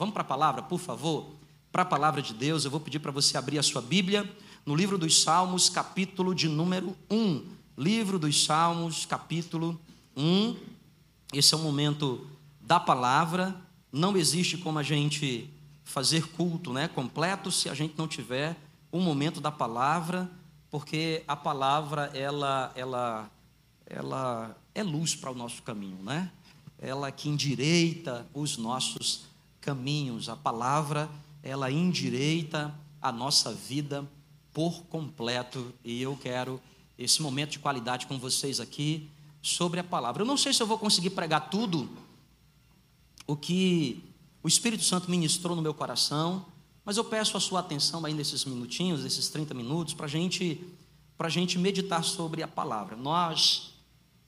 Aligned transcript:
Vamos 0.00 0.14
para 0.14 0.22
a 0.22 0.24
palavra, 0.24 0.62
por 0.62 0.80
favor? 0.80 1.26
Para 1.70 1.82
a 1.82 1.84
palavra 1.84 2.22
de 2.22 2.32
Deus, 2.32 2.64
eu 2.64 2.70
vou 2.70 2.80
pedir 2.80 3.00
para 3.00 3.12
você 3.12 3.36
abrir 3.36 3.58
a 3.58 3.62
sua 3.62 3.82
Bíblia 3.82 4.26
no 4.64 4.74
livro 4.74 4.96
dos 4.96 5.20
Salmos, 5.20 5.68
capítulo 5.68 6.34
de 6.34 6.48
número 6.48 6.96
1. 7.10 7.46
Livro 7.76 8.18
dos 8.18 8.46
Salmos, 8.46 9.04
capítulo 9.04 9.78
1. 10.16 10.56
Esse 11.34 11.52
é 11.52 11.56
o 11.58 11.60
momento 11.60 12.26
da 12.62 12.80
palavra. 12.80 13.54
Não 13.92 14.16
existe 14.16 14.56
como 14.56 14.78
a 14.78 14.82
gente 14.82 15.50
fazer 15.84 16.28
culto 16.28 16.72
né, 16.72 16.88
completo 16.88 17.52
se 17.52 17.68
a 17.68 17.74
gente 17.74 17.92
não 17.98 18.08
tiver 18.08 18.56
um 18.90 19.02
momento 19.02 19.38
da 19.38 19.52
palavra, 19.52 20.30
porque 20.70 21.22
a 21.28 21.36
palavra 21.36 22.10
ela, 22.14 22.72
ela, 22.74 23.30
ela 23.84 24.56
é 24.74 24.82
luz 24.82 25.14
para 25.14 25.30
o 25.30 25.34
nosso 25.34 25.62
caminho, 25.62 26.02
né? 26.02 26.32
Ela 26.78 27.12
que 27.12 27.28
endireita 27.28 28.26
os 28.32 28.56
nossos 28.56 29.28
caminhos. 29.60 30.28
A 30.28 30.36
palavra, 30.36 31.08
ela 31.42 31.70
endireita 31.70 32.74
a 33.00 33.12
nossa 33.12 33.52
vida 33.52 34.08
por 34.52 34.84
completo. 34.84 35.72
E 35.84 36.02
eu 36.02 36.16
quero 36.16 36.60
esse 36.98 37.22
momento 37.22 37.52
de 37.52 37.58
qualidade 37.58 38.06
com 38.06 38.18
vocês 38.18 38.60
aqui 38.60 39.08
sobre 39.42 39.80
a 39.80 39.84
palavra. 39.84 40.22
Eu 40.22 40.26
não 40.26 40.36
sei 40.36 40.52
se 40.52 40.62
eu 40.62 40.66
vou 40.66 40.78
conseguir 40.78 41.10
pregar 41.10 41.48
tudo 41.48 41.88
o 43.26 43.36
que 43.36 44.02
o 44.42 44.48
Espírito 44.48 44.82
Santo 44.84 45.10
ministrou 45.10 45.54
no 45.54 45.62
meu 45.62 45.72
coração, 45.72 46.44
mas 46.84 46.96
eu 46.96 47.04
peço 47.04 47.36
a 47.36 47.40
sua 47.40 47.60
atenção 47.60 48.04
aí 48.04 48.12
nesses 48.12 48.44
minutinhos, 48.44 49.04
esses 49.04 49.28
30 49.28 49.54
minutos, 49.54 49.94
para 49.94 50.06
gente, 50.06 50.62
a 51.18 51.28
gente 51.28 51.58
meditar 51.58 52.02
sobre 52.02 52.42
a 52.42 52.48
palavra. 52.48 52.96
Nós, 52.96 53.74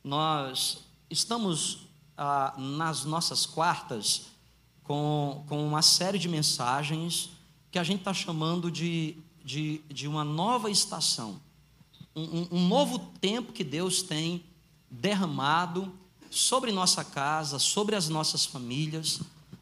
nós 0.05 0.79
estamos 1.11 1.89
ah, 2.17 2.55
nas 2.57 3.05
nossas 3.05 3.45
quartas 3.45 4.27
com, 4.85 5.45
com 5.49 5.67
uma 5.67 5.83
série 5.83 6.19
de 6.19 6.29
mensagens 6.29 7.31
que 7.71 7.79
a 7.79 7.83
gente 7.83 8.01
está 8.01 8.13
chamando 8.13 8.71
de, 8.71 9.17
de, 9.45 9.81
de 9.89 10.07
uma 10.07 10.25
nova 10.25 10.71
estação, 10.71 11.41
um, 12.15 12.47
um 12.51 12.69
novo 12.69 12.99
tempo 13.21 13.53
que 13.53 13.65
Deus 13.65 14.03
tem 14.03 14.45
derramado 14.91 15.93
sobre 16.31 16.71
nossa 16.71 17.03
casa, 17.05 17.59
sobre 17.59 17.97
as 17.97 18.09
nossas 18.09 18.45
famílias. 18.45 19.21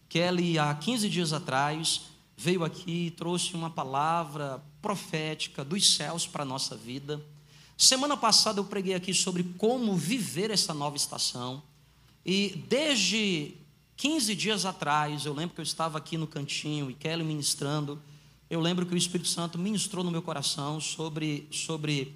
Kelly, 0.09 0.59
há 0.59 0.75
15 0.75 1.09
dias 1.09 1.33
atrás, 1.33 2.03
veio 2.37 2.65
aqui 2.65 3.07
e 3.07 3.11
trouxe 3.11 3.55
uma 3.55 3.71
palavra 3.71 4.63
profética 4.83 5.65
dos 5.65 5.95
céus 5.95 6.27
para 6.27 6.43
a 6.43 6.47
nossa 6.47 6.77
vida. 6.77 7.25
Semana 7.77 8.17
passada 8.17 8.61
eu 8.61 8.65
preguei 8.65 8.95
aqui 8.95 9.15
sobre 9.15 9.43
como 9.57 9.97
viver 9.97 10.51
essa 10.51 10.75
nova 10.75 10.97
estação. 10.97 11.63
E 12.27 12.65
desde 12.69 13.55
15 14.01 14.35
dias 14.35 14.65
atrás, 14.65 15.27
eu 15.27 15.35
lembro 15.35 15.55
que 15.55 15.61
eu 15.61 15.63
estava 15.63 15.99
aqui 15.99 16.17
no 16.17 16.27
cantinho 16.27 16.91
e 16.91 16.95
Kelly 16.95 17.23
ministrando, 17.23 18.01
eu 18.49 18.59
lembro 18.59 18.87
que 18.87 18.95
o 18.95 18.97
Espírito 18.97 19.29
Santo 19.29 19.59
ministrou 19.59 20.03
no 20.03 20.11
meu 20.11 20.23
coração 20.23 20.81
sobre, 20.81 21.47
sobre 21.51 22.15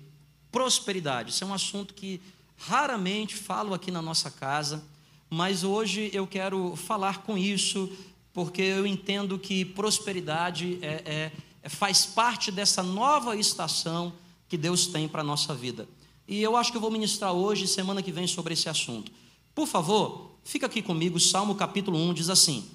prosperidade. 0.50 1.28
Isso 1.28 1.44
é 1.44 1.46
um 1.46 1.52
assunto 1.52 1.92
que 1.92 2.22
raramente 2.56 3.36
falo 3.36 3.74
aqui 3.74 3.90
na 3.90 4.00
nossa 4.00 4.30
casa, 4.30 4.82
mas 5.28 5.62
hoje 5.62 6.08
eu 6.14 6.26
quero 6.26 6.74
falar 6.74 7.18
com 7.18 7.36
isso, 7.36 7.92
porque 8.32 8.62
eu 8.62 8.86
entendo 8.86 9.38
que 9.38 9.62
prosperidade 9.62 10.78
é, 10.80 11.02
é, 11.04 11.32
é 11.62 11.68
faz 11.68 12.06
parte 12.06 12.50
dessa 12.50 12.82
nova 12.82 13.36
estação 13.36 14.10
que 14.48 14.56
Deus 14.56 14.86
tem 14.86 15.06
para 15.06 15.20
a 15.20 15.24
nossa 15.24 15.54
vida. 15.54 15.86
E 16.26 16.42
eu 16.42 16.56
acho 16.56 16.70
que 16.70 16.78
eu 16.78 16.80
vou 16.80 16.90
ministrar 16.90 17.34
hoje, 17.34 17.68
semana 17.68 18.02
que 18.02 18.10
vem, 18.10 18.26
sobre 18.26 18.54
esse 18.54 18.70
assunto. 18.70 19.12
Por 19.54 19.66
favor, 19.66 20.24
Fica 20.44 20.66
aqui 20.66 20.82
comigo, 20.82 21.18
Salmo 21.18 21.54
capítulo 21.54 21.98
1 21.98 22.14
diz 22.14 22.28
assim: 22.28 22.68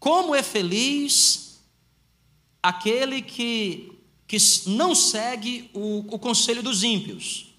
Como 0.00 0.34
é 0.34 0.42
feliz 0.42 1.60
aquele 2.60 3.22
que, 3.22 3.92
que 4.26 4.36
não 4.66 4.92
segue 4.92 5.70
o, 5.72 6.00
o 6.14 6.18
conselho 6.18 6.62
dos 6.62 6.82
ímpios. 6.82 7.54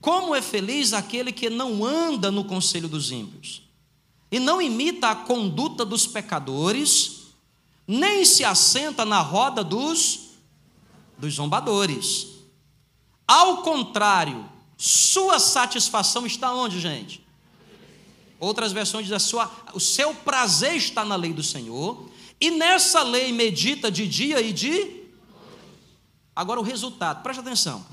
Como 0.00 0.34
é 0.34 0.40
feliz 0.40 0.92
aquele 0.92 1.32
que 1.32 1.50
não 1.50 1.84
anda 1.84 2.30
no 2.30 2.44
conselho 2.44 2.88
dos 2.88 3.10
ímpios, 3.10 3.62
e 4.30 4.38
não 4.38 4.62
imita 4.62 5.10
a 5.10 5.16
conduta 5.16 5.84
dos 5.84 6.06
pecadores, 6.06 7.24
nem 7.86 8.24
se 8.24 8.44
assenta 8.44 9.04
na 9.04 9.20
roda 9.20 9.64
dos, 9.64 10.30
dos 11.18 11.34
zombadores. 11.34 12.28
Ao 13.26 13.58
contrário, 13.62 14.48
sua 14.78 15.38
satisfação 15.38 16.24
está 16.24 16.54
onde, 16.54 16.80
gente? 16.80 17.20
Outras 18.40 18.72
versões 18.72 19.04
dizem: 19.04 19.18
sua, 19.18 19.48
o 19.74 19.78
seu 19.78 20.14
prazer 20.14 20.74
está 20.74 21.04
na 21.04 21.14
lei 21.14 21.32
do 21.32 21.42
Senhor, 21.42 22.10
e 22.40 22.50
nessa 22.50 23.02
lei 23.02 23.30
medita 23.32 23.90
de 23.90 24.08
dia 24.08 24.40
e 24.40 24.52
de. 24.52 24.98
Agora 26.34 26.58
o 26.58 26.64
resultado, 26.64 27.22
preste 27.22 27.40
atenção. 27.40 27.84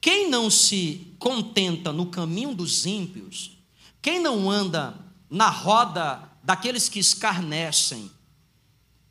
Quem 0.00 0.30
não 0.30 0.50
se 0.50 1.14
contenta 1.18 1.92
no 1.92 2.06
caminho 2.06 2.54
dos 2.54 2.86
ímpios, 2.86 3.58
quem 4.00 4.18
não 4.18 4.50
anda 4.50 4.94
na 5.28 5.50
roda 5.50 6.26
daqueles 6.42 6.88
que 6.88 6.98
escarnecem, 6.98 8.10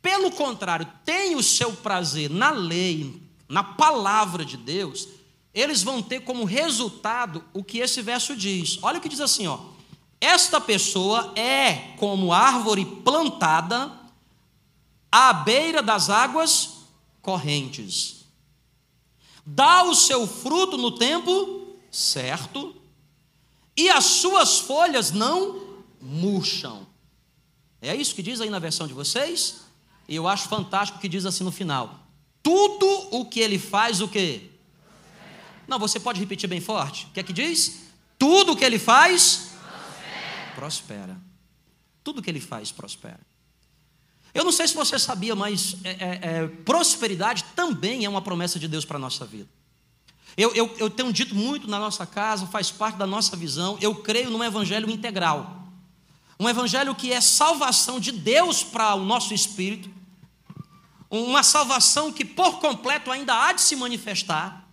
pelo 0.02 0.32
contrário, 0.32 0.88
tem 1.04 1.36
o 1.36 1.42
seu 1.42 1.72
prazer 1.74 2.28
na 2.28 2.50
lei, 2.50 3.22
na 3.48 3.62
palavra 3.62 4.44
de 4.44 4.56
Deus, 4.56 5.06
eles 5.54 5.82
vão 5.82 6.02
ter 6.02 6.20
como 6.20 6.44
resultado 6.44 7.44
o 7.52 7.62
que 7.62 7.78
esse 7.78 8.02
verso 8.02 8.34
diz. 8.34 8.78
Olha 8.82 8.98
o 8.98 9.00
que 9.00 9.08
diz 9.08 9.20
assim, 9.20 9.46
ó. 9.46 9.58
Esta 10.20 10.60
pessoa 10.60 11.32
é 11.36 11.94
como 11.96 12.32
árvore 12.32 12.84
plantada 12.84 13.90
à 15.10 15.32
beira 15.32 15.82
das 15.82 16.10
águas 16.10 16.80
correntes. 17.22 18.26
Dá 19.44 19.82
o 19.84 19.94
seu 19.94 20.26
fruto 20.26 20.76
no 20.76 20.92
tempo 20.92 21.60
certo, 21.90 22.74
e 23.76 23.88
as 23.88 24.04
suas 24.04 24.58
folhas 24.58 25.10
não 25.10 25.82
murcham. 26.00 26.86
É 27.82 27.94
isso 27.94 28.14
que 28.14 28.22
diz 28.22 28.40
aí 28.40 28.50
na 28.50 28.58
versão 28.58 28.86
de 28.86 28.92
vocês? 28.92 29.62
E 30.06 30.14
eu 30.14 30.28
acho 30.28 30.48
fantástico 30.48 30.98
que 30.98 31.08
diz 31.08 31.24
assim 31.24 31.44
no 31.44 31.50
final: 31.50 31.98
tudo 32.42 32.86
o 33.10 33.24
que 33.24 33.40
ele 33.40 33.58
faz, 33.58 34.00
o 34.00 34.08
quê? 34.08 34.50
Não, 35.66 35.78
você 35.78 35.98
pode 35.98 36.20
repetir 36.20 36.48
bem 36.48 36.60
forte. 36.60 37.06
O 37.06 37.10
que 37.10 37.20
é 37.20 37.22
que 37.22 37.32
diz? 37.32 37.84
Tudo 38.18 38.52
o 38.52 38.56
que 38.56 38.64
ele 38.64 38.78
faz, 38.78 39.49
prospera. 40.60 41.16
Tudo 42.04 42.20
que 42.20 42.28
ele 42.28 42.40
faz 42.40 42.70
prospera. 42.70 43.20
Eu 44.34 44.44
não 44.44 44.52
sei 44.52 44.68
se 44.68 44.74
você 44.74 44.98
sabia, 44.98 45.34
mas 45.34 45.76
é, 45.82 45.90
é, 45.90 46.20
é, 46.22 46.48
prosperidade 46.48 47.44
também 47.56 48.04
é 48.04 48.08
uma 48.08 48.20
promessa 48.20 48.58
de 48.58 48.68
Deus 48.68 48.84
para 48.84 48.96
a 48.96 49.00
nossa 49.00 49.24
vida. 49.24 49.48
Eu, 50.36 50.54
eu, 50.54 50.76
eu 50.78 50.90
tenho 50.90 51.12
dito 51.12 51.34
muito 51.34 51.66
na 51.66 51.78
nossa 51.78 52.06
casa, 52.06 52.46
faz 52.46 52.70
parte 52.70 52.96
da 52.96 53.06
nossa 53.06 53.36
visão. 53.36 53.78
Eu 53.80 53.94
creio 53.94 54.30
num 54.30 54.44
evangelho 54.44 54.88
integral. 54.90 55.66
Um 56.38 56.48
evangelho 56.48 56.94
que 56.94 57.10
é 57.10 57.20
salvação 57.20 57.98
de 57.98 58.12
Deus 58.12 58.62
para 58.62 58.94
o 58.94 59.04
nosso 59.04 59.32
espírito. 59.32 59.90
Uma 61.10 61.42
salvação 61.42 62.12
que 62.12 62.24
por 62.24 62.60
completo 62.60 63.10
ainda 63.10 63.34
há 63.34 63.52
de 63.52 63.62
se 63.62 63.74
manifestar. 63.74 64.68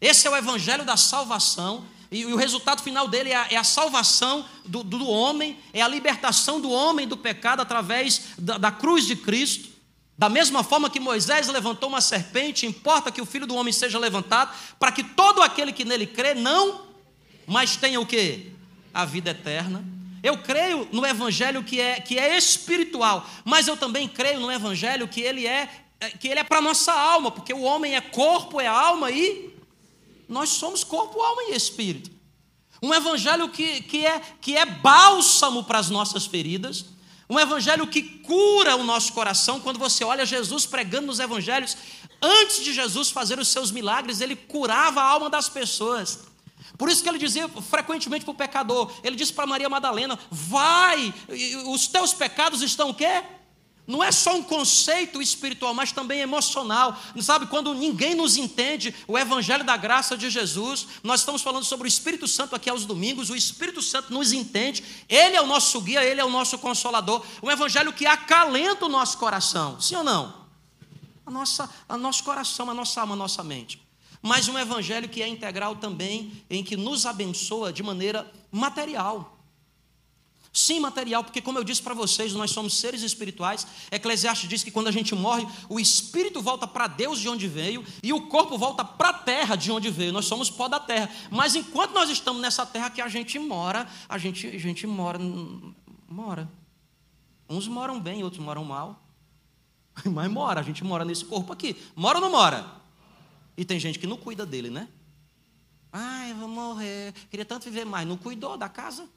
Esse 0.00 0.26
é 0.26 0.30
o 0.30 0.36
evangelho 0.36 0.84
da 0.84 0.96
salvação 0.96 1.84
e, 2.10 2.24
o 2.24 2.36
resultado 2.36 2.82
final 2.82 3.06
dele 3.06 3.30
é 3.30 3.36
a, 3.36 3.46
é 3.50 3.56
a 3.56 3.64
salvação 3.64 4.44
do, 4.64 4.82
do, 4.82 5.06
homem, 5.06 5.58
é 5.72 5.82
a 5.82 5.88
libertação 5.88 6.60
do 6.60 6.70
homem 6.70 7.06
do 7.06 7.16
pecado 7.16 7.60
através 7.60 8.30
da, 8.38 8.56
da 8.56 8.70
cruz 8.70 9.06
de 9.06 9.14
Cristo. 9.14 9.68
Da 10.16 10.28
mesma 10.28 10.64
forma 10.64 10.90
que 10.90 10.98
Moisés 10.98 11.46
levantou 11.48 11.88
uma 11.88 12.00
serpente, 12.00 12.66
importa 12.66 13.12
que 13.12 13.20
o 13.20 13.26
filho 13.26 13.46
do 13.46 13.54
homem 13.54 13.72
seja 13.72 13.98
levantado, 13.98 14.52
para 14.78 14.90
que 14.90 15.04
todo 15.04 15.42
aquele 15.42 15.72
que 15.72 15.84
nele 15.84 16.06
crê 16.06 16.34
não, 16.34 16.86
mas 17.46 17.76
tenha 17.76 18.00
o 18.00 18.06
que? 18.06 18.52
A 18.92 19.04
vida 19.04 19.30
eterna. 19.30 19.84
Eu 20.22 20.38
creio 20.38 20.88
no 20.90 21.06
evangelho 21.06 21.62
que 21.62 21.80
é, 21.80 22.00
que 22.00 22.18
é 22.18 22.36
espiritual, 22.36 23.28
mas 23.44 23.68
eu 23.68 23.76
também 23.76 24.08
creio 24.08 24.40
no 24.40 24.50
evangelho 24.50 25.06
que 25.06 25.20
ele 25.20 25.46
é, 25.46 25.68
é 26.00 26.10
que 26.10 26.26
ele 26.26 26.40
é 26.40 26.44
para 26.44 26.60
nossa 26.60 26.92
alma, 26.92 27.30
porque 27.30 27.52
o 27.52 27.62
homem 27.62 27.94
é 27.94 28.00
corpo, 28.00 28.60
é 28.60 28.66
alma 28.66 29.10
e 29.12 29.57
nós 30.28 30.50
somos 30.50 30.84
corpo, 30.84 31.20
alma 31.20 31.44
e 31.44 31.54
espírito. 31.54 32.10
Um 32.82 32.94
evangelho 32.94 33.48
que, 33.48 33.82
que, 33.82 34.06
é, 34.06 34.20
que 34.40 34.56
é 34.56 34.64
bálsamo 34.64 35.64
para 35.64 35.78
as 35.78 35.90
nossas 35.90 36.26
feridas. 36.26 36.84
Um 37.28 37.38
evangelho 37.38 37.86
que 37.86 38.02
cura 38.02 38.76
o 38.76 38.84
nosso 38.84 39.12
coração. 39.12 39.60
Quando 39.60 39.78
você 39.78 40.04
olha 40.04 40.24
Jesus 40.24 40.64
pregando 40.64 41.08
nos 41.08 41.18
evangelhos, 41.18 41.76
antes 42.22 42.62
de 42.62 42.72
Jesus 42.72 43.10
fazer 43.10 43.38
os 43.38 43.48
seus 43.48 43.70
milagres, 43.70 44.20
ele 44.20 44.36
curava 44.36 45.00
a 45.00 45.04
alma 45.04 45.28
das 45.28 45.48
pessoas. 45.48 46.20
Por 46.76 46.88
isso 46.88 47.02
que 47.02 47.08
ele 47.08 47.18
dizia 47.18 47.48
frequentemente 47.48 48.24
para 48.24 48.32
o 48.32 48.36
pecador, 48.36 48.92
ele 49.02 49.16
disse 49.16 49.32
para 49.32 49.46
Maria 49.46 49.68
Madalena: 49.68 50.18
Vai, 50.30 51.12
os 51.66 51.88
teus 51.88 52.14
pecados 52.14 52.62
estão 52.62 52.90
o 52.90 52.94
quê? 52.94 53.24
Não 53.88 54.04
é 54.04 54.12
só 54.12 54.36
um 54.36 54.42
conceito 54.42 55.22
espiritual, 55.22 55.72
mas 55.72 55.92
também 55.92 56.20
emocional. 56.20 56.94
Sabe, 57.22 57.46
quando 57.46 57.72
ninguém 57.72 58.14
nos 58.14 58.36
entende 58.36 58.94
o 59.08 59.18
Evangelho 59.18 59.64
da 59.64 59.78
graça 59.78 60.14
de 60.14 60.28
Jesus, 60.28 60.86
nós 61.02 61.20
estamos 61.20 61.40
falando 61.40 61.64
sobre 61.64 61.86
o 61.86 61.88
Espírito 61.88 62.28
Santo 62.28 62.54
aqui 62.54 62.68
aos 62.68 62.84
domingos, 62.84 63.30
o 63.30 63.34
Espírito 63.34 63.80
Santo 63.80 64.12
nos 64.12 64.30
entende, 64.30 64.84
ele 65.08 65.36
é 65.36 65.40
o 65.40 65.46
nosso 65.46 65.80
guia, 65.80 66.04
ele 66.04 66.20
é 66.20 66.24
o 66.24 66.28
nosso 66.28 66.58
consolador. 66.58 67.24
Um 67.42 67.50
Evangelho 67.50 67.90
que 67.90 68.04
acalenta 68.04 68.84
o 68.84 68.90
nosso 68.90 69.16
coração, 69.16 69.80
sim 69.80 69.96
ou 69.96 70.04
não? 70.04 70.34
A 71.24 71.30
nossa, 71.30 71.70
a 71.88 71.96
nosso 71.96 72.22
coração, 72.22 72.68
a 72.68 72.74
nossa 72.74 73.00
alma, 73.00 73.14
a 73.14 73.16
nossa 73.16 73.42
mente. 73.42 73.80
Mas 74.20 74.48
um 74.48 74.58
Evangelho 74.58 75.08
que 75.08 75.22
é 75.22 75.28
integral 75.28 75.76
também, 75.76 76.44
em 76.50 76.62
que 76.62 76.76
nos 76.76 77.06
abençoa 77.06 77.72
de 77.72 77.82
maneira 77.82 78.30
material. 78.52 79.37
Sim, 80.58 80.80
material, 80.80 81.22
porque 81.22 81.40
como 81.40 81.56
eu 81.56 81.62
disse 81.62 81.80
para 81.80 81.94
vocês, 81.94 82.32
nós 82.32 82.50
somos 82.50 82.74
seres 82.74 83.02
espirituais. 83.02 83.64
Eclesiastes 83.92 84.48
diz 84.48 84.64
que 84.64 84.72
quando 84.72 84.88
a 84.88 84.90
gente 84.90 85.14
morre, 85.14 85.46
o 85.68 85.78
espírito 85.78 86.42
volta 86.42 86.66
para 86.66 86.88
Deus 86.88 87.20
de 87.20 87.28
onde 87.28 87.46
veio 87.46 87.86
e 88.02 88.12
o 88.12 88.26
corpo 88.26 88.58
volta 88.58 88.84
para 88.84 89.10
a 89.10 89.12
terra 89.12 89.54
de 89.54 89.70
onde 89.70 89.88
veio. 89.88 90.12
Nós 90.12 90.24
somos 90.24 90.50
pó 90.50 90.66
da 90.66 90.80
terra. 90.80 91.08
Mas 91.30 91.54
enquanto 91.54 91.92
nós 91.92 92.10
estamos 92.10 92.42
nessa 92.42 92.66
terra 92.66 92.90
que 92.90 93.00
a 93.00 93.06
gente 93.06 93.38
mora, 93.38 93.86
a 94.08 94.18
gente, 94.18 94.48
a 94.48 94.58
gente 94.58 94.84
mora, 94.84 95.20
mora. 96.08 96.50
Uns 97.48 97.68
moram 97.68 98.00
bem, 98.00 98.24
outros 98.24 98.42
moram 98.42 98.64
mal. 98.64 99.00
Mas 100.04 100.28
mora, 100.28 100.58
a 100.58 100.64
gente 100.64 100.82
mora 100.82 101.04
nesse 101.04 101.24
corpo 101.24 101.52
aqui. 101.52 101.76
Mora 101.94 102.18
ou 102.18 102.22
não 102.22 102.32
mora? 102.32 102.66
E 103.56 103.64
tem 103.64 103.78
gente 103.78 103.96
que 103.96 104.08
não 104.08 104.16
cuida 104.16 104.44
dele, 104.44 104.70
né? 104.70 104.88
Ai, 105.92 106.34
vou 106.34 106.48
morrer. 106.48 107.14
Queria 107.30 107.44
tanto 107.46 107.62
viver 107.62 107.84
mais. 107.84 108.08
Não 108.08 108.16
cuidou 108.16 108.56
da 108.56 108.68
casa? 108.68 109.08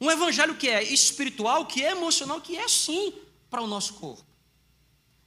Um 0.00 0.10
evangelho 0.10 0.54
que 0.54 0.68
é 0.68 0.82
espiritual, 0.82 1.66
que 1.66 1.84
é 1.84 1.90
emocional, 1.90 2.40
que 2.40 2.56
é 2.56 2.68
sim 2.68 3.12
para 3.50 3.62
o 3.62 3.66
nosso 3.66 3.94
corpo. 3.94 4.24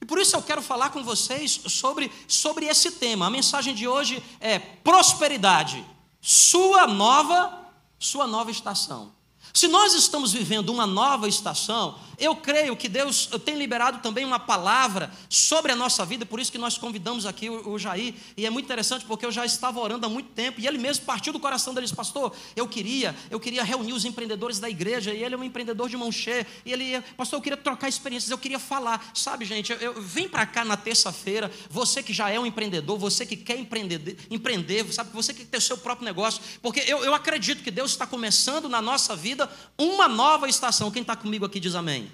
E 0.00 0.04
por 0.04 0.18
isso 0.18 0.34
eu 0.34 0.42
quero 0.42 0.60
falar 0.60 0.90
com 0.90 1.04
vocês 1.04 1.60
sobre, 1.68 2.10
sobre 2.26 2.66
esse 2.66 2.92
tema. 2.92 3.26
A 3.26 3.30
mensagem 3.30 3.74
de 3.74 3.86
hoje 3.86 4.22
é 4.40 4.58
prosperidade, 4.58 5.84
sua 6.20 6.86
nova, 6.86 7.66
sua 7.98 8.26
nova 8.26 8.50
estação. 8.50 9.12
Se 9.54 9.68
nós 9.68 9.94
estamos 9.94 10.32
vivendo 10.32 10.70
uma 10.70 10.86
nova 10.86 11.28
estação, 11.28 11.98
eu 12.22 12.36
creio 12.36 12.76
que 12.76 12.88
Deus 12.88 13.28
tem 13.44 13.56
liberado 13.56 13.98
também 13.98 14.24
uma 14.24 14.38
palavra 14.38 15.10
sobre 15.28 15.72
a 15.72 15.76
nossa 15.76 16.06
vida, 16.06 16.24
por 16.24 16.38
isso 16.38 16.52
que 16.52 16.58
nós 16.58 16.78
convidamos 16.78 17.26
aqui 17.26 17.50
o, 17.50 17.76
Jair, 17.76 18.14
e 18.36 18.46
é 18.46 18.50
muito 18.50 18.66
interessante 18.66 19.04
porque 19.04 19.26
eu 19.26 19.32
já 19.32 19.44
estava 19.44 19.80
orando 19.80 20.06
há 20.06 20.08
muito 20.08 20.30
tempo, 20.30 20.60
e 20.60 20.66
ele 20.68 20.78
mesmo 20.78 21.04
partiu 21.04 21.32
do 21.32 21.40
coração 21.40 21.74
dele, 21.74 21.84
disse, 21.84 21.96
pastor, 21.96 22.32
eu 22.54 22.68
queria, 22.68 23.14
eu 23.28 23.40
queria 23.40 23.64
reunir 23.64 23.92
os 23.92 24.04
empreendedores 24.04 24.60
da 24.60 24.70
igreja, 24.70 25.12
e 25.12 25.20
ele 25.20 25.34
é 25.34 25.38
um 25.38 25.42
empreendedor 25.42 25.88
de 25.88 25.96
mão 25.96 26.12
cheia, 26.12 26.46
e 26.64 26.72
ele, 26.72 27.02
pastor, 27.16 27.38
eu 27.38 27.42
queria 27.42 27.56
trocar 27.56 27.88
experiências, 27.88 28.30
eu 28.30 28.38
queria 28.38 28.60
falar, 28.60 29.10
sabe 29.12 29.44
gente, 29.44 29.72
eu, 29.72 29.78
eu 29.78 30.00
vem 30.00 30.28
para 30.28 30.46
cá 30.46 30.64
na 30.64 30.76
terça-feira, 30.76 31.50
você 31.68 32.04
que 32.04 32.12
já 32.12 32.30
é 32.30 32.38
um 32.38 32.46
empreendedor, 32.46 32.96
você 32.96 33.26
que 33.26 33.36
quer 33.36 33.58
empreender, 33.58 34.16
empreender 34.30 34.92
sabe, 34.92 35.10
você 35.12 35.34
que 35.34 35.40
quer 35.40 35.50
ter 35.50 35.58
o 35.58 35.60
seu 35.60 35.76
próprio 35.76 36.04
negócio, 36.04 36.40
porque 36.62 36.84
eu, 36.86 37.02
eu 37.04 37.14
acredito 37.14 37.64
que 37.64 37.70
Deus 37.70 37.90
está 37.90 38.06
começando 38.06 38.68
na 38.68 38.80
nossa 38.80 39.16
vida 39.16 39.50
uma 39.76 40.06
nova 40.06 40.48
estação. 40.48 40.90
Quem 40.90 41.02
está 41.02 41.16
comigo 41.16 41.44
aqui 41.44 41.58
diz 41.58 41.74
amém. 41.74 42.11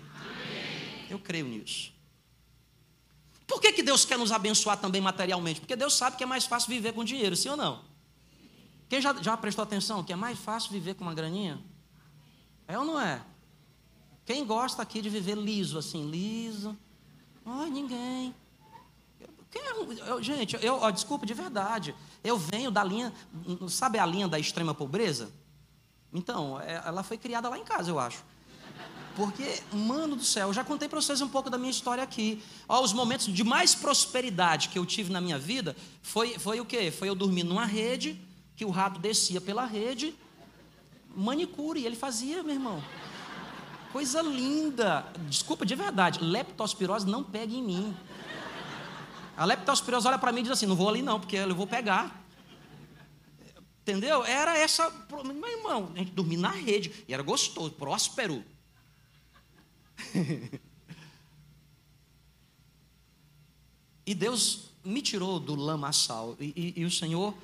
Eu 1.09 1.19
creio 1.19 1.47
nisso. 1.47 1.93
Por 3.47 3.61
que, 3.61 3.73
que 3.73 3.83
Deus 3.83 4.05
quer 4.05 4.19
nos 4.19 4.31
abençoar 4.31 4.77
também 4.77 5.01
materialmente? 5.01 5.61
Porque 5.61 5.75
Deus 5.75 5.95
sabe 5.95 6.17
que 6.17 6.23
é 6.23 6.27
mais 6.27 6.45
fácil 6.45 6.69
viver 6.69 6.93
com 6.93 7.03
dinheiro, 7.03 7.35
sim 7.35 7.49
ou 7.49 7.57
não? 7.57 7.83
Quem 8.89 9.01
já, 9.01 9.15
já 9.23 9.37
prestou 9.37 9.63
atenção 9.63 10.05
que 10.05 10.13
é 10.13 10.17
mais 10.17 10.39
fácil 10.39 10.71
viver 10.71 10.95
com 10.95 11.05
uma 11.05 11.15
graninha? 11.15 11.59
É 12.67 12.79
ou 12.79 12.85
não 12.85 13.01
é? 13.01 13.23
Quem 14.27 14.45
gosta 14.45 14.83
aqui 14.83 15.01
de 15.01 15.09
viver 15.09 15.37
liso, 15.37 15.79
assim, 15.79 16.11
liso? 16.11 16.77
Ai, 17.45 17.71
ninguém. 17.71 18.35
É 19.55 20.11
eu, 20.11 20.23
gente, 20.23 20.57
eu, 20.63 20.75
ó, 20.75 20.91
desculpa, 20.91 21.25
de 21.25 21.33
verdade. 21.33 21.95
Eu 22.23 22.37
venho 22.37 22.71
da 22.71 22.85
linha, 22.85 23.13
sabe 23.69 23.99
a 23.99 24.05
linha 24.05 24.29
da 24.29 24.39
extrema 24.39 24.75
pobreza? 24.75 25.33
Então, 26.13 26.61
é, 26.61 26.83
ela 26.85 27.03
foi 27.03 27.17
criada 27.17 27.49
lá 27.49 27.59
em 27.59 27.65
casa, 27.65 27.91
eu 27.91 27.99
acho. 27.99 28.23
Porque, 29.19 29.61
mano 29.73 30.15
do 30.15 30.23
céu, 30.23 30.47
eu 30.47 30.55
já 30.55 30.63
contei 30.63 30.89
para 30.89 31.01
vocês 31.01 31.21
um 31.21 31.29
pouco 31.29 31.51
da 31.51 31.59
minha 31.59 31.73
história 31.73 32.05
aqui. 32.05 32.41
Ó, 32.69 32.81
os 32.81 32.93
momentos 32.93 33.27
de 33.27 33.43
mais 33.43 33.75
prosperidade 33.75 34.69
que 34.69 34.79
eu 34.79 34.87
tive 34.87 35.13
na 35.13 35.21
minha 35.21 35.37
vida 35.37 35.75
foi, 36.01 36.39
foi 36.39 36.61
o 36.61 36.65
quê? 36.65 36.93
Foi 36.93 37.09
eu 37.09 37.17
dormir 37.17 37.43
numa 37.43 37.65
rede, 37.65 38.17
que 38.55 38.65
o 38.65 38.71
rato 38.71 39.01
descia 39.01 39.41
pela 39.41 39.65
rede, 39.65 40.15
manicure, 41.17 41.85
ele 41.85 41.97
fazia, 41.97 42.45
meu 42.45 42.55
irmão. 42.55 42.81
Coisa 43.93 44.23
linda. 44.23 45.05
Desculpa, 45.29 45.67
de 45.67 45.75
verdade, 45.75 46.23
leptospirose 46.23 47.05
não 47.05 47.25
pega 47.25 47.53
em 47.53 47.63
mim. 47.63 47.97
A 49.37 49.45
leptospirose 49.45 50.07
olha 50.07 50.19
para 50.19 50.31
mim 50.31 50.41
e 50.41 50.43
diz 50.45 50.53
assim: 50.53 50.67
não 50.67 50.77
vou 50.77 50.89
ali 50.89 51.03
não, 51.03 51.19
porque 51.19 51.35
eu 51.35 51.55
vou 51.57 51.67
pegar. 51.67 52.25
Entendeu? 53.83 54.25
Era 54.25 54.57
essa. 54.57 54.89
Meu 55.25 55.49
irmão, 55.49 55.91
a 55.97 55.99
gente 55.99 56.13
dormia 56.13 56.39
na 56.39 56.51
rede. 56.51 57.05
E 57.09 57.13
era 57.13 57.23
gostoso, 57.25 57.73
próspero. 57.73 58.45
e 64.07 64.15
Deus 64.15 64.69
me 64.85 65.03
tirou 65.03 65.39
do 65.39 65.55
lamaçal. 65.55 66.37
E, 66.41 66.75
e, 66.77 66.81
e 66.81 66.85
o 66.85 66.91
Senhor. 66.91 67.35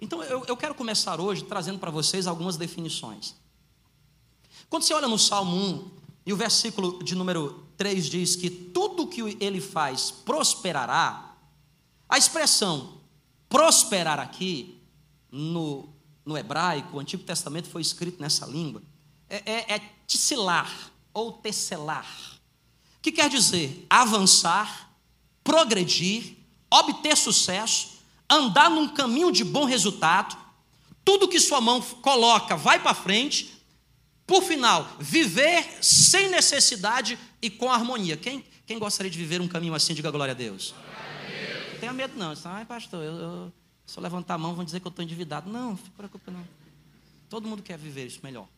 Então 0.00 0.22
eu, 0.22 0.44
eu 0.46 0.56
quero 0.56 0.74
começar 0.74 1.20
hoje 1.20 1.44
trazendo 1.44 1.78
para 1.78 1.90
vocês 1.90 2.26
algumas 2.26 2.56
definições. 2.56 3.34
Quando 4.68 4.82
você 4.82 4.92
olha 4.94 5.08
no 5.08 5.18
Salmo 5.18 5.56
1, 5.56 5.90
e 6.26 6.32
o 6.32 6.36
versículo 6.36 7.02
de 7.02 7.14
número 7.14 7.64
3 7.76 8.06
diz 8.06 8.36
que 8.36 8.48
tudo 8.48 9.06
que 9.06 9.36
ele 9.40 9.60
faz 9.60 10.10
prosperará, 10.10 11.36
a 12.08 12.18
expressão 12.18 13.00
prosperar 13.48 14.18
aqui 14.18 14.80
no, 15.30 15.88
no 16.24 16.36
hebraico, 16.36 16.96
o 16.96 17.00
Antigo 17.00 17.22
Testamento 17.22 17.68
foi 17.68 17.82
escrito 17.82 18.20
nessa 18.20 18.46
língua, 18.46 18.82
é, 19.28 19.52
é, 19.52 19.74
é 19.74 19.92
ticilar 20.06 20.92
ou 21.14 21.32
tecelar, 21.32 22.06
que 23.00 23.10
quer 23.10 23.30
dizer 23.30 23.86
avançar, 23.88 24.90
progredir, 25.42 26.36
obter 26.70 27.16
sucesso, 27.16 28.02
andar 28.28 28.68
num 28.68 28.88
caminho 28.88 29.30
de 29.30 29.44
bom 29.44 29.64
resultado, 29.64 30.36
tudo 31.04 31.28
que 31.28 31.38
sua 31.38 31.60
mão 31.60 31.80
coloca 31.80 32.56
vai 32.56 32.78
para 32.80 32.92
frente, 32.92 33.54
por 34.26 34.42
final, 34.42 34.88
viver 34.98 35.78
sem 35.80 36.28
necessidade 36.30 37.18
e 37.40 37.48
com 37.48 37.70
harmonia. 37.70 38.16
Quem, 38.16 38.44
quem 38.66 38.78
gostaria 38.78 39.10
de 39.10 39.18
viver 39.18 39.40
um 39.40 39.48
caminho 39.48 39.74
assim, 39.74 39.94
diga 39.94 40.10
glória 40.10 40.32
a 40.32 40.34
Deus. 40.34 40.74
Não 41.72 41.78
tenha 41.78 41.92
medo 41.92 42.18
não, 42.18 42.34
ai 42.44 42.64
pastor, 42.64 43.04
eu, 43.04 43.12
eu 43.12 43.52
se 43.86 43.98
eu 43.98 44.02
levantar 44.02 44.34
a 44.34 44.38
mão, 44.38 44.54
vão 44.54 44.64
dizer 44.64 44.80
que 44.80 44.86
eu 44.86 44.90
estou 44.90 45.02
endividado. 45.02 45.50
Não, 45.50 45.70
não 45.70 45.76
se 45.76 45.90
preocupe 45.90 46.30
não. 46.30 46.46
Todo 47.28 47.46
mundo 47.46 47.62
quer 47.62 47.78
viver 47.78 48.06
isso 48.06 48.20
melhor. 48.22 48.48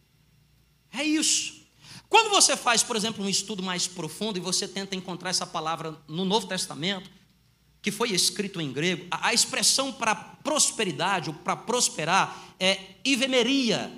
É 0.93 1.03
isso. 1.03 1.66
Quando 2.08 2.31
você 2.31 2.56
faz, 2.56 2.82
por 2.82 2.97
exemplo, 2.97 3.25
um 3.25 3.29
estudo 3.29 3.62
mais 3.62 3.87
profundo 3.87 4.38
e 4.38 4.41
você 4.41 4.69
tenta 4.69 4.94
encontrar 4.94 5.31
essa 5.31 5.47
palavra 5.47 5.97
no 6.06 6.25
Novo 6.25 6.46
Testamento, 6.46 7.10
que 7.82 7.91
foi 7.91 8.10
escrito 8.10 8.60
em 8.60 8.72
grego, 8.72 9.06
a 9.10 9.32
expressão 9.32 9.93
para 9.93 10.15
prosperidade, 10.15 11.31
ou 11.31 11.34
para 11.34 11.56
prosperar, 11.56 12.55
é 12.58 12.81
ivemeria, 13.05 13.93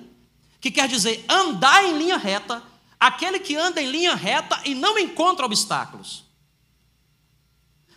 que 0.61 0.71
quer 0.71 0.89
dizer 0.89 1.25
andar 1.29 1.85
em 1.85 1.97
linha 1.97 2.17
reta, 2.17 2.63
aquele 2.99 3.39
que 3.39 3.57
anda 3.57 3.81
em 3.81 3.91
linha 3.91 4.15
reta 4.15 4.61
e 4.65 4.75
não 4.75 4.99
encontra 4.99 5.47
obstáculos. 5.47 6.25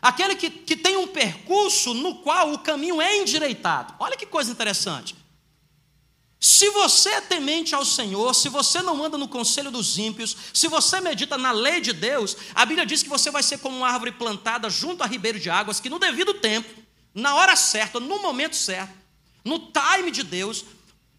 Aquele 0.01 0.35
que, 0.35 0.49
que 0.49 0.75
tem 0.75 0.97
um 0.97 1.07
percurso 1.07 1.93
no 1.93 2.15
qual 2.15 2.51
o 2.53 2.59
caminho 2.59 3.01
é 3.01 3.17
endireitado. 3.17 3.93
Olha 3.99 4.17
que 4.17 4.25
coisa 4.25 4.51
interessante. 4.51 5.15
Se 6.43 6.71
você 6.71 7.09
é 7.09 7.21
temente 7.21 7.75
ao 7.75 7.85
Senhor, 7.85 8.33
se 8.33 8.49
você 8.49 8.81
não 8.81 9.03
anda 9.03 9.15
no 9.15 9.27
conselho 9.27 9.69
dos 9.69 9.99
ímpios, 9.99 10.35
se 10.51 10.67
você 10.67 10.99
medita 10.99 11.37
na 11.37 11.51
lei 11.51 11.79
de 11.79 11.93
Deus, 11.93 12.35
a 12.55 12.65
Bíblia 12.65 12.83
diz 12.83 13.03
que 13.03 13.09
você 13.09 13.29
vai 13.29 13.43
ser 13.43 13.59
como 13.59 13.77
uma 13.77 13.87
árvore 13.87 14.13
plantada 14.13 14.67
junto 14.67 15.03
a 15.03 15.05
ribeiro 15.05 15.39
de 15.39 15.51
águas, 15.51 15.79
que 15.79 15.87
no 15.87 15.99
devido 15.99 16.33
tempo, 16.33 16.67
na 17.13 17.35
hora 17.35 17.55
certa, 17.55 17.99
no 17.99 18.19
momento 18.19 18.55
certo, 18.55 18.91
no 19.45 19.59
time 19.71 20.09
de 20.09 20.23
Deus, 20.23 20.65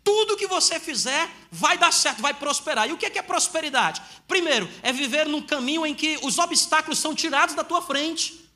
tudo 0.03 0.37
que 0.37 0.49
você 0.49 0.81
fizer 0.81 1.31
vai 1.53 1.79
dar 1.79 1.93
certo, 1.93 2.21
vai 2.21 2.35
prosperar. 2.35 2.89
E 2.89 2.93
o 2.93 2.99
que 2.99 3.07
é, 3.07 3.19
é 3.19 3.23
prosperidade? 3.23 4.03
Primeiro, 4.27 4.69
é 4.83 4.93
viver 4.93 5.29
num 5.29 5.41
caminho 5.41 5.87
em 5.87 5.95
que 5.95 6.19
os 6.25 6.37
obstáculos 6.39 6.99
são 6.99 7.15
tirados 7.15 7.55
da 7.55 7.63
tua 7.63 7.81
frente. 7.81 8.51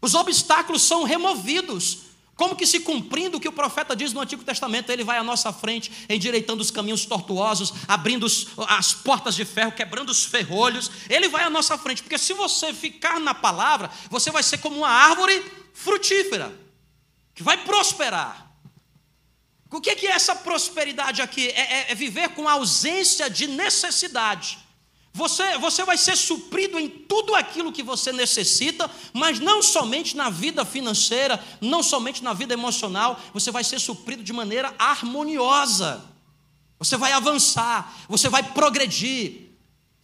Os 0.00 0.14
obstáculos 0.14 0.82
são 0.82 1.02
removidos. 1.02 2.09
Como 2.40 2.56
que 2.56 2.66
se 2.66 2.80
cumprindo 2.80 3.36
o 3.36 3.40
que 3.40 3.50
o 3.50 3.52
profeta 3.52 3.94
diz 3.94 4.14
no 4.14 4.20
Antigo 4.22 4.42
Testamento, 4.42 4.90
ele 4.90 5.04
vai 5.04 5.18
à 5.18 5.22
nossa 5.22 5.52
frente, 5.52 5.92
endireitando 6.08 6.62
os 6.62 6.70
caminhos 6.70 7.04
tortuosos, 7.04 7.70
abrindo 7.86 8.26
as 8.66 8.94
portas 8.94 9.34
de 9.34 9.44
ferro, 9.44 9.72
quebrando 9.72 10.08
os 10.08 10.24
ferrolhos. 10.24 10.90
Ele 11.10 11.28
vai 11.28 11.44
à 11.44 11.50
nossa 11.50 11.76
frente, 11.76 12.02
porque 12.02 12.16
se 12.16 12.32
você 12.32 12.72
ficar 12.72 13.20
na 13.20 13.34
palavra, 13.34 13.90
você 14.08 14.30
vai 14.30 14.42
ser 14.42 14.56
como 14.56 14.78
uma 14.78 14.88
árvore 14.88 15.44
frutífera, 15.74 16.50
que 17.34 17.42
vai 17.42 17.58
prosperar. 17.58 18.50
O 19.70 19.78
que 19.78 19.90
é 19.90 20.10
essa 20.12 20.34
prosperidade 20.34 21.20
aqui? 21.20 21.46
É, 21.48 21.60
é, 21.60 21.92
é 21.92 21.94
viver 21.94 22.30
com 22.30 22.48
ausência 22.48 23.28
de 23.28 23.48
necessidade. 23.48 24.58
Você, 25.12 25.58
você 25.58 25.84
vai 25.84 25.98
ser 25.98 26.16
suprido 26.16 26.78
em 26.78 26.88
tudo 26.88 27.34
aquilo 27.34 27.72
que 27.72 27.82
você 27.82 28.12
necessita, 28.12 28.88
mas 29.12 29.40
não 29.40 29.60
somente 29.60 30.16
na 30.16 30.30
vida 30.30 30.64
financeira, 30.64 31.42
não 31.60 31.82
somente 31.82 32.22
na 32.22 32.32
vida 32.32 32.54
emocional, 32.54 33.20
você 33.32 33.50
vai 33.50 33.64
ser 33.64 33.80
suprido 33.80 34.22
de 34.22 34.32
maneira 34.32 34.72
harmoniosa. 34.78 36.04
Você 36.78 36.96
vai 36.96 37.12
avançar, 37.12 37.92
você 38.08 38.28
vai 38.28 38.42
progredir, 38.42 39.50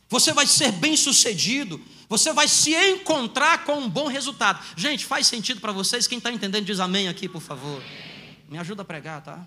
você 0.09 0.33
vai 0.33 0.47
ser 0.47 0.73
bem 0.73 0.97
sucedido, 0.97 1.81
você 2.09 2.33
vai 2.33 2.49
se 2.49 2.75
encontrar 2.75 3.65
com 3.65 3.79
um 3.79 3.89
bom 3.89 4.09
resultado. 4.09 4.63
Gente, 4.77 5.05
faz 5.05 5.27
sentido 5.29 5.61
para 5.61 5.73
vocês? 5.73 6.07
Quem 6.07 6.19
está 6.19 6.33
entendendo, 6.33 6.65
diz 6.65 6.81
amém 6.81 7.09
aqui, 7.09 7.29
por 7.29 7.41
favor. 7.41 7.83
Me 8.49 8.59
ajuda 8.59 8.83
a 8.83 8.85
pregar, 8.85 9.23
tá? 9.23 9.47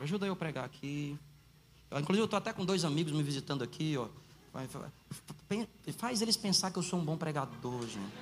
Ajuda 0.00 0.26
eu 0.26 0.32
a 0.32 0.36
pregar 0.36 0.64
aqui. 0.64 1.16
Inclusive, 1.92 2.22
eu 2.22 2.24
estou 2.24 2.38
até 2.38 2.52
com 2.52 2.64
dois 2.64 2.84
amigos 2.84 3.12
me 3.12 3.22
visitando 3.22 3.62
aqui, 3.62 3.96
ó. 3.98 4.08
Faz 5.96 6.22
eles 6.22 6.36
pensar 6.36 6.70
que 6.70 6.78
eu 6.78 6.82
sou 6.82 6.98
um 6.98 7.04
bom 7.04 7.16
pregador, 7.16 7.82
gente. 7.82 8.12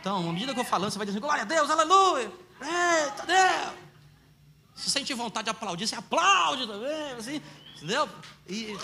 Então, 0.00 0.28
à 0.28 0.32
medida 0.32 0.54
que 0.54 0.60
eu 0.60 0.64
falando, 0.64 0.90
você 0.90 0.98
vai 0.98 1.06
dizendo, 1.06 1.22
glória 1.22 1.42
a 1.42 1.46
Deus, 1.46 1.68
aleluia, 1.68 2.32
eita 2.60 3.26
Deus. 3.26 3.74
Se 4.74 4.90
sente 4.90 5.12
vontade 5.12 5.44
de 5.44 5.50
aplaudir, 5.50 5.88
você 5.88 5.96
aplaude 5.96 6.66
também, 6.66 7.12
assim, 7.12 7.42
entendeu? 7.76 8.08
E... 8.46 8.76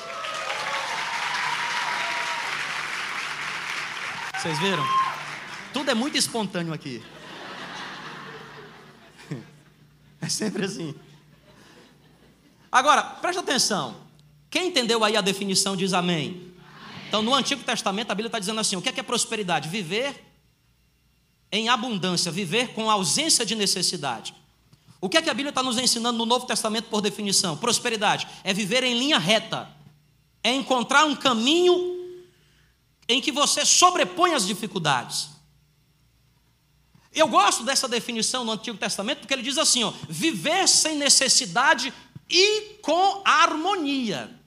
Vocês 4.37 4.59
viram? 4.59 4.85
Tudo 5.73 5.91
é 5.91 5.95
muito 5.95 6.17
espontâneo 6.19 6.73
aqui. 6.73 7.03
É 10.21 10.29
sempre 10.29 10.65
assim. 10.65 10.95
Agora, 12.73 13.03
presta 13.03 13.43
atenção. 13.43 14.04
Quem 14.55 14.69
entendeu 14.69 15.03
aí 15.03 15.17
a 15.17 15.21
definição 15.21 15.77
diz 15.77 15.93
amém. 15.93 16.55
Então, 17.09 17.21
no 17.23 17.35
Antigo 17.35 17.65
Testamento, 17.65 18.13
a 18.13 18.15
Bíblia 18.15 18.29
está 18.29 18.39
dizendo 18.39 18.61
assim: 18.61 18.77
o 18.77 18.81
que 18.81 18.89
é, 18.89 18.93
que 18.93 19.01
é 19.01 19.03
prosperidade? 19.03 19.69
Viver 19.69 20.15
em 21.51 21.69
abundância, 21.69 22.31
viver 22.31 22.69
com 22.69 22.89
ausência 22.89 23.45
de 23.45 23.57
necessidade. 23.57 24.33
O 25.01 25.09
que 25.09 25.17
é 25.17 25.23
que 25.23 25.29
a 25.29 25.35
Bíblia 25.35 25.49
está 25.49 25.61
nos 25.61 25.77
ensinando 25.77 26.19
no 26.19 26.25
Novo 26.25 26.47
Testamento 26.47 26.85
por 26.85 27.01
definição? 27.01 27.57
Prosperidade 27.57 28.29
é 28.45 28.55
viver 28.55 28.85
em 28.85 28.97
linha 28.97 29.19
reta, 29.19 29.69
é 30.41 30.53
encontrar 30.53 31.05
um 31.05 31.17
caminho 31.17 31.75
em 33.09 33.21
que 33.21 33.33
você 33.33 33.67
sobrepõe 33.67 34.35
as 34.35 34.47
dificuldades. 34.47 35.31
Eu 37.13 37.27
gosto 37.27 37.65
dessa 37.65 37.89
definição 37.89 38.45
no 38.45 38.53
Antigo 38.53 38.79
Testamento 38.79 39.19
porque 39.19 39.35
ele 39.35 39.43
diz 39.43 39.59
assim: 39.59 39.83
ó, 39.83 39.93
viver 40.09 40.69
sem 40.69 40.95
necessidade 40.95 41.93
e 42.31 42.79
com 42.81 43.21
harmonia 43.25 44.44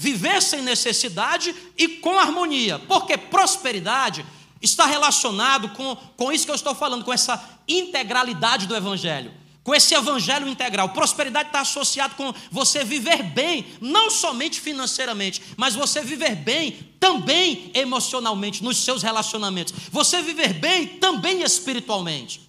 viver 0.00 0.40
sem 0.40 0.62
necessidade 0.62 1.54
e 1.76 1.86
com 1.86 2.18
harmonia, 2.18 2.78
porque 2.78 3.18
prosperidade 3.18 4.24
está 4.62 4.86
relacionado 4.86 5.68
com, 5.70 5.94
com 6.16 6.32
isso 6.32 6.46
que 6.46 6.50
eu 6.50 6.56
estou 6.56 6.74
falando, 6.74 7.04
com 7.04 7.12
essa 7.12 7.60
integralidade 7.68 8.66
do 8.66 8.74
Evangelho, 8.74 9.30
com 9.62 9.74
esse 9.74 9.94
Evangelho 9.94 10.48
integral. 10.48 10.88
Prosperidade 10.88 11.50
está 11.50 11.60
associado 11.60 12.14
com 12.14 12.32
você 12.50 12.82
viver 12.82 13.22
bem, 13.22 13.66
não 13.78 14.10
somente 14.10 14.58
financeiramente, 14.58 15.42
mas 15.54 15.74
você 15.74 16.00
viver 16.00 16.34
bem 16.34 16.94
também 16.98 17.70
emocionalmente, 17.74 18.64
nos 18.64 18.78
seus 18.78 19.02
relacionamentos, 19.02 19.74
você 19.92 20.22
viver 20.22 20.54
bem 20.54 20.86
também 20.86 21.42
espiritualmente. 21.42 22.48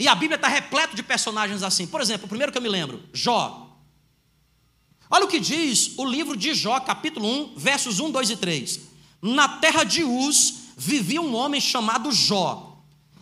E 0.00 0.08
a 0.08 0.16
Bíblia 0.16 0.34
está 0.34 0.48
repleta 0.48 0.96
de 0.96 1.02
personagens 1.04 1.62
assim. 1.62 1.86
Por 1.86 2.00
exemplo, 2.00 2.26
o 2.26 2.28
primeiro 2.28 2.50
que 2.50 2.58
eu 2.58 2.62
me 2.62 2.68
lembro, 2.68 3.04
Jó. 3.12 3.71
Olha 5.14 5.26
o 5.26 5.28
que 5.28 5.38
diz 5.38 5.90
o 5.98 6.06
livro 6.06 6.34
de 6.34 6.54
Jó, 6.54 6.80
capítulo 6.80 7.28
1, 7.28 7.52
versos 7.54 8.00
1, 8.00 8.10
2 8.10 8.30
e 8.30 8.36
3. 8.38 8.80
Na 9.20 9.46
terra 9.46 9.84
de 9.84 10.02
Uz 10.02 10.54
vivia 10.74 11.20
um 11.20 11.34
homem 11.34 11.60
chamado 11.60 12.10
Jó. 12.10 12.78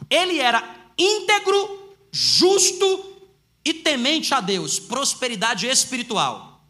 Ele 0.09 0.39
era 0.39 0.63
íntegro, 0.97 1.97
justo 2.13 3.07
e 3.65 3.75
temente 3.75 4.33
a 4.33 4.41
Deus, 4.41 4.79
prosperidade 4.79 5.67
espiritual. 5.67 6.65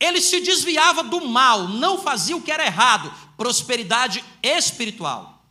Ele 0.00 0.22
se 0.22 0.40
desviava 0.40 1.04
do 1.04 1.22
mal, 1.28 1.68
não 1.68 1.98
fazia 1.98 2.34
o 2.34 2.40
que 2.40 2.50
era 2.50 2.64
errado, 2.64 3.12
prosperidade 3.36 4.24
espiritual. 4.42 5.44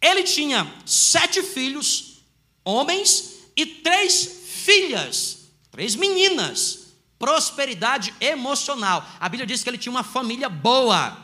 Ele 0.00 0.22
tinha 0.22 0.72
sete 0.86 1.42
filhos, 1.42 2.22
homens, 2.64 3.32
e 3.56 3.66
três 3.66 4.44
filhas, 4.64 5.38
três 5.72 5.96
meninas 5.96 6.79
prosperidade 7.20 8.14
emocional. 8.18 9.06
A 9.20 9.28
Bíblia 9.28 9.46
diz 9.46 9.62
que 9.62 9.68
ele 9.68 9.76
tinha 9.76 9.92
uma 9.92 10.02
família 10.02 10.48
boa, 10.48 11.16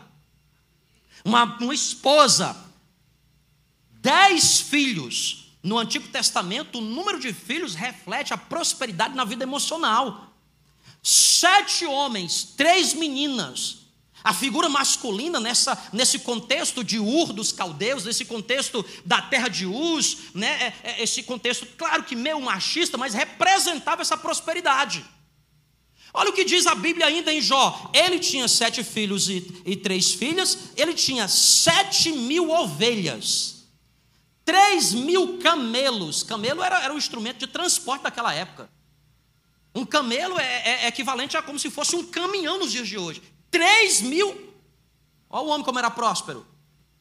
uma, 1.25 1.45
uma 1.59 1.75
esposa, 1.75 2.55
dez 3.91 4.61
filhos. 4.61 5.45
No 5.63 5.79
Antigo 5.79 6.07
Testamento, 6.07 6.79
o 6.79 6.83
número 6.83 7.19
de 7.19 7.33
filhos 7.33 7.75
reflete 7.75 8.33
a 8.33 8.37
prosperidade 8.37 9.17
na 9.17 9.25
vida 9.25 9.43
emocional. 9.43 10.33
Sete 11.03 11.85
homens, 11.87 12.45
três 12.57 12.93
meninas. 12.93 13.79
A 14.23 14.35
figura 14.35 14.69
masculina 14.69 15.41
nessa, 15.41 15.77
nesse 15.93 16.21
contexto 16.21 16.85
de 16.85 16.99
Ur 16.99 17.33
dos 17.33 17.53
caldeus, 17.53 18.05
nesse 18.05 18.25
contexto 18.25 18.85
da 19.05 19.23
terra 19.23 19.49
de 19.49 19.67
Uz, 19.67 20.19
né, 20.35 20.75
é, 20.83 20.91
é, 20.91 21.03
esse 21.03 21.23
contexto, 21.23 21.67
claro 21.77 22.05
que 22.05 22.15
meio 22.15 22.41
machista, 22.41 22.99
mas 22.99 23.15
representava 23.15 24.03
essa 24.03 24.17
prosperidade. 24.17 25.05
Olha 26.19 26.31
o 26.31 26.33
que 26.33 26.47
diz 26.47 26.67
a 26.67 26.75
Bíblia 26.75 27.05
ainda 27.05 27.31
em 27.31 27.43
Jó. 27.43 27.91
Ele 27.93 28.19
tinha 28.19 28.49
sete 28.49 28.83
filhos 28.83 29.29
e, 29.29 29.63
e 29.67 29.77
três 29.77 30.15
filhas, 30.15 30.71
ele 30.75 30.95
tinha 30.95 31.29
sete 31.29 32.11
mil 32.11 32.51
ovelhas, 32.51 33.67
três 34.43 34.95
mil 34.95 35.37
camelos. 35.37 36.23
Camelo 36.23 36.63
era, 36.63 36.83
era 36.83 36.95
um 36.95 36.97
instrumento 36.97 37.41
de 37.41 37.47
transporte 37.47 38.05
daquela 38.05 38.33
época. 38.33 38.71
Um 39.75 39.85
camelo 39.85 40.39
é, 40.39 40.45
é, 40.45 40.85
é 40.85 40.89
equivalente 40.89 41.37
a 41.37 41.43
como 41.43 41.59
se 41.59 41.69
fosse 41.69 41.95
um 41.95 42.07
caminhão 42.07 42.59
nos 42.59 42.73
dias 42.73 42.89
de 42.89 42.97
hoje. 42.97 43.23
Três 43.51 44.01
mil. 44.01 44.55
Olha 45.29 45.45
o 45.45 45.49
homem 45.49 45.67
como 45.67 45.79
era 45.79 45.91
próspero. 45.91 46.47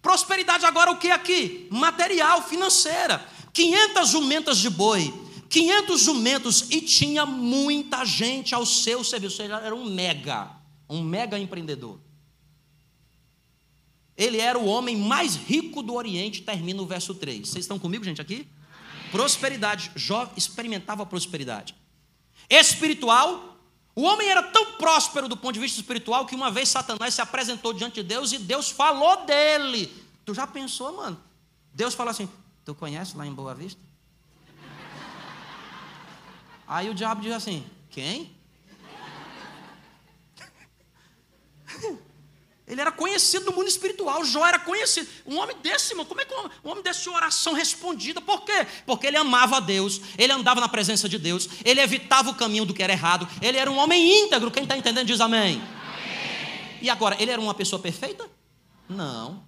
Prosperidade 0.01 0.65
agora 0.65 0.91
o 0.91 0.97
que 0.97 1.09
aqui? 1.09 1.69
Material, 1.71 2.43
financeira. 2.43 3.25
500 3.53 4.09
jumentas 4.09 4.57
de 4.57 4.69
boi, 4.69 5.13
500 5.49 6.01
jumentos 6.01 6.67
e 6.71 6.81
tinha 6.81 7.25
muita 7.25 8.03
gente 8.05 8.53
ao 8.53 8.65
seu 8.65 9.03
serviço. 9.03 9.41
Ele 9.41 9.53
era 9.53 9.75
um 9.75 9.85
mega, 9.85 10.51
um 10.89 11.01
mega 11.01 11.37
empreendedor. 11.39 11.99
Ele 14.17 14.39
era 14.39 14.57
o 14.57 14.65
homem 14.65 14.95
mais 14.95 15.35
rico 15.35 15.81
do 15.81 15.93
Oriente, 15.93 16.41
termina 16.41 16.81
o 16.81 16.85
verso 16.85 17.13
3. 17.13 17.47
Vocês 17.47 17.65
estão 17.65 17.77
comigo, 17.77 18.03
gente, 18.03 18.21
aqui? 18.21 18.47
Prosperidade. 19.11 19.91
Jó 19.95 20.31
experimentava 20.37 21.05
prosperidade. 21.05 21.75
Espiritual, 22.49 23.57
o 23.95 24.03
homem 24.03 24.29
era 24.29 24.43
tão 24.43 24.73
próspero 24.73 25.27
do 25.27 25.35
ponto 25.35 25.53
de 25.53 25.59
vista 25.59 25.79
espiritual 25.79 26.25
que 26.25 26.35
uma 26.35 26.51
vez 26.51 26.69
Satanás 26.69 27.13
se 27.13 27.21
apresentou 27.21 27.73
diante 27.73 27.95
de 27.95 28.03
Deus 28.03 28.31
e 28.31 28.37
Deus 28.37 28.69
falou 28.69 29.25
dele. 29.25 29.91
Tu 30.25 30.33
já 30.33 30.47
pensou, 30.47 30.95
mano? 30.95 31.17
Deus 31.73 31.93
falou 31.93 32.11
assim: 32.11 32.29
Tu 32.63 32.73
conhece 32.73 33.15
lá 33.15 33.25
em 33.27 33.33
Boa 33.33 33.53
Vista? 33.53 33.81
Aí 36.67 36.89
o 36.89 36.93
diabo 36.93 37.21
diz 37.21 37.33
assim: 37.33 37.65
Quem? 37.89 38.35
Ele 42.67 42.81
era 42.81 42.91
conhecido 42.91 43.45
no 43.45 43.51
mundo 43.51 43.67
espiritual, 43.67 44.25
Jó 44.25 44.45
era 44.45 44.57
conhecido. 44.57 45.07
Um 45.25 45.37
homem 45.37 45.55
desse, 45.61 45.93
irmão, 45.93 46.03
como 46.03 46.19
é 46.21 46.25
que 46.25 46.33
um, 46.33 46.49
um 46.63 46.71
homem 46.71 46.83
desse 46.83 47.07
oração 47.07 47.53
respondida? 47.53 48.19
Por 48.19 48.43
quê? 48.43 48.65
Porque 48.87 49.05
ele 49.05 49.17
amava 49.17 49.57
a 49.57 49.59
Deus, 49.59 50.01
ele 50.17 50.33
andava 50.33 50.59
na 50.59 50.67
presença 50.67 51.07
de 51.07 51.19
Deus, 51.19 51.47
ele 51.63 51.79
evitava 51.79 52.31
o 52.31 52.35
caminho 52.35 52.65
do 52.65 52.73
que 52.73 52.81
era 52.81 52.91
errado, 52.91 53.27
ele 53.39 53.57
era 53.57 53.69
um 53.69 53.77
homem 53.77 54.23
íntegro. 54.23 54.49
Quem 54.49 54.63
está 54.63 54.75
entendendo 54.75 55.05
diz 55.05 55.21
amém. 55.21 55.61
amém. 55.61 56.79
E 56.81 56.89
agora, 56.89 57.15
ele 57.21 57.29
era 57.29 57.39
uma 57.39 57.53
pessoa 57.53 57.79
perfeita? 57.79 58.27
Não. 58.89 59.45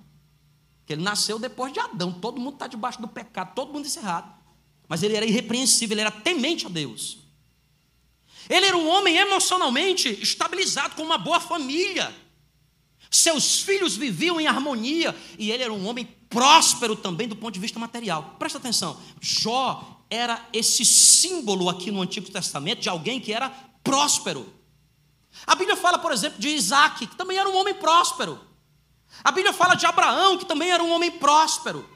Porque 0.79 0.93
ele 0.93 1.01
nasceu 1.01 1.39
depois 1.39 1.73
de 1.73 1.79
Adão, 1.79 2.13
todo 2.13 2.39
mundo 2.39 2.53
está 2.53 2.67
debaixo 2.67 3.01
do 3.01 3.07
pecado, 3.07 3.55
todo 3.55 3.73
mundo 3.73 3.87
encerrado. 3.87 4.36
Mas 4.87 5.03
ele 5.03 5.15
era 5.15 5.25
irrepreensível, 5.25 5.95
ele 5.95 6.01
era 6.01 6.11
temente 6.11 6.65
a 6.65 6.69
Deus. 6.69 7.19
Ele 8.49 8.65
era 8.65 8.77
um 8.77 8.87
homem 8.87 9.17
emocionalmente 9.17 10.07
estabilizado, 10.21 10.95
com 10.95 11.03
uma 11.03 11.17
boa 11.17 11.39
família. 11.39 12.15
Seus 13.09 13.61
filhos 13.61 13.95
viviam 13.95 14.39
em 14.39 14.47
harmonia 14.47 15.15
e 15.37 15.51
ele 15.51 15.63
era 15.63 15.73
um 15.73 15.87
homem 15.87 16.05
próspero 16.29 16.95
também 16.95 17.27
do 17.27 17.35
ponto 17.35 17.53
de 17.53 17.59
vista 17.59 17.79
material. 17.79 18.35
Presta 18.37 18.57
atenção, 18.57 18.99
Jó 19.19 20.03
era 20.09 20.45
esse 20.53 20.85
símbolo 20.85 21.69
aqui 21.69 21.91
no 21.91 22.01
Antigo 22.01 22.29
Testamento 22.29 22.81
de 22.81 22.89
alguém 22.89 23.19
que 23.19 23.33
era 23.33 23.49
próspero. 23.83 24.53
A 25.45 25.55
Bíblia 25.55 25.75
fala, 25.75 25.99
por 25.99 26.11
exemplo, 26.11 26.39
de 26.39 26.49
Isaac, 26.49 27.07
que 27.07 27.15
também 27.15 27.37
era 27.37 27.47
um 27.47 27.55
homem 27.55 27.73
próspero. 27.73 28.39
A 29.23 29.31
Bíblia 29.31 29.53
fala 29.53 29.75
de 29.75 29.85
Abraão, 29.85 30.37
que 30.37 30.45
também 30.45 30.69
era 30.69 30.83
um 30.83 30.91
homem 30.91 31.11
próspero. 31.11 31.87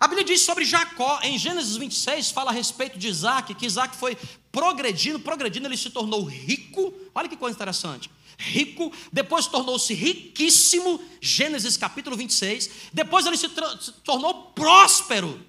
A 0.00 0.08
Bíblia 0.08 0.24
diz 0.24 0.42
sobre 0.42 0.64
Jacó, 0.64 1.20
em 1.22 1.38
Gênesis 1.38 1.76
26, 1.76 2.30
fala 2.30 2.50
a 2.50 2.54
respeito 2.54 2.98
de 2.98 3.08
Isaac, 3.08 3.54
que 3.54 3.66
Isaac 3.66 3.96
foi 3.96 4.16
progredindo, 4.50 5.20
progredindo, 5.20 5.66
ele 5.68 5.76
se 5.76 5.90
tornou 5.90 6.24
rico. 6.24 6.92
Olha 7.14 7.28
que 7.28 7.36
coisa 7.36 7.54
interessante. 7.54 8.10
rico, 8.36 8.92
depois 9.12 9.46
tornou-se 9.46 9.94
riquíssimo, 9.94 11.00
Gênesis 11.20 11.76
capítulo 11.76 12.16
26, 12.16 12.70
depois 12.92 13.26
ele 13.26 13.36
se, 13.36 13.48
se 13.80 13.92
tornou 14.04 14.52
próspero. 14.54 15.40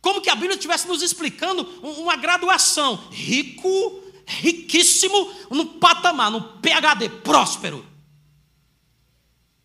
Como 0.00 0.20
que 0.20 0.30
a 0.30 0.34
Bíblia 0.34 0.54
estivesse 0.54 0.88
nos 0.88 1.02
explicando 1.02 1.62
uma 1.82 2.16
graduação. 2.16 2.96
Rico, 3.10 4.02
riquíssimo, 4.26 5.32
no 5.50 5.66
patamar, 5.74 6.30
no 6.30 6.58
PHD, 6.58 7.08
próspero. 7.22 7.89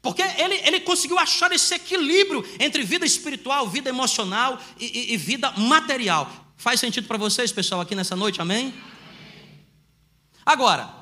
Porque 0.06 0.22
ele, 0.22 0.54
ele 0.64 0.82
conseguiu 0.82 1.18
achar 1.18 1.52
esse 1.52 1.74
equilíbrio 1.74 2.48
entre 2.60 2.84
vida 2.84 3.08
espiritual, 3.08 3.68
vida 3.68 3.90
emocional 3.90 4.62
e, 4.80 4.86
e, 4.86 5.14
e 5.16 5.18
vida 5.18 5.50
material. 5.54 6.32
Faz 6.56 6.80
sentido 6.80 7.08
para 7.08 7.18
vocês, 7.18 7.52
pessoal, 7.52 7.82
aqui 7.82 7.96
nessa 7.96 8.16
noite, 8.16 8.40
amém? 8.40 8.72
Agora, 10.46 10.94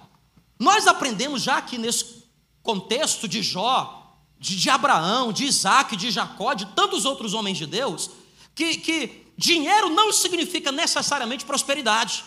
nós 0.58 0.88
aprendemos 0.88 1.44
já 1.44 1.58
aqui 1.58 1.78
nesse 1.78 2.24
contexto 2.62 3.28
de 3.28 3.44
Jó, 3.44 4.16
de, 4.40 4.56
de 4.56 4.70
Abraão, 4.70 5.34
de 5.34 5.44
Isaac, 5.44 5.98
de 5.98 6.10
Jacó, 6.10 6.54
de 6.54 6.66
tantos 6.68 7.04
outros 7.04 7.34
homens 7.34 7.58
de 7.58 7.66
Deus, 7.66 8.10
que, 8.56 8.78
que 8.78 9.26
dinheiro 9.38 9.90
não 9.90 10.14
significa 10.14 10.72
necessariamente 10.72 11.44
prosperidade. 11.44 12.24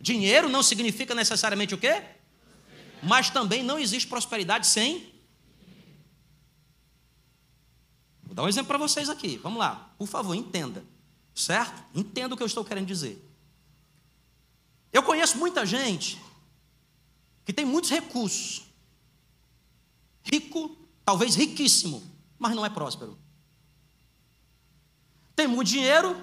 Dinheiro 0.00 0.48
não 0.48 0.64
significa 0.64 1.14
necessariamente 1.14 1.76
o 1.76 1.78
quê? 1.78 2.02
Mas 3.04 3.30
também 3.30 3.62
não 3.62 3.78
existe 3.78 4.08
prosperidade 4.08 4.66
sem 4.66 5.09
Vou 8.30 8.34
dar 8.36 8.44
um 8.44 8.48
exemplo 8.48 8.68
para 8.68 8.78
vocês 8.78 9.08
aqui. 9.10 9.38
Vamos 9.38 9.58
lá. 9.58 9.92
Por 9.98 10.06
favor, 10.06 10.34
entenda. 10.34 10.84
Certo? 11.34 11.82
Entenda 11.92 12.32
o 12.32 12.36
que 12.36 12.42
eu 12.44 12.46
estou 12.46 12.64
querendo 12.64 12.86
dizer. 12.86 13.20
Eu 14.92 15.02
conheço 15.02 15.36
muita 15.36 15.66
gente 15.66 16.22
que 17.44 17.52
tem 17.52 17.64
muitos 17.64 17.90
recursos. 17.90 18.62
Rico, 20.22 20.76
talvez 21.04 21.34
riquíssimo, 21.34 22.08
mas 22.38 22.54
não 22.54 22.64
é 22.64 22.70
próspero. 22.70 23.18
Tem 25.34 25.48
muito 25.48 25.66
dinheiro, 25.66 26.16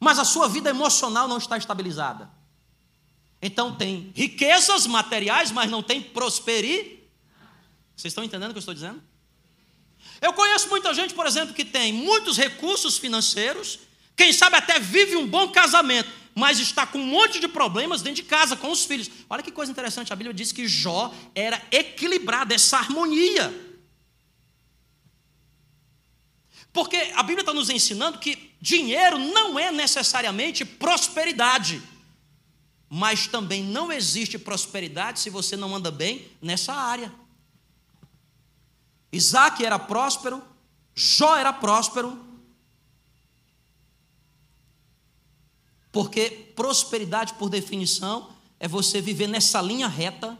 mas 0.00 0.18
a 0.18 0.24
sua 0.24 0.48
vida 0.48 0.70
emocional 0.70 1.28
não 1.28 1.36
está 1.36 1.58
estabilizada. 1.58 2.30
Então 3.42 3.76
tem 3.76 4.12
riquezas 4.14 4.86
materiais, 4.86 5.52
mas 5.52 5.70
não 5.70 5.82
tem 5.82 6.00
prosperidade. 6.00 7.02
Vocês 7.94 8.12
estão 8.12 8.24
entendendo 8.24 8.52
o 8.52 8.54
que 8.54 8.58
eu 8.58 8.60
estou 8.60 8.72
dizendo? 8.72 9.11
Eu 10.22 10.32
conheço 10.32 10.68
muita 10.68 10.94
gente, 10.94 11.12
por 11.14 11.26
exemplo, 11.26 11.52
que 11.52 11.64
tem 11.64 11.92
muitos 11.92 12.38
recursos 12.38 12.96
financeiros, 12.96 13.80
quem 14.14 14.32
sabe 14.32 14.54
até 14.54 14.78
vive 14.78 15.16
um 15.16 15.26
bom 15.26 15.48
casamento, 15.48 16.08
mas 16.32 16.60
está 16.60 16.86
com 16.86 16.98
um 16.98 17.06
monte 17.06 17.40
de 17.40 17.48
problemas 17.48 18.02
dentro 18.02 18.22
de 18.22 18.28
casa, 18.28 18.54
com 18.54 18.70
os 18.70 18.84
filhos. 18.84 19.10
Olha 19.28 19.42
que 19.42 19.50
coisa 19.50 19.72
interessante, 19.72 20.12
a 20.12 20.16
Bíblia 20.16 20.32
diz 20.32 20.52
que 20.52 20.68
Jó 20.68 21.12
era 21.34 21.60
equilibrado, 21.72 22.54
essa 22.54 22.78
harmonia. 22.78 23.52
Porque 26.72 26.96
a 27.16 27.22
Bíblia 27.24 27.42
está 27.42 27.52
nos 27.52 27.68
ensinando 27.68 28.18
que 28.18 28.52
dinheiro 28.60 29.18
não 29.18 29.58
é 29.58 29.72
necessariamente 29.72 30.64
prosperidade, 30.64 31.82
mas 32.88 33.26
também 33.26 33.64
não 33.64 33.90
existe 33.90 34.38
prosperidade 34.38 35.18
se 35.18 35.30
você 35.30 35.56
não 35.56 35.74
anda 35.74 35.90
bem 35.90 36.30
nessa 36.40 36.72
área. 36.72 37.12
Isaac 39.12 39.64
era 39.64 39.78
próspero, 39.78 40.42
Jó 40.94 41.36
era 41.36 41.52
próspero, 41.52 42.18
porque 45.90 46.52
prosperidade, 46.56 47.34
por 47.34 47.50
definição, 47.50 48.30
é 48.58 48.66
você 48.66 49.00
viver 49.00 49.26
nessa 49.26 49.60
linha 49.60 49.88
reta, 49.88 50.38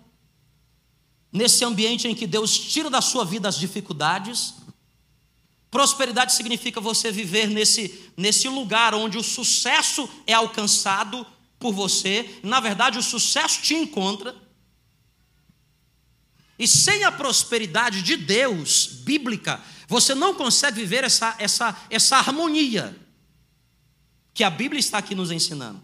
nesse 1.30 1.64
ambiente 1.64 2.08
em 2.08 2.14
que 2.14 2.26
Deus 2.26 2.58
tira 2.58 2.88
da 2.88 3.00
sua 3.00 3.24
vida 3.24 3.48
as 3.48 3.58
dificuldades. 3.58 4.54
Prosperidade 5.70 6.32
significa 6.34 6.80
você 6.80 7.10
viver 7.10 7.48
nesse, 7.48 8.12
nesse 8.16 8.48
lugar 8.48 8.94
onde 8.94 9.18
o 9.18 9.22
sucesso 9.22 10.08
é 10.26 10.32
alcançado 10.32 11.26
por 11.58 11.72
você, 11.72 12.40
na 12.42 12.60
verdade, 12.60 12.98
o 12.98 13.02
sucesso 13.02 13.62
te 13.62 13.74
encontra. 13.74 14.34
E 16.62 16.68
sem 16.68 17.02
a 17.02 17.10
prosperidade 17.10 18.02
de 18.02 18.16
Deus, 18.16 18.86
bíblica, 18.86 19.60
você 19.88 20.14
não 20.14 20.32
consegue 20.32 20.76
viver 20.76 21.02
essa, 21.02 21.34
essa, 21.40 21.76
essa 21.90 22.18
harmonia 22.18 22.96
que 24.32 24.44
a 24.44 24.48
Bíblia 24.48 24.78
está 24.78 24.98
aqui 24.98 25.12
nos 25.12 25.32
ensinando. 25.32 25.82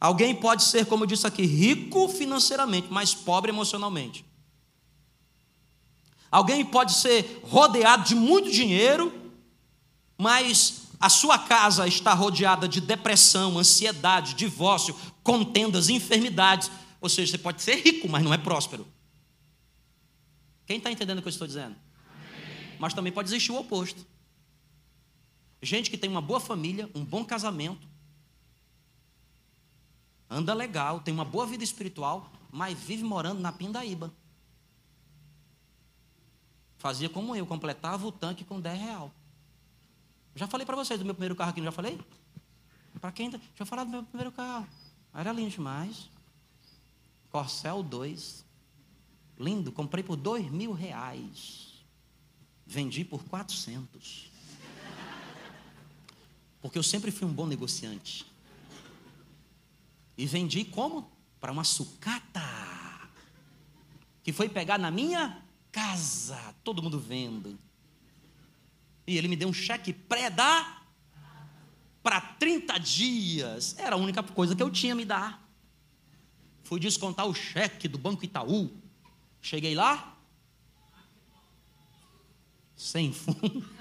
Alguém 0.00 0.34
pode 0.34 0.62
ser, 0.62 0.86
como 0.86 1.04
eu 1.04 1.06
disse 1.06 1.26
aqui, 1.26 1.44
rico 1.44 2.08
financeiramente, 2.08 2.88
mas 2.90 3.14
pobre 3.14 3.50
emocionalmente. 3.50 4.24
Alguém 6.30 6.64
pode 6.64 6.94
ser 6.94 7.42
rodeado 7.42 8.04
de 8.04 8.14
muito 8.14 8.50
dinheiro, 8.50 9.12
mas 10.16 10.84
a 10.98 11.10
sua 11.10 11.36
casa 11.36 11.86
está 11.86 12.14
rodeada 12.14 12.66
de 12.66 12.80
depressão, 12.80 13.58
ansiedade, 13.58 14.32
divórcio, 14.32 14.96
contendas, 15.22 15.90
enfermidades. 15.90 16.70
Ou 16.98 17.10
seja, 17.10 17.32
você 17.32 17.38
pode 17.38 17.60
ser 17.60 17.74
rico, 17.84 18.08
mas 18.08 18.24
não 18.24 18.32
é 18.32 18.38
próspero. 18.38 18.86
Quem 20.70 20.78
está 20.78 20.88
entendendo 20.88 21.18
o 21.18 21.20
que 21.20 21.26
eu 21.26 21.30
estou 21.30 21.48
dizendo? 21.48 21.74
Amém. 21.74 22.76
Mas 22.78 22.94
também 22.94 23.12
pode 23.12 23.28
existir 23.28 23.50
o 23.50 23.58
oposto. 23.58 24.06
Gente 25.60 25.90
que 25.90 25.98
tem 25.98 26.08
uma 26.08 26.20
boa 26.20 26.38
família, 26.38 26.88
um 26.94 27.04
bom 27.04 27.24
casamento, 27.24 27.88
anda 30.30 30.54
legal, 30.54 31.00
tem 31.00 31.12
uma 31.12 31.24
boa 31.24 31.44
vida 31.44 31.64
espiritual, 31.64 32.30
mas 32.52 32.78
vive 32.78 33.02
morando 33.02 33.40
na 33.40 33.50
Pindaíba. 33.50 34.14
Fazia 36.78 37.08
como 37.08 37.34
eu, 37.34 37.44
completava 37.44 38.06
o 38.06 38.12
tanque 38.12 38.44
com 38.44 38.60
10 38.60 38.80
real. 38.80 39.12
Já 40.36 40.46
falei 40.46 40.64
para 40.64 40.76
vocês 40.76 41.00
do 41.00 41.04
meu 41.04 41.14
primeiro 41.16 41.34
carro 41.34 41.50
aqui, 41.50 41.60
não 41.60 41.64
já 41.64 41.72
falei? 41.72 42.00
Para 43.00 43.10
quem? 43.10 43.28
Já 43.56 43.66
falei 43.66 43.86
do 43.86 43.90
meu 43.90 44.04
primeiro 44.04 44.30
carro. 44.30 44.68
Era 45.12 45.32
lindo 45.32 45.50
demais. 45.50 46.08
Corcel 47.28 47.82
2. 47.82 48.48
Lindo, 49.40 49.72
comprei 49.72 50.04
por 50.04 50.16
dois 50.16 50.50
mil 50.50 50.72
reais. 50.72 51.82
Vendi 52.66 53.06
por 53.06 53.24
quatrocentos. 53.24 54.30
Porque 56.60 56.76
eu 56.76 56.82
sempre 56.82 57.10
fui 57.10 57.26
um 57.26 57.32
bom 57.32 57.46
negociante. 57.46 58.26
E 60.16 60.26
vendi 60.26 60.62
como? 60.66 61.10
Para 61.40 61.50
uma 61.50 61.64
sucata. 61.64 62.42
Que 64.22 64.30
foi 64.30 64.46
pegar 64.46 64.78
na 64.78 64.90
minha 64.90 65.42
casa. 65.72 66.54
Todo 66.62 66.82
mundo 66.82 67.00
vendo. 67.00 67.58
E 69.06 69.16
ele 69.16 69.26
me 69.26 69.36
deu 69.36 69.48
um 69.48 69.54
cheque 69.54 69.94
pré-da 69.94 70.82
para 72.02 72.20
30 72.20 72.76
dias. 72.78 73.74
Era 73.78 73.96
a 73.96 73.98
única 73.98 74.22
coisa 74.22 74.54
que 74.54 74.62
eu 74.62 74.70
tinha 74.70 74.92
a 74.92 74.96
me 74.96 75.06
dar. 75.06 75.48
Fui 76.62 76.78
descontar 76.78 77.26
o 77.26 77.34
cheque 77.34 77.88
do 77.88 77.96
Banco 77.96 78.22
Itaú. 78.22 78.79
Cheguei 79.40 79.74
lá, 79.74 80.16
sem 82.76 83.12
fundo. 83.12 83.68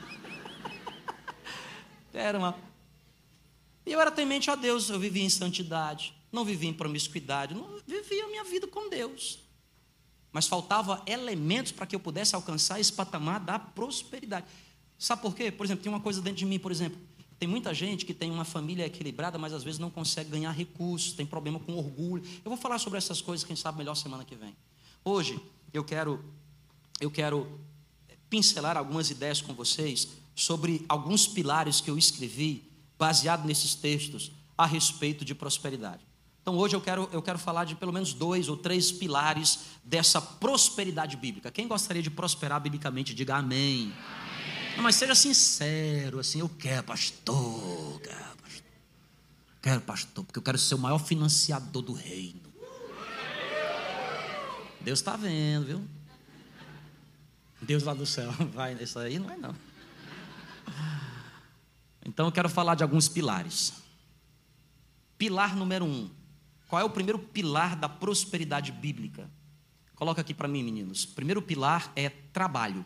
Era 2.14 2.38
uma. 2.38 2.56
E 3.86 3.92
eu 3.92 4.00
era 4.00 4.12
temente 4.12 4.52
a 4.52 4.56
Deus, 4.56 4.90
eu 4.90 5.00
vivia 5.00 5.24
em 5.24 5.30
santidade, 5.30 6.14
não 6.32 6.44
vivia 6.44 6.70
em 6.70 6.74
promiscuidade, 6.74 7.56
não 7.56 7.80
vivia 7.88 8.26
a 8.26 8.28
minha 8.28 8.44
vida 8.44 8.68
com 8.68 8.90
Deus. 8.90 9.40
Mas 10.32 10.48
faltava 10.48 11.02
elementos 11.08 11.72
para 11.72 11.88
que 11.88 11.96
eu 11.96 12.00
pudesse 12.00 12.36
alcançar 12.36 12.80
esse 12.80 12.94
patamar 12.94 13.40
da 13.40 13.58
prosperidade. 13.58 14.46
Sabe 14.98 15.22
por 15.22 15.34
quê? 15.34 15.52
Por 15.52 15.66
exemplo, 15.66 15.82
tem 15.82 15.92
uma 15.92 16.02
coisa 16.02 16.22
dentro 16.22 16.38
de 16.38 16.46
mim, 16.46 16.60
por 16.60 16.72
exemplo, 16.72 17.00
tem 17.40 17.48
muita 17.48 17.74
gente 17.74 18.06
que 18.06 18.14
tem 18.14 18.30
uma 18.30 18.44
família 18.44 18.86
equilibrada, 18.86 19.38
mas 19.38 19.54
às 19.54 19.64
vezes 19.64 19.80
não 19.80 19.90
consegue 19.90 20.30
ganhar 20.30 20.52
recursos, 20.52 21.14
tem 21.14 21.26
problema 21.26 21.58
com 21.58 21.78
orgulho. 21.78 22.22
Eu 22.44 22.52
vou 22.52 22.58
falar 22.58 22.78
sobre 22.80 22.98
essas 22.98 23.22
coisas, 23.22 23.48
quem 23.48 23.56
sabe, 23.56 23.78
melhor 23.78 23.96
semana 23.96 24.26
que 24.26 24.36
vem. 24.36 24.54
Hoje 25.10 25.42
eu 25.74 25.84
quero 25.84 26.24
eu 27.02 27.10
quero 27.10 27.60
pincelar 28.30 28.78
algumas 28.78 29.10
ideias 29.10 29.42
com 29.42 29.56
vocês 29.56 30.08
sobre 30.36 30.86
alguns 30.88 31.28
pilares 31.28 31.82
que 31.82 31.90
eu 31.90 31.98
escrevi 31.98 32.72
baseado 32.96 33.44
nesses 33.44 33.74
textos 33.74 34.32
a 34.56 34.68
respeito 34.68 35.26
de 35.26 35.34
prosperidade. 35.34 36.06
Então 36.44 36.56
hoje 36.56 36.76
eu 36.76 36.82
quero, 36.82 37.10
eu 37.12 37.24
quero 37.24 37.40
falar 37.40 37.66
de 37.66 37.76
pelo 37.76 37.92
menos 37.92 38.14
dois 38.14 38.50
ou 38.50 38.56
três 38.56 38.92
pilares 38.92 39.62
dessa 39.84 40.22
prosperidade 40.22 41.18
bíblica. 41.18 41.50
Quem 41.50 41.68
gostaria 41.68 42.04
de 42.04 42.12
prosperar 42.12 42.62
biblicamente, 42.62 43.16
diga 43.16 43.38
amém. 43.38 43.92
amém. 43.92 44.76
Não, 44.76 44.84
mas 44.84 44.96
seja 44.96 45.16
sincero, 45.16 46.20
assim, 46.20 46.42
eu 46.42 46.50
quero, 46.50 46.84
pastor, 46.84 48.00
quero, 48.02 48.38
pastor. 48.38 48.64
Quero, 49.60 49.82
pastor, 49.82 50.24
porque 50.24 50.38
eu 50.38 50.44
quero 50.44 50.60
ser 50.60 50.76
o 50.76 50.80
maior 50.80 51.00
financiador 51.00 51.82
do 51.82 51.94
reino. 51.94 52.49
Deus 54.82 55.00
está 55.00 55.16
vendo, 55.16 55.66
viu? 55.66 55.88
Deus 57.62 57.84
lá 57.84 57.94
do 57.94 58.06
céu, 58.06 58.32
vai, 58.54 58.74
isso 58.82 58.98
aí 58.98 59.20
não 59.20 59.32
é 59.32 59.38
não. 59.38 59.56
Então 62.06 62.26
eu 62.26 62.32
quero 62.32 62.50
falar 62.50 62.76
de 62.76 62.84
alguns 62.84 63.08
pilares. 63.08 63.74
Pilar 65.18 65.56
número 65.56 65.86
um. 65.86 66.10
Qual 66.68 66.82
é 66.82 66.86
o 66.86 66.90
primeiro 66.90 67.20
pilar 67.20 67.76
da 67.76 67.90
prosperidade 67.90 68.72
bíblica? 68.72 69.30
Coloca 69.96 70.22
aqui 70.22 70.34
para 70.34 70.48
mim, 70.48 70.64
meninos. 70.64 71.06
Primeiro 71.06 71.42
pilar 71.42 71.92
é 71.96 72.10
trabalho. 72.10 72.86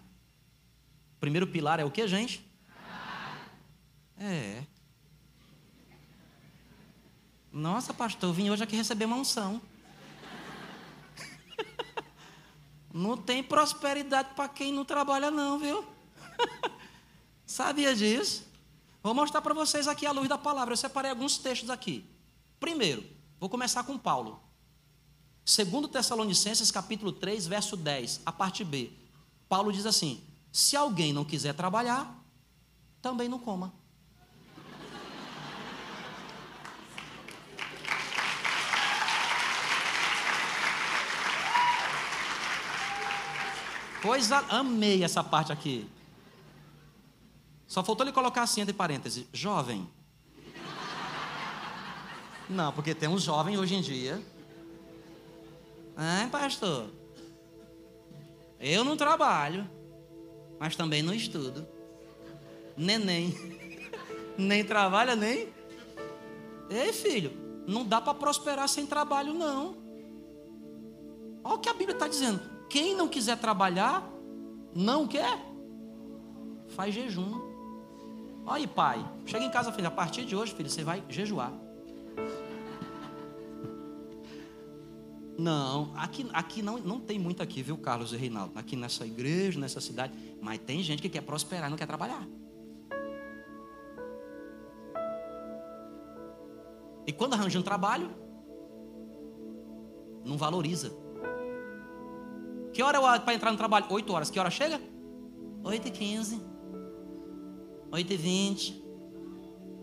Primeiro 1.19 1.45
pilar 1.45 1.79
é 1.79 1.85
o 1.85 1.91
que, 1.91 2.07
gente? 2.07 2.43
É. 4.17 4.63
Nossa, 7.51 7.93
pastor, 7.93 8.29
eu 8.29 8.33
vim 8.33 8.49
hoje 8.49 8.63
aqui 8.63 8.75
receber 8.75 9.05
uma 9.05 9.17
unção. 9.17 9.61
Não 12.93 13.17
tem 13.17 13.41
prosperidade 13.41 14.29
para 14.35 14.47
quem 14.47 14.71
não 14.71 14.85
trabalha, 14.85 15.31
não, 15.31 15.57
viu? 15.57 15.83
Sabia 17.43 17.95
disso? 17.95 18.45
Vou 19.01 19.15
mostrar 19.15 19.41
para 19.41 19.53
vocês 19.53 19.87
aqui 19.87 20.05
a 20.05 20.11
luz 20.11 20.29
da 20.29 20.37
palavra. 20.37 20.73
Eu 20.73 20.77
separei 20.77 21.09
alguns 21.09 21.39
textos 21.39 21.71
aqui. 21.71 22.05
Primeiro, 22.59 23.03
vou 23.39 23.49
começar 23.49 23.83
com 23.83 23.97
Paulo. 23.97 24.39
Segundo 25.43 25.87
Tessalonicenses, 25.87 26.69
capítulo 26.69 27.11
3, 27.11 27.47
verso 27.47 27.75
10, 27.75 28.21
a 28.25 28.31
parte 28.31 28.63
B. 28.63 28.91
Paulo 29.49 29.73
diz 29.73 29.85
assim: 29.85 30.23
Se 30.51 30.77
alguém 30.77 31.11
não 31.11 31.25
quiser 31.25 31.53
trabalhar, 31.53 32.23
também 33.01 33.27
não 33.27 33.39
coma. 33.39 33.73
Pois 44.03 44.29
amei 44.33 45.01
essa 45.01 45.23
parte 45.23 45.53
aqui. 45.53 45.87
Só 47.65 47.81
faltou 47.81 48.05
ele 48.05 48.11
colocar 48.11 48.41
assim 48.41 48.59
entre 48.59 48.73
parênteses, 48.73 49.25
jovem. 49.31 49.89
Não, 52.49 52.73
porque 52.73 52.93
tem 52.93 53.07
um 53.07 53.17
jovem 53.17 53.57
hoje 53.57 53.75
em 53.75 53.81
dia. 53.81 54.21
Ah, 55.95 56.27
pastor. 56.29 56.89
Eu 58.59 58.83
não 58.83 58.97
trabalho, 58.97 59.69
mas 60.59 60.75
também 60.75 61.01
não 61.01 61.13
estudo. 61.13 61.65
Neném. 62.75 63.33
Nem 64.37 64.65
trabalha, 64.65 65.15
nem. 65.15 65.47
Ei, 66.67 66.91
filho, 66.91 67.31
não 67.67 67.85
dá 67.85 68.01
para 68.01 68.15
prosperar 68.15 68.67
sem 68.67 68.85
trabalho, 68.85 69.33
não. 69.33 69.77
Olha 71.43 71.55
o 71.55 71.59
que 71.59 71.69
a 71.69 71.73
Bíblia 71.73 71.95
está 71.95 72.07
dizendo. 72.07 72.52
Quem 72.73 72.95
não 72.95 73.07
quiser 73.07 73.37
trabalhar, 73.37 74.03
não 74.73 75.07
quer, 75.07 75.37
faz 76.69 76.91
jejum. 76.91 77.39
Olha 78.43 78.67
pai. 78.67 79.07
Chega 79.27 79.45
em 79.45 79.51
casa, 79.51 79.71
filho. 79.71 79.87
A 79.89 79.91
partir 79.91 80.25
de 80.25 80.35
hoje, 80.35 80.55
filho, 80.55 80.67
você 80.67 80.83
vai 80.83 81.03
jejuar. 81.07 81.53
Não, 85.37 85.93
aqui, 85.95 86.27
aqui 86.33 86.63
não, 86.63 86.79
não 86.79 86.99
tem 86.99 87.19
muito 87.19 87.43
aqui, 87.43 87.61
viu, 87.61 87.77
Carlos 87.77 88.11
e 88.11 88.17
Reinaldo? 88.17 88.57
Aqui 88.57 88.75
nessa 88.75 89.05
igreja, 89.05 89.59
nessa 89.59 89.79
cidade. 89.79 90.11
Mas 90.41 90.57
tem 90.57 90.81
gente 90.81 90.99
que 90.99 91.09
quer 91.09 91.21
prosperar 91.21 91.67
e 91.67 91.69
não 91.69 91.77
quer 91.77 91.85
trabalhar. 91.85 92.27
E 97.05 97.13
quando 97.13 97.35
arranja 97.35 97.59
um 97.59 97.61
trabalho, 97.61 98.09
não 100.25 100.39
valoriza. 100.39 101.02
Que 102.73 102.81
hora 102.81 102.97
é 102.97 103.19
para 103.19 103.33
entrar 103.35 103.51
no 103.51 103.57
trabalho? 103.57 103.85
8 103.87 104.11
horas. 104.11 104.29
Que 104.31 104.39
hora 104.39 104.49
chega? 104.49 104.81
8 105.63 105.87
e 105.87 105.91
15. 105.91 106.41
8 107.91 108.13
e 108.13 108.17
20. 108.17 108.83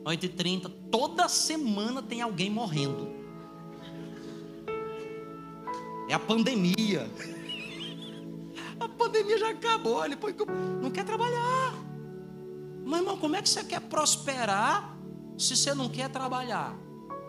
8 0.05 0.27
e 0.27 0.29
30. 0.29 0.69
Toda 0.91 1.29
semana 1.29 2.03
tem 2.03 2.21
alguém 2.21 2.51
morrendo. 2.51 3.09
É 6.09 6.15
a 6.15 6.19
pandemia. 6.19 7.09
A 8.81 8.89
pandemia 8.89 9.39
já 9.39 9.51
acabou. 9.51 10.05
Ele 10.05 10.17
não 10.83 10.91
quer 10.91 11.05
trabalhar. 11.05 11.75
Mas 12.85 13.01
irmão, 13.01 13.17
como 13.17 13.37
é 13.37 13.43
que 13.43 13.49
você 13.49 13.63
quer 13.63 13.81
prosperar 13.83 14.99
se 15.39 15.57
você 15.57 15.73
não 15.75 15.89
quer 15.89 16.11
trabalhar? 16.11 16.77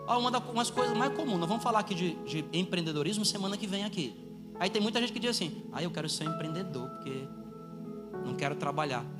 Uma 0.08 0.32
das 0.32 0.70
coisas 0.70 0.96
mais 0.96 1.14
comuns. 1.14 1.38
Nós 1.38 1.48
vamos 1.48 1.62
falar 1.62 1.78
aqui 1.78 1.94
de, 1.94 2.14
de 2.24 2.44
empreendedorismo 2.52 3.24
semana 3.24 3.56
que 3.56 3.68
vem 3.68 3.84
aqui. 3.84 4.31
Aí 4.58 4.70
tem 4.70 4.80
muita 4.80 5.00
gente 5.00 5.12
que 5.12 5.18
diz 5.18 5.30
assim: 5.30 5.64
ah, 5.72 5.82
eu 5.82 5.90
quero 5.90 6.08
ser 6.08 6.28
um 6.28 6.34
empreendedor, 6.34 6.88
porque 6.90 7.28
não 8.24 8.34
quero 8.34 8.54
trabalhar. 8.54 9.04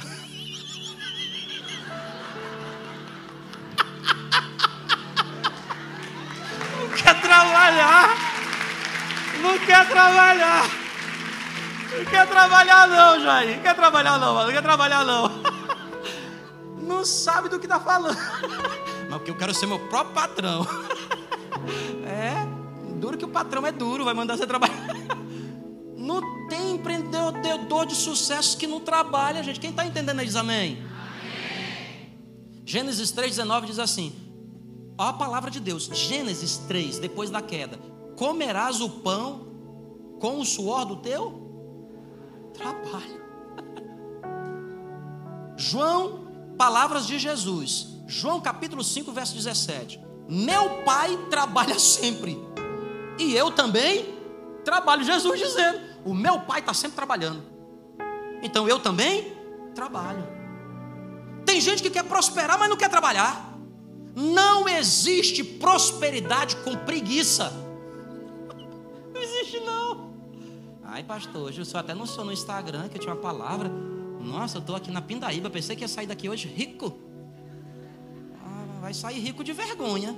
não 6.79 6.89
quer 6.97 7.21
trabalhar. 7.21 8.33
Não 9.43 9.59
quer 9.59 9.89
trabalhar. 9.89 10.83
Não 11.97 12.05
quer 12.07 12.27
trabalhar 12.27 12.89
não, 12.89 13.21
Jair. 13.21 13.57
Não 13.57 13.63
quer 13.63 13.75
trabalhar 13.75 14.19
não, 14.19 14.35
mano. 14.35 14.47
Não 14.47 14.53
quer 14.53 14.63
trabalhar 14.63 15.05
não. 15.05 15.31
Não 16.83 17.05
sabe 17.05 17.49
do 17.49 17.59
que 17.59 17.67
está 17.67 17.79
falando. 17.81 18.17
Mas 19.09 19.19
porque 19.19 19.31
eu 19.31 19.37
quero 19.37 19.55
ser 19.55 19.67
meu 19.67 19.79
próprio 19.79 20.15
patrão. 20.15 20.67
É, 22.05 22.47
duro 22.99 23.17
que 23.17 23.25
o 23.25 23.29
patrão 23.29 23.67
é 23.67 23.73
duro, 23.73 24.05
vai 24.05 24.15
mandar 24.15 24.37
você 24.37 24.47
trabalhar. 24.47 24.82
Não 26.03 26.49
tem 26.49 26.73
empreendedor 26.75 27.87
de 27.87 27.95
sucesso 27.95 28.59
que 28.59 28.67
não 28.67 28.81
trabalha, 28.81 29.41
gente. 29.41 29.61
Quem 29.61 29.71
está 29.71 29.87
entendendo 29.87 30.19
aí 30.19 30.27
diz 30.27 30.35
amém? 30.35 30.79
amém. 30.79 32.13
Gênesis 32.67 33.13
3,19 33.13 33.67
diz 33.67 33.79
assim: 33.79 34.13
Ó 34.99 35.05
a 35.05 35.13
palavra 35.13 35.49
de 35.49 35.61
Deus, 35.61 35.85
Gênesis 35.85 36.59
3, 36.67 36.99
depois 36.99 37.31
da 37.31 37.41
queda: 37.41 37.79
Comerás 38.17 38.81
o 38.81 38.91
pão 38.91 39.47
com 40.19 40.41
o 40.41 40.45
suor 40.45 40.85
do 40.87 40.97
teu 40.97 42.51
trabalho. 42.53 43.23
João, 45.57 46.27
palavras 46.59 47.07
de 47.07 47.17
Jesus, 47.17 47.87
João 48.09 48.41
capítulo 48.41 48.83
5, 48.83 49.13
verso 49.13 49.37
17: 49.37 50.01
Meu 50.29 50.83
pai 50.83 51.17
trabalha 51.31 51.79
sempre, 51.79 52.37
e 53.21 53.37
eu 53.37 53.53
também 53.53 54.19
trabalho. 54.65 55.05
Jesus 55.05 55.39
dizendo: 55.39 55.92
o 56.05 56.15
meu 56.15 56.41
pai 56.41 56.61
está 56.61 56.75
sempre 56.75 56.97
trabalhando. 56.97 57.43
Então 58.43 58.69
eu 58.69 58.79
também 58.79 59.33
trabalho. 59.75 60.27
Tem 61.45 61.61
gente 61.61 61.83
que 61.83 61.91
quer 61.91 62.05
prosperar, 62.05 62.59
mas 62.59 62.69
não 62.69 62.77
quer 62.77 62.89
trabalhar. 62.89 63.53
Não 64.15 64.69
existe 64.69 65.43
prosperidade 65.43 66.57
com 66.57 66.77
preguiça. 66.77 67.53
Não 69.13 69.21
existe 69.21 69.61
não. 69.61 70.13
Ai, 70.85 71.03
pastor, 71.03 71.43
hoje 71.43 71.61
eu 71.61 71.65
só 71.65 71.79
até 71.79 71.95
não 71.95 72.05
sou 72.05 72.25
no 72.25 72.33
Instagram 72.33 72.89
que 72.89 72.97
eu 72.97 73.01
tinha 73.01 73.15
uma 73.15 73.21
palavra. 73.21 73.71
Nossa, 74.21 74.59
eu 74.59 74.61
estou 74.61 74.77
aqui 74.77 74.91
na 74.91 75.01
Pindaíba, 75.01 75.49
pensei 75.51 75.75
que 75.75 75.83
ia 75.83 75.89
sair 75.89 76.07
daqui 76.07 76.29
hoje 76.29 76.49
rico. 76.49 76.99
Ah, 78.45 78.81
vai 78.81 78.95
sair 78.95 79.19
rico 79.19 79.43
de 79.43 79.53
vergonha. 79.53 80.15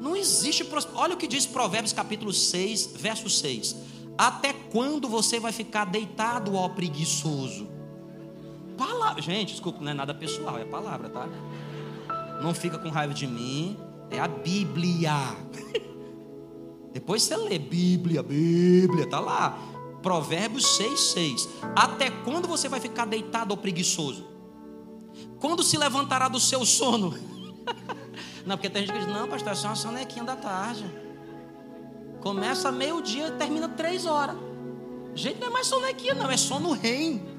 Não 0.00 0.14
existe 0.14 0.64
prosperidade. 0.64 1.04
Olha 1.04 1.14
o 1.14 1.18
que 1.18 1.26
diz 1.26 1.46
Provérbios 1.46 1.92
capítulo 1.92 2.32
6, 2.32 2.92
verso 2.96 3.28
6. 3.28 3.76
Até 4.18 4.52
quando 4.52 5.08
você 5.08 5.38
vai 5.38 5.52
ficar 5.52 5.84
deitado, 5.84 6.54
ó 6.54 6.68
preguiçoso? 6.68 7.68
Palavra. 8.76 9.22
Gente, 9.22 9.52
desculpa, 9.52 9.80
não 9.82 9.90
é 9.90 9.94
nada 9.94 10.14
pessoal, 10.14 10.58
é 10.58 10.64
palavra, 10.64 11.08
tá? 11.08 11.28
Não 12.42 12.54
fica 12.54 12.78
com 12.78 12.88
raiva 12.88 13.14
de 13.14 13.26
mim. 13.26 13.76
É 14.10 14.18
a 14.18 14.28
Bíblia. 14.28 15.12
Depois 16.92 17.22
você 17.22 17.36
lê 17.36 17.58
Bíblia, 17.58 18.22
Bíblia, 18.22 19.08
tá 19.08 19.20
lá. 19.20 19.58
Provérbios 20.02 20.76
6, 20.76 21.00
6. 21.00 21.48
Até 21.74 22.10
quando 22.10 22.46
você 22.46 22.68
vai 22.68 22.80
ficar 22.80 23.06
deitado 23.06 23.50
ou 23.50 23.56
preguiçoso? 23.56 24.26
Quando 25.40 25.62
se 25.62 25.76
levantará 25.76 26.28
do 26.28 26.38
seu 26.38 26.64
sono? 26.64 27.14
Não, 28.46 28.56
porque 28.56 28.70
tem 28.70 28.86
gente 28.86 28.92
que 28.92 29.04
diz, 29.04 29.08
não, 29.08 29.26
pastor, 29.26 29.52
é 29.52 29.54
só 29.56 29.68
uma 29.68 29.74
sonequinha 29.74 30.24
da 30.24 30.36
tarde. 30.36 30.86
Começa 32.20 32.70
meio-dia 32.70 33.26
e 33.26 33.32
termina 33.32 33.68
três 33.68 34.06
horas. 34.06 34.36
Gente, 35.16 35.40
não 35.40 35.48
é 35.48 35.50
mais 35.50 35.66
sonequinha, 35.66 36.14
não, 36.14 36.30
é 36.30 36.36
sono 36.36 36.70
reino. 36.70 37.34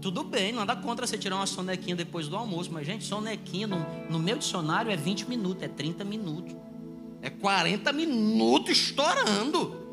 Tudo 0.00 0.22
bem, 0.22 0.52
nada 0.52 0.74
contra 0.74 1.06
você 1.06 1.18
tirar 1.18 1.36
uma 1.36 1.46
sonequinha 1.46 1.94
depois 1.94 2.28
do 2.28 2.36
almoço, 2.36 2.70
mas, 2.72 2.86
gente, 2.86 3.04
sonequinha 3.04 3.66
no, 3.66 3.84
no 4.08 4.18
meu 4.18 4.38
dicionário 4.38 4.90
é 4.90 4.96
20 4.96 5.28
minutos, 5.28 5.62
é 5.62 5.68
30 5.68 6.04
minutos, 6.04 6.56
é 7.20 7.28
40 7.28 7.92
minutos 7.92 8.70
estourando. 8.70 9.86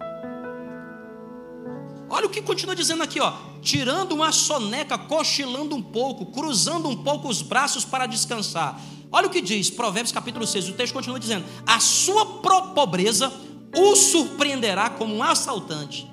Olha 2.13 2.27
o 2.27 2.29
que 2.29 2.43
continua 2.43 2.75
dizendo 2.75 3.01
aqui, 3.01 3.19
ó. 3.19 3.33
Tirando 3.59 4.11
uma 4.11 4.31
soneca, 4.31 4.99
cochilando 4.99 5.75
um 5.75 5.81
pouco, 5.81 6.27
cruzando 6.27 6.87
um 6.87 6.95
pouco 6.95 7.27
os 7.27 7.41
braços 7.41 7.83
para 7.83 8.05
descansar. 8.05 8.79
Olha 9.11 9.25
o 9.25 9.31
que 9.31 9.41
diz, 9.41 9.71
Provérbios 9.71 10.11
capítulo 10.11 10.45
6. 10.45 10.69
O 10.69 10.73
texto 10.73 10.93
continua 10.93 11.19
dizendo: 11.19 11.43
A 11.65 11.79
sua 11.79 12.23
pobreza 12.23 13.33
o 13.75 13.95
surpreenderá 13.95 14.91
como 14.91 15.15
um 15.15 15.23
assaltante. 15.23 16.07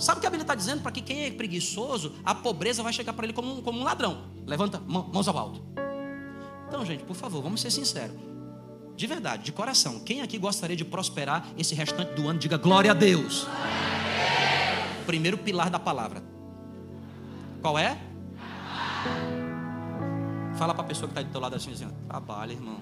Sabe 0.00 0.18
o 0.18 0.20
que 0.20 0.26
a 0.26 0.30
Bíblia 0.30 0.42
está 0.42 0.56
dizendo? 0.56 0.82
Para 0.82 0.90
que 0.90 1.00
quem 1.00 1.26
é 1.26 1.30
preguiçoso, 1.30 2.14
a 2.24 2.34
pobreza 2.34 2.82
vai 2.82 2.92
chegar 2.92 3.12
para 3.12 3.24
ele 3.24 3.32
como 3.32 3.58
um, 3.58 3.62
como 3.62 3.78
um 3.78 3.84
ladrão. 3.84 4.24
Levanta 4.44 4.80
mãos 4.80 5.28
ao 5.28 5.38
alto. 5.38 5.62
Então, 6.66 6.84
gente, 6.84 7.04
por 7.04 7.14
favor, 7.14 7.40
vamos 7.40 7.60
ser 7.60 7.70
sinceros. 7.70 8.16
De 8.96 9.06
verdade, 9.06 9.44
de 9.44 9.52
coração. 9.52 10.00
Quem 10.00 10.22
aqui 10.22 10.38
gostaria 10.38 10.74
de 10.74 10.84
prosperar 10.84 11.46
esse 11.56 11.72
restante 11.72 12.14
do 12.14 12.26
ano? 12.26 12.40
Diga 12.40 12.56
glória 12.56 12.90
a 12.90 12.94
Deus. 12.94 13.46
Primeiro 15.06 15.38
pilar 15.38 15.70
da 15.70 15.78
palavra. 15.78 16.22
Qual 17.60 17.78
é? 17.78 17.96
Fala 20.56 20.74
para 20.74 20.84
a 20.84 20.86
pessoa 20.86 21.08
que 21.08 21.12
está 21.12 21.22
do 21.22 21.30
teu 21.32 21.40
lado 21.40 21.56
assim, 21.56 21.72
assim 21.72 21.88
trabalha, 22.08 22.52
irmão. 22.52 22.80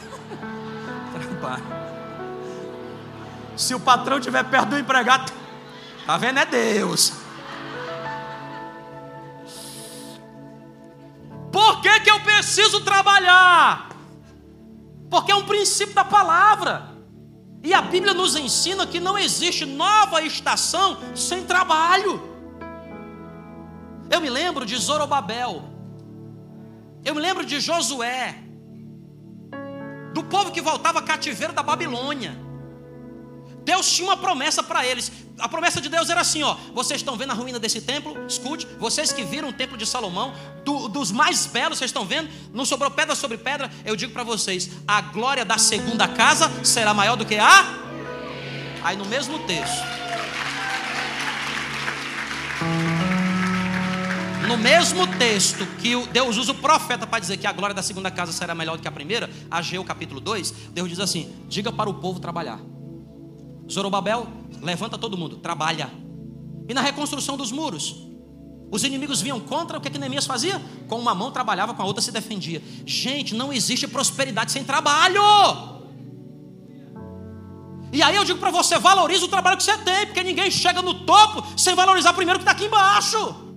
trabalha. 1.40 1.64
Se 3.56 3.74
o 3.74 3.80
patrão 3.80 4.18
estiver 4.18 4.44
perto 4.44 4.70
do 4.70 4.78
empregado, 4.78 5.32
tá 6.06 6.16
vendo? 6.16 6.38
É 6.38 6.46
Deus. 6.46 7.12
Por 11.52 11.80
que, 11.80 12.00
que 12.00 12.10
eu 12.10 12.20
preciso 12.20 12.80
trabalhar? 12.82 13.90
Porque 15.10 15.32
é 15.32 15.34
um 15.34 15.44
princípio 15.44 15.94
da 15.94 16.04
palavra. 16.04 16.89
E 17.62 17.74
a 17.74 17.82
Bíblia 17.82 18.14
nos 18.14 18.36
ensina 18.36 18.86
que 18.86 18.98
não 18.98 19.18
existe 19.18 19.66
nova 19.66 20.22
estação 20.22 20.98
sem 21.14 21.44
trabalho. 21.44 22.20
Eu 24.10 24.20
me 24.20 24.30
lembro 24.30 24.64
de 24.64 24.76
Zorobabel. 24.76 25.62
Eu 27.04 27.14
me 27.14 27.20
lembro 27.20 27.44
de 27.44 27.60
Josué. 27.60 28.34
Do 30.14 30.24
povo 30.24 30.50
que 30.50 30.60
voltava 30.60 31.02
cativeiro 31.02 31.52
da 31.52 31.62
Babilônia. 31.62 32.49
Deus 33.70 33.88
tinha 33.88 34.08
uma 34.08 34.16
promessa 34.16 34.64
para 34.64 34.84
eles. 34.84 35.12
A 35.38 35.48
promessa 35.48 35.80
de 35.80 35.88
Deus 35.88 36.10
era 36.10 36.20
assim: 36.22 36.42
ó, 36.42 36.56
vocês 36.74 37.00
estão 37.00 37.16
vendo 37.16 37.30
a 37.30 37.34
ruína 37.34 37.56
desse 37.56 37.80
templo? 37.80 38.16
Escute, 38.26 38.66
vocês 38.80 39.12
que 39.12 39.22
viram 39.22 39.50
o 39.50 39.52
templo 39.52 39.76
de 39.78 39.86
Salomão, 39.86 40.34
do, 40.64 40.88
dos 40.88 41.12
mais 41.12 41.46
belos, 41.46 41.78
vocês 41.78 41.90
estão 41.90 42.04
vendo? 42.04 42.28
Não 42.52 42.64
sobrou 42.64 42.90
pedra 42.90 43.14
sobre 43.14 43.38
pedra. 43.38 43.70
Eu 43.84 43.94
digo 43.94 44.12
para 44.12 44.24
vocês: 44.24 44.68
a 44.88 45.00
glória 45.00 45.44
da 45.44 45.56
segunda 45.56 46.08
casa 46.08 46.50
será 46.64 46.92
maior 46.92 47.14
do 47.14 47.24
que 47.24 47.36
a. 47.36 47.64
Aí 48.82 48.96
no 48.96 49.04
mesmo 49.04 49.38
texto. 49.46 49.84
No 54.48 54.58
mesmo 54.58 55.06
texto 55.16 55.64
que 55.80 55.94
Deus 56.08 56.36
usa 56.36 56.50
o 56.50 56.56
profeta 56.56 57.06
para 57.06 57.20
dizer 57.20 57.36
que 57.36 57.46
a 57.46 57.52
glória 57.52 57.72
da 57.72 57.84
segunda 57.84 58.10
casa 58.10 58.32
será 58.32 58.52
melhor 58.52 58.76
do 58.76 58.82
que 58.82 58.88
a 58.88 58.92
primeira, 58.92 59.30
Ageu 59.48 59.84
capítulo 59.84 60.18
2, 60.18 60.50
Deus 60.72 60.88
diz 60.88 60.98
assim: 60.98 61.32
diga 61.48 61.70
para 61.70 61.88
o 61.88 61.94
povo 61.94 62.18
trabalhar. 62.18 62.58
Zorobabel, 63.70 64.26
levanta 64.60 64.98
todo 64.98 65.16
mundo, 65.16 65.36
trabalha. 65.36 65.90
E 66.68 66.74
na 66.74 66.80
reconstrução 66.80 67.36
dos 67.36 67.52
muros, 67.52 68.10
os 68.70 68.84
inimigos 68.84 69.20
vinham 69.20 69.40
contra, 69.40 69.78
o 69.78 69.80
que, 69.80 69.90
que 69.90 69.98
Neemias 69.98 70.26
fazia? 70.26 70.60
Com 70.88 70.98
uma 70.98 71.14
mão 71.14 71.30
trabalhava, 71.32 71.74
com 71.74 71.82
a 71.82 71.84
outra 71.84 72.00
se 72.00 72.12
defendia. 72.12 72.62
Gente, 72.86 73.34
não 73.34 73.52
existe 73.52 73.88
prosperidade 73.88 74.52
sem 74.52 74.62
trabalho. 74.62 75.20
E 77.92 78.02
aí 78.02 78.14
eu 78.14 78.24
digo 78.24 78.38
para 78.38 78.50
você, 78.50 78.78
valorize 78.78 79.24
o 79.24 79.28
trabalho 79.28 79.56
que 79.56 79.64
você 79.64 79.76
tem, 79.78 80.06
porque 80.06 80.22
ninguém 80.22 80.50
chega 80.50 80.80
no 80.80 80.94
topo 80.94 81.44
sem 81.58 81.74
valorizar 81.74 82.12
primeiro 82.12 82.38
o 82.38 82.44
que 82.44 82.48
está 82.48 82.52
aqui 82.52 82.66
embaixo. 82.66 83.50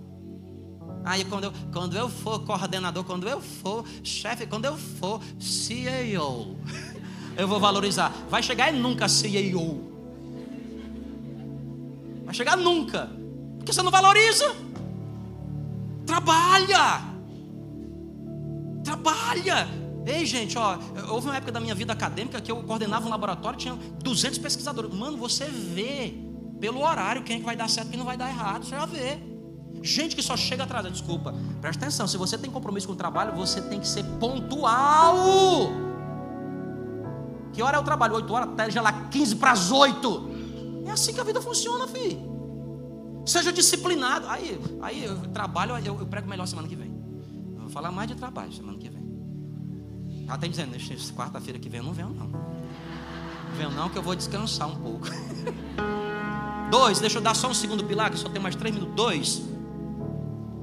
Aí 1.05 1.23
quando 1.25 1.43
eu, 1.43 1.53
quando 1.71 1.95
eu 1.95 2.09
for 2.09 2.39
coordenador, 2.39 3.03
quando 3.03 3.27
eu 3.27 3.39
for 3.39 3.85
chefe, 4.03 4.47
quando 4.47 4.65
eu 4.65 4.75
for 4.75 5.21
CEO, 5.39 6.57
eu 7.37 7.47
vou 7.47 7.59
valorizar. 7.59 8.11
Vai 8.27 8.41
chegar 8.41 8.73
e 8.73 8.77
nunca 8.77 9.07
CEO. 9.07 9.92
Vai 12.25 12.33
chegar 12.33 12.57
nunca. 12.57 13.09
Porque 13.57 13.71
você 13.71 13.81
não 13.81 13.91
valoriza. 13.91 14.55
Trabalha. 16.05 17.01
Trabalha. 18.83 19.67
Ei, 20.05 20.25
gente, 20.25 20.57
ó, 20.57 20.77
houve 21.09 21.27
uma 21.27 21.37
época 21.37 21.51
da 21.51 21.59
minha 21.59 21.73
vida 21.73 21.93
acadêmica 21.93 22.41
que 22.41 22.51
eu 22.51 22.61
coordenava 22.63 23.05
um 23.05 23.09
laboratório, 23.09 23.57
tinha 23.57 23.73
200 24.03 24.37
pesquisadores. 24.37 24.93
Mano, 24.93 25.17
você 25.17 25.45
vê 25.45 26.13
pelo 26.59 26.81
horário 26.81 27.23
quem 27.23 27.37
é 27.37 27.39
que 27.39 27.45
vai 27.45 27.55
dar 27.55 27.69
certo 27.69 27.87
e 27.87 27.89
quem 27.91 27.99
não 27.99 28.05
vai 28.05 28.17
dar 28.17 28.29
errado. 28.29 28.65
Você 28.65 28.71
já 28.71 28.85
vê. 28.85 29.17
Gente 29.81 30.15
que 30.15 30.21
só 30.21 30.35
chega 30.35 30.63
atrás, 30.63 30.85
desculpa. 30.91 31.33
Presta 31.61 31.85
atenção, 31.85 32.07
se 32.07 32.17
você 32.17 32.37
tem 32.37 32.49
compromisso 32.49 32.87
com 32.87 32.93
o 32.93 32.97
trabalho, 32.97 33.33
você 33.33 33.61
tem 33.61 33.79
que 33.79 33.87
ser 33.87 34.03
pontual. 34.19 35.15
Que 37.53 37.61
hora 37.61 37.77
é 37.77 37.79
o 37.79 37.83
trabalho? 37.83 38.15
8 38.15 38.33
horas, 38.33 38.49
até 38.49 38.71
já 38.71 38.81
lá 38.81 38.91
15 39.09 39.35
para 39.35 39.51
as 39.51 39.71
8. 39.71 40.32
É 40.85 40.91
assim 40.91 41.13
que 41.13 41.19
a 41.19 41.23
vida 41.23 41.41
funciona, 41.41 41.87
filho. 41.87 42.33
Seja 43.25 43.51
disciplinado. 43.53 44.27
Aí, 44.27 44.59
aí 44.81 45.03
eu 45.03 45.17
trabalho, 45.29 45.77
eu, 45.77 45.99
eu 45.99 46.05
prego 46.05 46.27
melhor 46.27 46.45
semana 46.45 46.67
que 46.67 46.75
vem. 46.75 46.93
Vou 47.57 47.69
falar 47.69 47.91
mais 47.91 48.07
de 48.07 48.15
trabalho 48.15 48.51
semana 48.51 48.77
que 48.77 48.89
vem. 48.89 49.03
Ela 50.25 50.35
está 50.35 50.47
dizendo, 50.47 50.75
quarta-feira 51.15 51.59
que 51.59 51.69
vem 51.69 51.79
eu 51.79 51.85
não 51.85 51.93
venho, 51.93 52.09
não. 52.09 52.27
Não 52.27 53.55
venho 53.57 53.71
não, 53.71 53.89
que 53.89 53.97
eu 53.97 54.03
vou 54.03 54.15
descansar 54.15 54.67
um 54.67 54.75
pouco. 54.75 55.07
Dois, 56.71 56.99
deixa 56.99 57.17
eu 57.17 57.21
dar 57.21 57.35
só 57.35 57.49
um 57.49 57.53
segundo 57.53 57.83
pilar, 57.83 58.09
que 58.09 58.17
só 58.17 58.29
tem 58.29 58.41
mais 58.41 58.55
três 58.55 58.73
minutos. 58.73 58.95
Dois, 58.95 59.41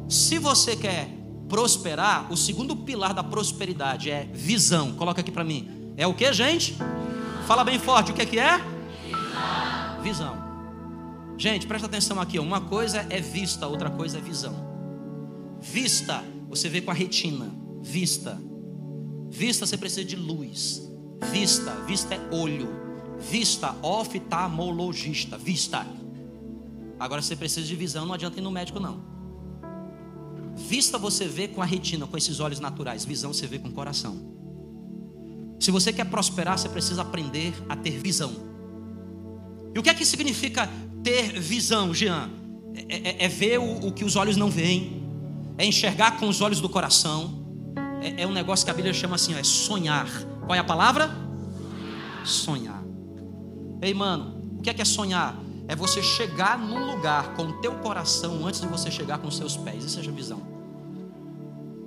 se 0.09 0.39
você 0.39 0.75
quer 0.75 1.09
prosperar, 1.49 2.31
o 2.33 2.37
segundo 2.37 2.77
pilar 2.77 3.15
da 3.15 3.23
prosperidade 3.23 4.11
é 4.11 4.25
visão. 4.33 4.93
Coloca 4.93 5.21
aqui 5.21 5.31
para 5.31 5.45
mim. 5.45 5.93
É 5.97 6.07
o 6.07 6.15
que, 6.15 6.33
gente? 6.33 6.77
Fala 7.47 7.65
bem 7.65 7.79
forte, 7.79 8.13
o 8.13 8.15
que 8.15 8.23
é 8.23 8.27
que 8.27 8.39
é? 8.39 8.61
Visão. 10.01 10.37
Gente, 11.37 11.67
presta 11.67 11.87
atenção 11.87 12.21
aqui. 12.21 12.39
Uma 12.39 12.61
coisa 12.61 13.07
é 13.09 13.21
vista, 13.21 13.67
outra 13.67 13.91
coisa 13.91 14.19
é 14.19 14.21
visão. 14.21 14.55
Vista, 15.61 16.23
você 16.49 16.69
vê 16.69 16.81
com 16.81 16.91
a 16.91 16.95
retina. 16.95 17.51
Vista. 17.83 18.39
Vista, 19.31 19.67
você 19.67 19.77
precisa 19.77 20.05
de 20.05 20.17
luz. 20.17 20.83
Vista, 21.31 21.75
vista 21.87 22.15
é 22.15 22.21
olho. 22.31 22.69
Vista, 23.19 23.75
oftalmologista. 23.83 25.39
Vista. 25.39 25.87
Agora 26.99 27.23
você 27.23 27.35
precisa 27.35 27.67
de 27.67 27.75
visão, 27.75 28.05
não 28.05 28.15
adianta 28.15 28.39
ir 28.39 28.43
no 28.43 28.51
médico, 28.51 28.79
não. 28.79 29.03
Vista 30.55 30.99
você 30.99 31.27
vê 31.27 31.49
com 31.49 31.63
a 31.63 31.65
retina, 31.65 32.07
com 32.07 32.17
esses 32.17 32.41
olhos 32.41 32.61
naturais. 32.61 33.05
Visão 33.05 33.33
você 33.33 33.47
vê 33.47 33.59
com 33.59 33.69
o 33.69 33.73
coração. 33.73 34.19
Se 35.59 35.71
você 35.71 35.93
quer 35.93 36.05
prosperar, 36.05 36.59
você 36.59 36.69
precisa 36.69 37.03
aprender 37.03 37.55
a 37.69 37.77
ter 37.77 37.99
visão. 37.99 38.50
E 39.75 39.79
o 39.79 39.83
que 39.83 39.91
é 39.91 39.95
que 39.95 40.05
significa 40.05 40.69
ter 41.03 41.39
visão, 41.41 41.95
Jean, 41.95 42.31
é, 42.89 43.23
é, 43.23 43.25
é 43.25 43.29
ver 43.29 43.59
o, 43.59 43.87
o, 43.87 43.93
que 43.93 44.05
os 44.05 44.17
olhos 44.17 44.37
não 44.37 44.51
veem, 44.51 45.03
é 45.59 45.65
enxergar 45.65 46.19
com 46.19 46.29
os 46.29 46.41
olhos 46.41 46.61
do 46.61 46.69
coração. 46.69 47.39
É, 48.03 48.23
é 48.23 48.27
um 48.27 48.33
negócio 48.33 48.65
que 48.65 48.71
a 48.71 48.75
Bíblia 48.75 48.95
chama 48.95 49.17
assim, 49.17 49.35
ó, 49.35 49.39
é 49.39 49.45
sonhar. 49.45 50.09
Qual 50.47 50.55
é 50.55 50.59
a 50.59 50.65
palavra? 50.65 51.11
Sonhar. 52.25 52.83
Ei, 53.83 53.95
mano, 53.95 54.59
o 54.59 54.63
que 54.63 54.71
é 54.71 54.75
que 54.75 54.83
é 54.83 54.85
sonhar? 54.85 55.39
É 55.69 55.77
você 55.77 56.03
chegar 56.03 56.59
num 56.59 56.93
lugar 56.93 57.35
com 57.35 57.45
o 57.45 57.53
teu 57.61 57.75
coração 57.77 58.47
antes 58.47 58.61
de 58.61 58.67
você 58.67 58.91
chegar 58.91 59.19
com 59.19 59.29
os 59.29 59.37
seus 59.37 59.57
pés. 59.57 59.85
Isso 59.85 60.01
é 60.01 60.03
visão. 60.03 60.43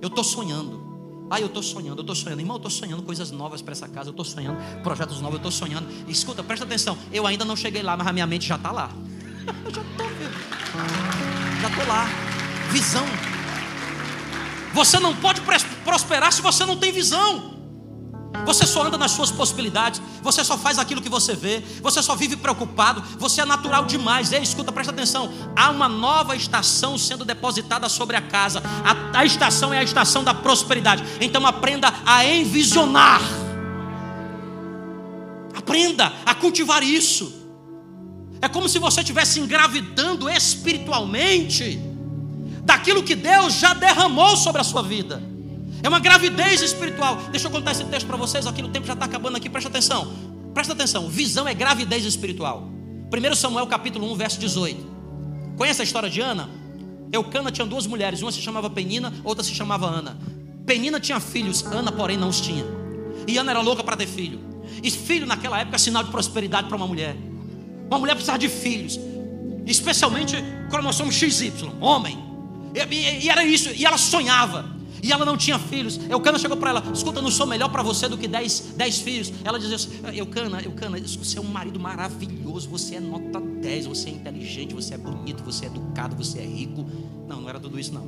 Eu 0.02 0.08
estou 0.08 0.24
sonhando. 0.24 0.83
Ah, 1.34 1.42
eu 1.42 1.48
estou 1.48 1.64
sonhando, 1.64 1.98
eu 1.98 2.02
estou 2.02 2.16
sonhando. 2.16 2.42
Irmão, 2.42 2.58
eu 2.58 2.58
estou 2.58 2.70
sonhando 2.70 3.02
coisas 3.02 3.32
novas 3.32 3.60
para 3.60 3.72
essa 3.72 3.88
casa. 3.88 4.10
Eu 4.10 4.12
estou 4.12 4.24
sonhando 4.24 4.56
projetos 4.84 5.20
novos, 5.20 5.34
eu 5.34 5.38
estou 5.38 5.52
sonhando. 5.52 5.88
Escuta, 6.08 6.44
presta 6.44 6.64
atenção. 6.64 6.96
Eu 7.12 7.26
ainda 7.26 7.44
não 7.44 7.56
cheguei 7.56 7.82
lá, 7.82 7.98
mas 7.98 8.06
a 8.06 8.14
minha 8.14 8.28
mente 8.28 8.46
já 8.46 8.56
está 8.56 8.72
lá. 8.72 8.92
eu 9.66 9.74
já 9.74 9.82
estou 9.82 10.08
Já 11.60 11.70
estou 11.70 11.88
lá. 11.88 12.08
Visão. 12.70 13.04
Você 14.76 15.00
não 15.00 15.16
pode 15.16 15.42
prosperar 15.84 16.32
se 16.32 16.40
você 16.40 16.68
não 16.68 16.78
tem 16.78 16.92
visão. 16.92 17.53
Você 18.46 18.66
só 18.66 18.86
anda 18.86 18.98
nas 18.98 19.12
suas 19.12 19.32
possibilidades, 19.32 20.02
você 20.22 20.44
só 20.44 20.58
faz 20.58 20.78
aquilo 20.78 21.02
que 21.02 21.10
você 21.10 21.36
vê, 21.36 21.64
você 21.82 22.02
só 22.02 22.16
vive 22.16 22.36
preocupado, 22.36 23.04
você 23.18 23.42
é 23.42 23.46
natural 23.46 23.86
demais. 23.86 24.32
Ei, 24.32 24.42
escuta, 24.42 24.72
presta 24.72 24.92
atenção. 24.92 25.32
Há 25.56 25.70
uma 25.70 25.88
nova 25.88 26.36
estação 26.36 26.98
sendo 26.98 27.24
depositada 27.24 27.88
sobre 27.88 28.16
a 28.16 28.22
casa. 28.22 28.62
A, 28.84 29.20
a 29.20 29.26
estação 29.26 29.74
é 29.74 29.80
a 29.80 29.84
estação 29.84 30.24
da 30.24 30.34
prosperidade. 30.34 31.04
Então 31.22 31.46
aprenda 31.46 31.94
a 32.06 32.26
envisionar. 32.26 33.22
Aprenda 35.56 36.12
a 36.26 36.36
cultivar 36.36 36.84
isso. 36.84 37.42
É 38.42 38.50
como 38.50 38.68
se 38.68 38.78
você 38.78 39.00
estivesse 39.00 39.40
engravidando 39.40 40.30
espiritualmente 40.30 41.80
daquilo 42.64 43.04
que 43.04 43.16
Deus 43.16 43.54
já 43.54 43.74
derramou 43.74 44.36
sobre 44.36 44.60
a 44.60 44.64
sua 44.64 44.82
vida. 44.82 45.33
É 45.84 45.90
uma 45.90 46.00
gravidez 46.00 46.62
espiritual. 46.62 47.18
Deixa 47.30 47.48
eu 47.48 47.52
contar 47.52 47.72
esse 47.74 47.84
texto 47.84 48.08
para 48.08 48.16
vocês. 48.16 48.48
Aqui 48.48 48.62
no 48.62 48.70
tempo 48.70 48.88
já 48.88 48.94
está 48.94 49.04
acabando 49.04 49.36
aqui. 49.36 49.50
Presta 49.50 49.70
atenção. 49.70 50.14
Presta 50.54 50.72
atenção. 50.72 51.10
Visão 51.10 51.46
é 51.46 51.54
gravidez 51.54 52.06
espiritual. 52.06 52.70
1 53.12 53.36
Samuel 53.36 53.68
capítulo 53.68 54.10
1, 54.14 54.16
verso 54.16 54.40
18. 54.40 54.94
Conhece 55.58 55.82
a 55.82 55.84
história 55.84 56.10
de 56.10 56.22
Ana? 56.22 56.50
Eucana 57.12 57.52
tinha 57.52 57.68
duas 57.68 57.86
mulheres. 57.86 58.22
Uma 58.22 58.32
se 58.32 58.42
chamava 58.42 58.70
Penina, 58.70 59.14
outra 59.26 59.44
se 59.44 59.54
chamava 59.54 59.86
Ana. 59.86 60.18
Penina 60.66 61.02
tinha 61.02 61.20
filhos, 61.20 61.64
Ana, 61.66 61.92
porém, 61.92 62.18
não 62.18 62.30
os 62.30 62.40
tinha. 62.40 62.64
E 63.28 63.38
Ana 63.38 63.52
era 63.52 63.62
louca 63.62 63.84
para 63.84 63.98
ter 63.98 64.08
filho. 64.08 64.40
E 64.82 64.90
filho 64.90 65.26
naquela 65.26 65.60
época 65.60 65.76
é 65.76 65.80
sinal 65.80 66.04
de 66.04 66.12
prosperidade 66.12 66.70
para 66.70 66.78
uma 66.78 66.88
mulher. 66.88 67.16
Uma 67.88 68.00
mulher 68.00 68.14
precisava 68.14 68.40
de 68.40 68.48
filhos. 68.48 68.98
Especialmente 69.66 70.38
somos 70.94 71.16
XY, 71.16 71.52
homem. 71.82 72.18
E, 72.74 72.80
e, 72.96 73.26
e 73.26 73.30
era 73.30 73.44
isso. 73.44 73.70
E 73.76 73.86
ela 73.86 73.98
sonhava. 73.98 74.66
E 75.04 75.12
ela 75.12 75.26
não 75.26 75.36
tinha 75.36 75.60
filhos. 75.60 76.00
Eucana 76.10 76.40
chegou 76.40 76.56
para 76.56 76.70
ela: 76.70 76.84
Escuta, 76.94 77.22
não 77.22 77.30
sou 77.30 77.46
melhor 77.46 77.70
para 77.70 77.84
você 77.84 78.08
do 78.08 78.18
que 78.18 78.26
dez, 78.26 78.74
dez 78.78 79.00
filhos. 79.00 79.34
Ela 79.44 79.60
dizia 79.60 79.76
assim: 79.76 79.90
Eucana, 80.14 80.62
Eucana, 80.64 80.98
você 80.98 81.38
é 81.38 81.42
um 81.42 81.44
marido 81.44 81.78
maravilhoso. 81.78 82.70
Você 82.70 82.96
é 82.96 83.00
nota 83.02 83.42
10. 83.42 83.88
Você 83.88 84.10
é 84.10 84.14
inteligente. 84.14 84.74
Você 84.74 84.94
é 84.94 84.98
bonito. 84.98 85.44
Você 85.44 85.66
é 85.66 85.68
educado. 85.68 86.16
Você 86.16 86.40
é 86.40 86.46
rico. 86.46 86.86
Não, 87.28 87.42
não 87.42 87.50
era 87.50 87.60
tudo 87.60 87.78
isso, 87.78 87.94
não. 87.94 88.08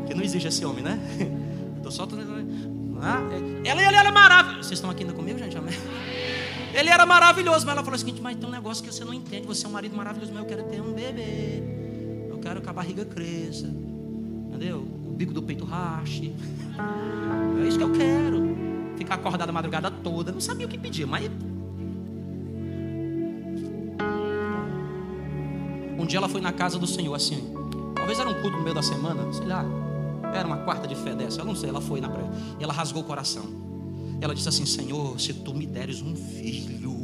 Porque 0.00 0.14
não 0.14 0.24
existe 0.24 0.48
esse 0.48 0.64
homem, 0.64 0.82
né? 0.82 0.98
Estou 1.76 1.92
só. 1.92 2.08
Ah, 3.00 3.20
ela, 3.64 3.80
ela 3.80 4.00
era 4.00 4.10
maravilhosa. 4.10 4.62
Vocês 4.64 4.78
estão 4.78 4.90
aqui 4.90 5.04
ainda 5.04 5.14
comigo, 5.14 5.38
gente? 5.38 5.56
Amém? 5.56 5.74
Ele 6.74 6.90
era 6.90 7.06
maravilhoso, 7.06 7.64
mas 7.64 7.72
ela 7.72 7.84
falou 7.84 7.94
o 7.94 7.98
seguinte: 8.00 8.20
Mas 8.20 8.36
tem 8.36 8.48
um 8.48 8.52
negócio 8.52 8.82
que 8.82 8.92
você 8.92 9.04
não 9.04 9.14
entende. 9.14 9.46
Você 9.46 9.64
é 9.64 9.68
um 9.68 9.72
marido 9.72 9.96
maravilhoso, 9.96 10.32
mas 10.32 10.42
eu 10.42 10.48
quero 10.48 10.64
ter 10.64 10.80
um 10.80 10.92
bebê. 10.92 11.62
Eu 12.28 12.38
quero 12.38 12.60
que 12.60 12.68
a 12.68 12.72
barriga 12.72 13.04
cresça. 13.04 13.68
Entendeu? 14.48 15.03
Bico 15.14 15.32
do 15.32 15.42
peito 15.42 15.64
rache. 15.64 16.34
É 17.62 17.68
isso 17.68 17.78
que 17.78 17.84
eu 17.84 17.92
quero. 17.92 18.54
Ficar 18.96 19.14
acordada 19.14 19.50
a 19.50 19.52
madrugada 19.52 19.90
toda. 19.90 20.32
Não 20.32 20.40
sabia 20.40 20.66
o 20.66 20.68
que 20.68 20.78
pedir, 20.78 21.06
mas. 21.06 21.30
Um 25.98 26.06
dia 26.06 26.18
ela 26.18 26.28
foi 26.28 26.40
na 26.40 26.52
casa 26.52 26.78
do 26.78 26.86
Senhor, 26.86 27.14
assim. 27.14 27.54
Talvez 27.94 28.18
era 28.18 28.28
um 28.28 28.34
culto 28.34 28.58
no 28.58 28.62
meio 28.62 28.74
da 28.74 28.82
semana, 28.82 29.32
sei 29.32 29.46
lá. 29.46 29.64
Era 30.34 30.46
uma 30.46 30.58
quarta 30.58 30.86
de 30.86 30.94
fé 30.94 31.14
dessa, 31.14 31.40
eu 31.40 31.44
não 31.44 31.54
sei. 31.54 31.70
Ela 31.70 31.80
foi 31.80 32.00
na 32.00 32.08
praia. 32.08 32.30
E 32.58 32.64
ela 32.64 32.72
rasgou 32.72 33.02
o 33.02 33.04
coração. 33.04 33.44
Ela 34.20 34.34
disse 34.34 34.48
assim: 34.48 34.66
Senhor, 34.66 35.18
se 35.18 35.32
tu 35.32 35.54
me 35.54 35.66
deres 35.66 36.02
um 36.02 36.14
filho, 36.14 37.03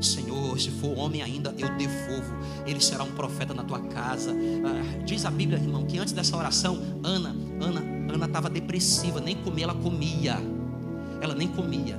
Senhor, 0.00 0.58
se 0.58 0.70
for 0.70 0.96
homem 0.98 1.22
ainda, 1.22 1.54
eu 1.58 1.68
devolvo. 1.76 2.34
Ele 2.66 2.80
será 2.80 3.04
um 3.04 3.12
profeta 3.12 3.52
na 3.52 3.62
tua 3.62 3.80
casa. 3.80 4.32
Ah, 4.32 5.02
diz 5.04 5.24
a 5.24 5.30
Bíblia, 5.30 5.58
irmão, 5.58 5.84
que 5.84 5.98
antes 5.98 6.12
dessa 6.12 6.36
oração, 6.36 6.80
Ana, 7.02 7.34
Ana, 7.60 7.80
Ana 8.12 8.26
estava 8.26 8.48
depressiva, 8.48 9.20
nem 9.20 9.36
comer 9.36 9.62
ela 9.62 9.74
comia. 9.74 10.36
Ela 11.20 11.34
nem 11.34 11.48
comia. 11.48 11.98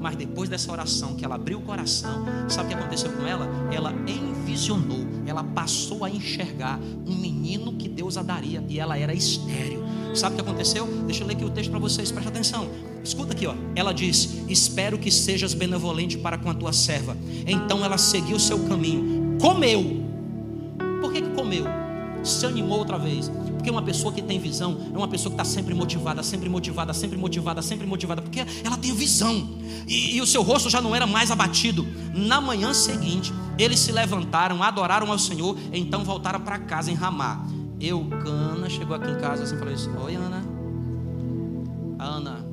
Mas 0.00 0.16
depois 0.16 0.48
dessa 0.48 0.72
oração, 0.72 1.14
que 1.14 1.24
ela 1.24 1.34
abriu 1.34 1.58
o 1.58 1.62
coração, 1.62 2.24
sabe 2.48 2.66
o 2.66 2.68
que 2.68 2.82
aconteceu 2.82 3.12
com 3.12 3.26
ela? 3.26 3.46
Ela 3.70 3.92
envisionou, 4.06 5.06
ela 5.26 5.44
passou 5.44 6.04
a 6.04 6.10
enxergar 6.10 6.80
um 7.06 7.14
menino 7.14 7.74
que 7.74 7.86
Deus 7.86 8.16
a 8.16 8.22
daria 8.22 8.64
e 8.66 8.80
ela 8.80 8.98
era 8.98 9.12
estéreo. 9.12 9.84
Sabe 10.14 10.34
o 10.34 10.36
que 10.36 10.48
aconteceu? 10.48 10.86
Deixa 11.06 11.22
eu 11.22 11.26
ler 11.26 11.34
aqui 11.34 11.44
o 11.44 11.50
texto 11.50 11.70
para 11.70 11.78
vocês, 11.78 12.10
preste 12.10 12.28
atenção. 12.28 12.66
Escuta 13.02 13.32
aqui, 13.32 13.46
ó. 13.46 13.54
Ela 13.74 13.92
diz: 13.92 14.42
Espero 14.48 14.98
que 14.98 15.10
sejas 15.10 15.54
benevolente 15.54 16.18
para 16.18 16.38
com 16.38 16.50
a 16.50 16.54
tua 16.54 16.72
serva. 16.72 17.16
Então 17.46 17.84
ela 17.84 17.98
seguiu 17.98 18.36
o 18.36 18.40
seu 18.40 18.58
caminho, 18.66 19.38
comeu. 19.40 20.00
Por 21.00 21.12
que, 21.12 21.22
que 21.22 21.30
comeu? 21.30 21.64
Se 22.22 22.44
animou 22.46 22.78
outra 22.78 22.98
vez. 22.98 23.30
Porque 23.60 23.70
uma 23.70 23.82
pessoa 23.82 24.10
que 24.10 24.22
tem 24.22 24.38
visão 24.38 24.90
é 24.92 24.96
uma 24.96 25.08
pessoa 25.08 25.34
que 25.34 25.40
está 25.40 25.44
sempre 25.44 25.74
motivada, 25.74 26.22
sempre 26.22 26.48
motivada, 26.48 26.94
sempre 26.94 27.18
motivada, 27.18 27.60
sempre 27.60 27.86
motivada, 27.86 28.22
porque 28.22 28.40
ela 28.64 28.78
tem 28.78 28.94
visão. 28.94 29.50
E, 29.86 30.16
e 30.16 30.20
o 30.22 30.26
seu 30.26 30.42
rosto 30.42 30.70
já 30.70 30.80
não 30.80 30.96
era 30.96 31.06
mais 31.06 31.30
abatido. 31.30 31.86
Na 32.14 32.40
manhã 32.40 32.72
seguinte, 32.72 33.34
eles 33.58 33.78
se 33.78 33.92
levantaram, 33.92 34.62
adoraram 34.62 35.12
ao 35.12 35.18
Senhor, 35.18 35.58
então 35.74 36.02
voltaram 36.04 36.40
para 36.40 36.58
casa 36.58 36.90
em 36.90 36.94
Ramá. 36.94 37.46
Eucana 37.78 38.68
chegou 38.70 38.96
aqui 38.96 39.10
em 39.10 39.18
casa 39.18 39.44
assim 39.44 39.56
e 39.56 39.58
falou 39.58 39.74
assim: 39.74 39.90
Oi, 40.04 40.14
Ana. 40.14 40.42
Ana, 41.98 42.49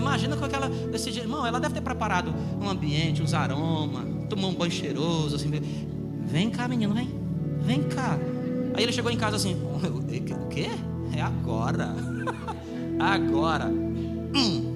Imagina 0.00 0.36
com 0.36 0.44
aquela. 0.44 0.68
Desse 0.68 1.12
jeito. 1.12 1.26
Irmão, 1.26 1.46
ela 1.46 1.60
deve 1.60 1.74
ter 1.74 1.82
preparado 1.82 2.34
um 2.60 2.68
ambiente, 2.68 3.22
uns 3.22 3.34
aromas, 3.34 4.04
tomou 4.28 4.50
um 4.50 4.54
banho 4.54 4.72
cheiroso, 4.72 5.36
assim. 5.36 5.50
Vem 6.24 6.50
cá, 6.50 6.66
menino, 6.66 6.94
vem. 6.94 7.10
Vem 7.60 7.82
cá. 7.82 8.18
Aí 8.74 8.82
ele 8.82 8.92
chegou 8.92 9.10
em 9.10 9.16
casa 9.16 9.36
assim: 9.36 9.54
O 9.54 10.48
quê? 10.48 10.70
É 11.14 11.20
agora. 11.20 11.94
Agora. 12.98 13.66
Hum. 13.66 14.70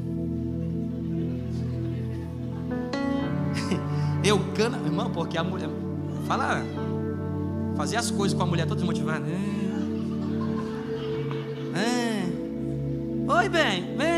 Eucana, 4.25 4.79
irmão, 4.79 5.11
porque 5.11 5.37
a 5.37 5.45
mulher. 5.45 5.69
Fala 6.27 6.63
Fazer 7.77 7.97
as 7.97 8.11
coisas 8.11 8.37
com 8.37 8.45
a 8.45 8.47
mulher 8.47 8.67
toda 8.67 8.77
desmotivada. 8.77 9.25
É. 9.27 9.35
é. 11.79 12.25
Oi, 13.31 13.49
bem, 13.49 13.97
vem. 13.97 14.14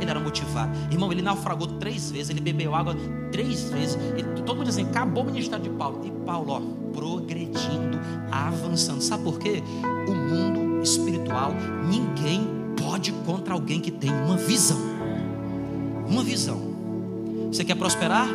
Ele 0.00 0.08
era 0.08 0.20
motivado. 0.20 0.70
Irmão, 0.92 1.10
ele 1.10 1.22
naufragou 1.22 1.66
três 1.66 2.08
vezes, 2.08 2.30
ele 2.30 2.40
bebeu 2.40 2.72
água 2.72 2.94
três 3.32 3.68
vezes. 3.68 3.98
E 4.16 4.22
todo 4.42 4.56
mundo 4.56 4.66
dizendo, 4.66 4.90
acabou 4.90 5.24
o 5.24 5.26
ministério 5.26 5.64
de 5.64 5.70
Paulo. 5.70 6.00
E 6.04 6.10
Paulo, 6.24 6.52
ó, 6.52 6.60
progredindo, 6.92 7.98
avançando. 8.30 9.00
Sabe 9.00 9.24
por 9.24 9.40
quê? 9.40 9.60
O 10.06 10.14
mundo 10.14 10.82
espiritual, 10.82 11.52
ninguém 11.90 12.46
pode 12.76 13.10
contra 13.26 13.54
alguém 13.54 13.80
que 13.80 13.90
tem 13.90 14.12
uma 14.12 14.36
visão. 14.36 14.78
Uma 16.08 16.22
visão. 16.22 16.67
Você 17.52 17.64
quer 17.64 17.74
prosperar? 17.74 18.26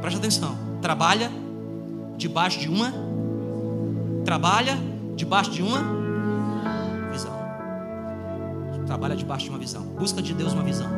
Presta 0.00 0.18
atenção. 0.18 0.56
Trabalha 0.80 1.30
debaixo 2.16 2.60
de 2.60 2.68
uma. 2.68 2.92
Trabalha 4.24 4.78
debaixo 5.16 5.50
de 5.50 5.62
uma 5.62 6.00
trabalha 8.90 9.14
debaixo 9.14 9.44
de 9.44 9.50
uma 9.50 9.58
visão. 9.58 9.82
Busca 9.82 10.20
de 10.20 10.34
Deus 10.34 10.52
uma 10.52 10.64
visão. 10.64 10.88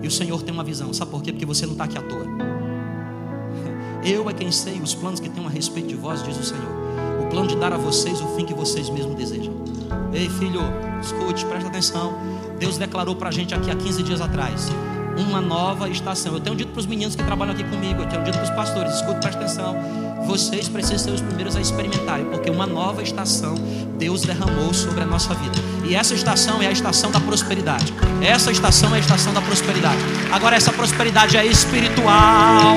E 0.00 0.06
o 0.06 0.10
Senhor 0.12 0.40
tem 0.42 0.54
uma 0.54 0.62
visão. 0.62 0.94
Sabe 0.94 1.10
por 1.10 1.24
quê? 1.24 1.32
Porque 1.32 1.44
você 1.44 1.66
não 1.66 1.72
está 1.72 1.84
aqui 1.84 1.98
à 1.98 2.02
toa. 2.02 2.24
Eu 4.06 4.30
é 4.30 4.32
quem 4.32 4.52
sei 4.52 4.80
os 4.80 4.94
planos 4.94 5.18
que 5.18 5.28
tenho 5.28 5.44
a 5.44 5.50
respeito 5.50 5.88
de 5.88 5.96
vós, 5.96 6.22
diz 6.22 6.38
o 6.38 6.44
Senhor. 6.44 6.70
O 7.20 7.28
plano 7.28 7.48
de 7.48 7.56
dar 7.56 7.72
a 7.72 7.76
vocês 7.76 8.20
o 8.20 8.28
fim 8.36 8.46
que 8.46 8.54
vocês 8.54 8.88
mesmos 8.90 9.16
desejam. 9.16 9.52
Ei, 10.12 10.28
filho, 10.30 10.60
escute, 11.02 11.44
preste 11.46 11.66
atenção. 11.66 12.16
Deus 12.60 12.78
declarou 12.78 13.16
para 13.16 13.28
a 13.28 13.32
gente 13.32 13.52
aqui 13.56 13.72
há 13.72 13.74
15 13.74 14.02
dias 14.04 14.20
atrás 14.20 14.70
uma 15.16 15.40
nova 15.40 15.88
estação. 15.88 16.34
Eu 16.34 16.40
tenho 16.40 16.56
dito 16.56 16.72
para 16.72 16.80
os 16.80 16.86
meninos 16.86 17.14
que 17.14 17.22
trabalham 17.22 17.54
aqui 17.54 17.64
comigo, 17.64 18.02
eu 18.02 18.06
tenho 18.06 18.24
dito 18.24 18.36
para 18.36 18.44
os 18.44 18.50
pastores, 18.50 18.94
escute, 18.94 19.20
preste 19.20 19.36
atenção. 19.36 19.76
vocês 20.26 20.68
precisam 20.68 20.98
ser 20.98 21.10
os 21.10 21.20
primeiros 21.20 21.54
a 21.54 21.60
experimentarem, 21.60 22.24
porque 22.26 22.50
uma 22.50 22.66
nova 22.66 23.02
estação 23.02 23.54
Deus 23.98 24.22
derramou 24.22 24.72
sobre 24.72 25.02
a 25.02 25.06
nossa 25.06 25.34
vida. 25.34 25.56
E 25.84 25.94
essa 25.94 26.14
estação 26.14 26.62
é 26.62 26.66
a 26.66 26.72
estação 26.72 27.10
da 27.10 27.20
prosperidade. 27.20 27.92
Essa 28.22 28.50
estação 28.50 28.92
é 28.94 28.96
a 28.96 29.00
estação 29.00 29.32
da 29.32 29.40
prosperidade. 29.40 29.98
Agora, 30.32 30.56
essa 30.56 30.72
prosperidade 30.72 31.36
é 31.36 31.44
espiritual. 31.46 32.76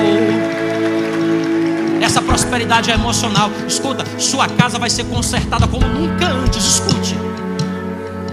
Essa 2.00 2.22
prosperidade 2.22 2.90
é 2.90 2.94
emocional. 2.94 3.50
Escuta, 3.66 4.04
sua 4.18 4.46
casa 4.48 4.78
vai 4.78 4.90
ser 4.90 5.04
consertada 5.04 5.66
como 5.66 5.86
nunca 5.86 6.26
antes. 6.28 6.64
Escute. 6.64 7.16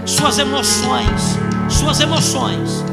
Suas 0.04 0.38
emoções, 0.38 1.38
suas 1.68 2.00
emoções. 2.00 2.84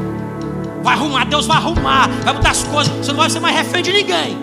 Vai 0.84 0.92
arrumar, 0.92 1.24
Deus 1.24 1.46
vai 1.46 1.56
arrumar, 1.56 2.10
vai 2.22 2.34
mudar 2.34 2.50
as 2.50 2.62
coisas. 2.64 2.92
Você 2.98 3.10
não 3.10 3.18
vai 3.18 3.30
ser 3.30 3.40
mais 3.40 3.56
refém 3.56 3.82
de 3.82 3.90
ninguém. 3.90 4.36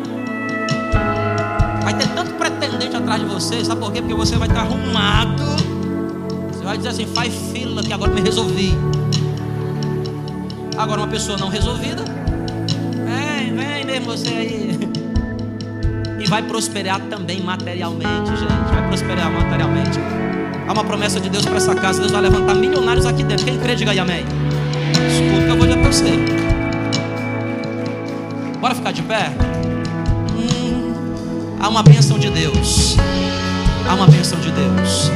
Vai 1.84 1.94
ter 1.94 2.08
tanto 2.08 2.34
pretendente 2.34 2.96
atrás 2.96 3.22
de 3.22 3.28
você, 3.28 3.64
sabe 3.64 3.80
por 3.80 3.92
quê? 3.92 4.02
Porque 4.02 4.16
você 4.16 4.36
vai 4.38 4.48
estar 4.48 4.62
arrumado. 4.62 5.44
Você 6.52 6.64
vai 6.64 6.78
dizer 6.78 6.90
assim: 6.90 7.06
faz 7.06 7.32
fila 7.54 7.84
que 7.84 7.94
agora 7.94 8.12
me 8.12 8.22
resolvi. 8.22 8.76
Agora, 10.76 11.02
uma 11.02 11.08
pessoa 11.08 11.38
não 11.38 11.48
resolvida, 11.48 12.04
vem, 13.06 13.56
vem 13.56 13.86
mesmo 13.86 14.06
você 14.06 14.30
aí. 14.30 14.80
E 16.20 16.28
vai 16.28 16.42
prosperar 16.42 17.00
também 17.02 17.40
materialmente, 17.42 18.30
gente. 18.30 18.74
Vai 18.74 18.88
prosperar 18.88 19.32
materialmente. 19.32 20.00
Há 20.68 20.74
uma 20.74 20.84
promessa 20.84 21.20
de 21.20 21.30
Deus 21.30 21.46
para 21.46 21.58
essa 21.58 21.76
casa. 21.76 22.00
Deus 22.00 22.12
vai 22.12 22.22
levantar 22.22 22.56
milionários 22.56 23.06
aqui 23.06 23.24
dentro. 23.24 23.46
Quem 23.46 23.60
crê, 23.60 23.76
diga 23.76 23.92
aí 23.92 24.00
amém. 24.00 24.26
Que 24.94 25.50
eu 25.50 25.58
vou 25.58 25.68
você. 25.92 26.12
Bora 28.62 28.74
ficar 28.74 28.94
de 28.94 29.02
pé? 29.02 29.30
Hum, 30.38 30.94
há 31.60 31.68
uma 31.68 31.84
bênção 31.84 32.18
de 32.18 32.30
Deus. 32.30 32.96
Há 33.88 33.96
uma 33.96 34.08
bênção 34.08 34.40
de 34.40 34.52
Deus. 34.52 35.12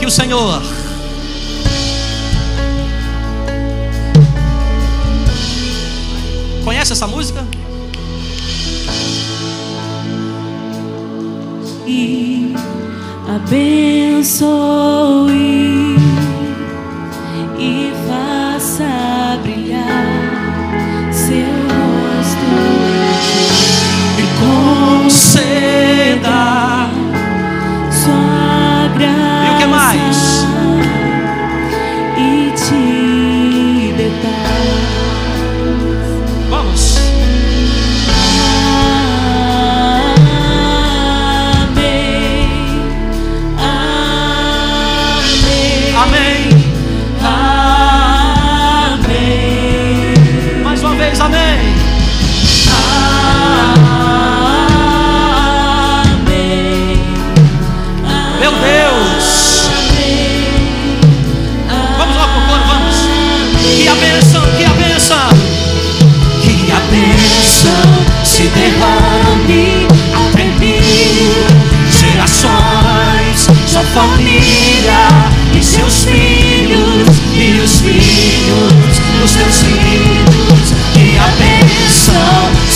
Que 0.00 0.06
o 0.06 0.10
Senhor 0.10 0.62
Conhece 6.64 6.92
essa 6.92 7.06
música? 7.06 7.46
E 11.86 12.54
abençoe 13.26 14.68
e 17.58 17.92
faça 18.06 19.38
brilhar 19.42 20.06
seu 21.10 21.52
rosto 21.68 22.54
E 24.18 24.24
conceda. 25.02 26.38
sua 27.90 28.88
graça 28.96 29.46
E 29.46 29.54
o 29.54 29.58
que 29.58 29.66
mais? 29.66 30.27
Família 73.94 75.08
e 75.58 75.62
seus 75.62 76.04
filhos 76.04 77.08
e 77.34 77.60
os 77.60 77.80
filhos 77.80 78.98
dos 79.20 79.34
teus 79.34 79.62
filhos. 79.62 80.74
Que 80.92 81.18
a 81.18 81.28
bênção 81.38 82.67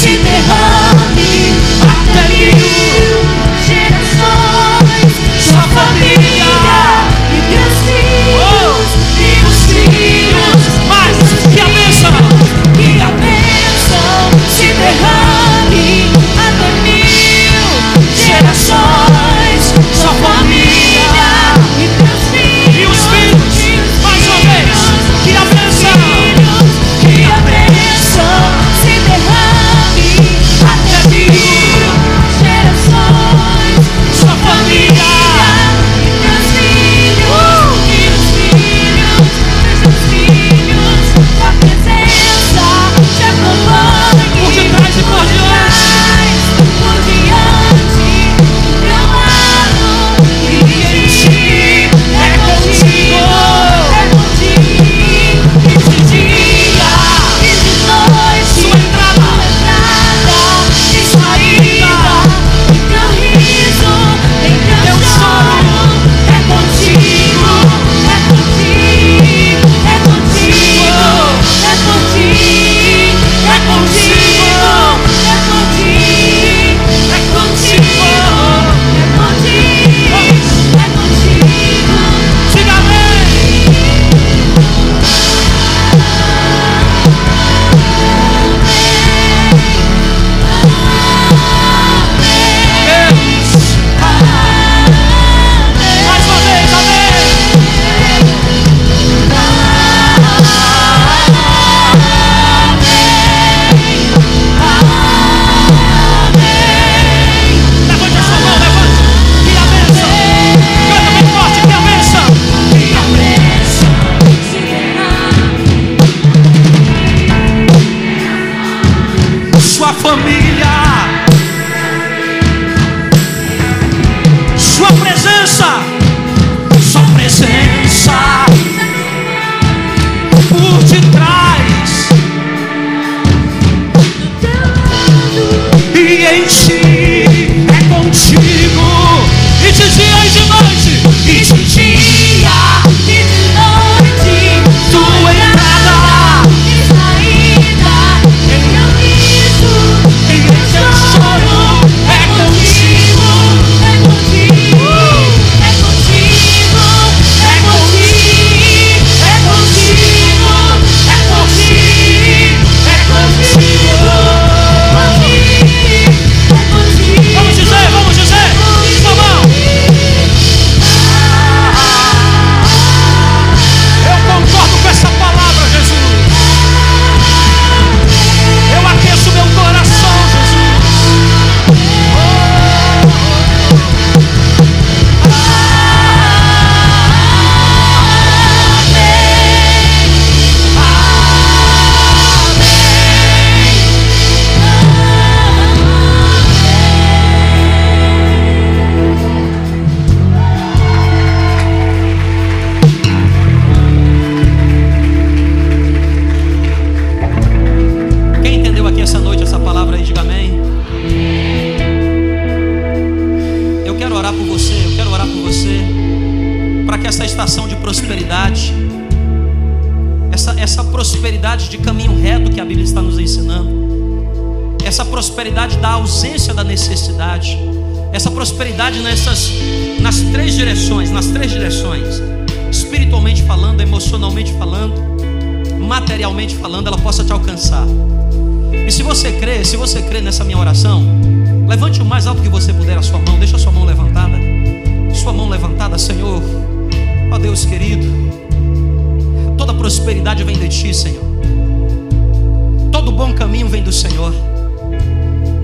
bom 253.22 253.32
caminho 253.34 253.68
vem 253.68 253.84
do 253.84 253.92
Senhor. 253.92 254.34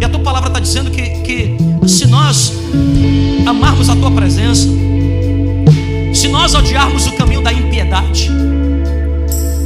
E 0.01 0.05
a 0.05 0.09
tua 0.09 0.21
palavra 0.21 0.47
está 0.47 0.61
dizendo 0.61 0.93
que, 0.93 1.03
que 1.23 1.57
se 1.89 2.07
nós 2.07 2.53
amarmos 3.45 3.89
a 3.89 3.97
tua 3.97 4.13
presença, 4.13 4.69
se 6.15 6.29
nós 6.29 6.55
odiarmos 6.55 7.09
o 7.09 7.13
caminho 7.17 7.43
da 7.43 7.53
impiedade, 7.53 8.31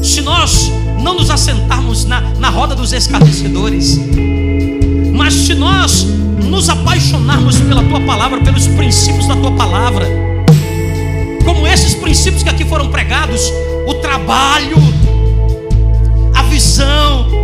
se 0.03 0.23
nós 0.23 0.73
não 1.03 1.17
nos 1.17 1.29
assentarmos 1.29 2.07
na, 2.07 2.23
na 2.39 2.49
roda 2.49 2.75
dos 2.75 2.95
escarnecedores, 2.95 4.01
mas 5.13 5.35
se 5.35 5.55
nós 5.55 6.05
nos 6.49 6.71
apaixonarmos 6.71 7.61
pela 7.61 7.85
tua 7.85 8.01
palavra, 8.01 8.41
pelos 8.41 8.69
princípios 8.69 9.29
da 9.29 9.37
tua 9.37 9.53
palavra, 9.53 10.07
como 11.45 11.67
esses 11.67 11.95
princípios 11.95 12.43
que 12.43 12.49
aqui 12.49 12.65
foram 12.65 12.89
pregados, 12.89 13.43
o 13.87 13.93
trabalho, 13.97 14.79
a 16.35 16.43
visão, 16.45 17.43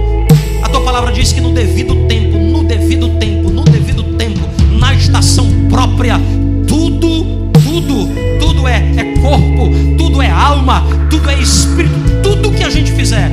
palavra 0.88 1.12
diz 1.12 1.34
que 1.34 1.40
no 1.42 1.52
devido 1.52 1.94
tempo, 2.06 2.38
no 2.38 2.64
devido 2.64 3.10
tempo, 3.18 3.50
no 3.50 3.62
devido 3.62 4.04
tempo, 4.16 4.40
na 4.78 4.94
estação 4.94 5.46
própria, 5.68 6.18
tudo, 6.66 7.50
tudo, 7.62 8.08
tudo 8.40 8.66
é, 8.66 8.76
é 8.96 9.04
corpo, 9.20 9.70
tudo 9.98 10.22
é 10.22 10.30
alma, 10.30 10.82
tudo 11.10 11.28
é 11.28 11.38
espírito, 11.38 11.92
tudo 12.22 12.50
que 12.52 12.64
a 12.64 12.70
gente 12.70 12.90
fizer 12.90 13.30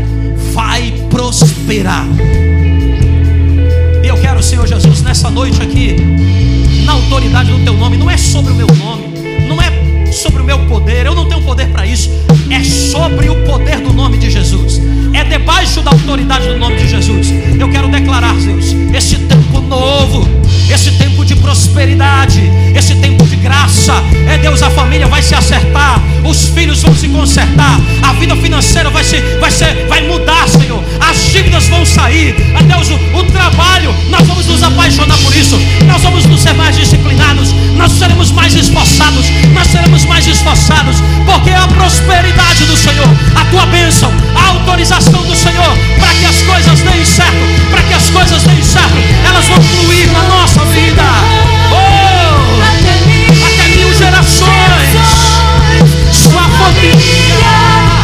vai 0.51 0.91
prosperar. 1.09 2.05
E 4.03 4.05
eu 4.05 4.17
quero, 4.17 4.43
Senhor 4.43 4.67
Jesus, 4.67 5.01
nessa 5.01 5.29
noite 5.29 5.61
aqui, 5.61 5.95
na 6.83 6.91
autoridade 6.91 7.53
do 7.53 7.63
teu 7.63 7.73
nome, 7.75 7.95
não 7.95 8.11
é 8.11 8.17
sobre 8.17 8.51
o 8.51 8.55
meu 8.55 8.67
nome, 8.67 9.07
não 9.47 9.61
é 9.61 10.11
sobre 10.11 10.41
o 10.41 10.45
meu 10.45 10.59
poder, 10.65 11.05
eu 11.05 11.15
não 11.15 11.29
tenho 11.29 11.41
poder 11.41 11.69
para 11.69 11.87
isso, 11.87 12.09
é 12.51 12.61
sobre 12.65 13.29
o 13.29 13.45
poder 13.45 13.79
do 13.79 13.93
nome 13.93 14.17
de 14.17 14.29
Jesus, 14.29 14.81
é 15.15 15.23
debaixo 15.23 15.81
da 15.81 15.91
autoridade 15.91 16.47
do 16.47 16.57
nome 16.57 16.75
de 16.75 16.87
Jesus. 16.87 17.33
Eu 17.59 17.69
quero 17.69 17.87
declarar, 17.87 18.35
Deus, 18.35 18.75
esse 18.93 19.17
tempo 19.19 19.61
novo, 19.61 20.27
esse 20.69 20.91
tempo 20.91 21.23
de 21.23 21.35
prosperidade, 21.35 22.41
esse 22.75 22.95
tempo 22.95 23.25
de 23.25 23.35
graça, 23.35 23.93
é 24.27 24.37
Deus, 24.37 24.61
a 24.61 24.69
família 24.69 25.07
vai 25.07 25.21
se 25.21 25.35
acertar, 25.35 26.01
os 26.23 26.47
filhos 26.49 26.81
vão 26.81 26.95
se 26.95 27.07
consertar, 27.07 27.79
a 28.01 28.13
vida 28.13 28.35
financeira 28.35 28.89
vai 28.89 29.03
se, 29.03 29.19
vai 29.39 29.51
ser, 29.51 29.85
vai 29.87 30.01
mudar, 30.01 30.47
Senhor, 30.47 30.83
as 30.99 31.31
dívidas 31.31 31.67
vão 31.67 31.85
sair, 31.85 32.35
é 32.57 32.63
Deus, 32.63 32.89
o, 32.89 33.17
o 33.17 33.23
trabalho, 33.25 33.93
nós 34.09 34.25
vamos 34.27 34.45
nos 34.47 34.63
apaixonar 34.63 35.17
por 35.19 35.35
isso, 35.35 35.59
nós 35.85 36.01
vamos 36.01 36.25
nos 36.25 36.41
ser 36.41 36.53
mais 36.53 36.75
disciplinados, 36.75 37.53
nós 37.75 37.91
seremos 37.91 38.31
mais 38.31 38.55
esforçados, 38.55 39.25
nós 39.53 39.67
seremos 39.67 40.05
mais 40.05 40.25
esforçados, 40.27 40.97
porque 41.25 41.49
é 41.49 41.57
a 41.57 41.67
prosperidade 41.67 42.65
do 42.65 42.75
Senhor, 42.75 43.07
a 43.35 43.45
tua 43.45 43.65
bênção, 43.67 44.11
a 44.35 44.49
autorização 44.49 45.23
do 45.23 45.35
Senhor, 45.35 45.77
para 45.99 46.13
que 46.13 46.25
as 46.25 46.41
coisas 46.41 46.81
deem 46.81 47.05
certo, 47.05 47.69
para 47.69 47.81
que 47.83 47.93
as 47.93 48.09
coisas 48.09 48.43
deem 48.43 48.63
certo, 48.63 48.95
elas 49.27 49.45
vão 49.45 49.61
fluir 49.61 50.11
na 50.11 50.23
nossa 50.23 50.54
vida. 50.65 51.03
Oh, 51.71 52.61
Até 52.63 53.75
mil 53.75 53.93
gerações, 53.93 55.41
sua 56.11 56.43
família. 56.43 57.94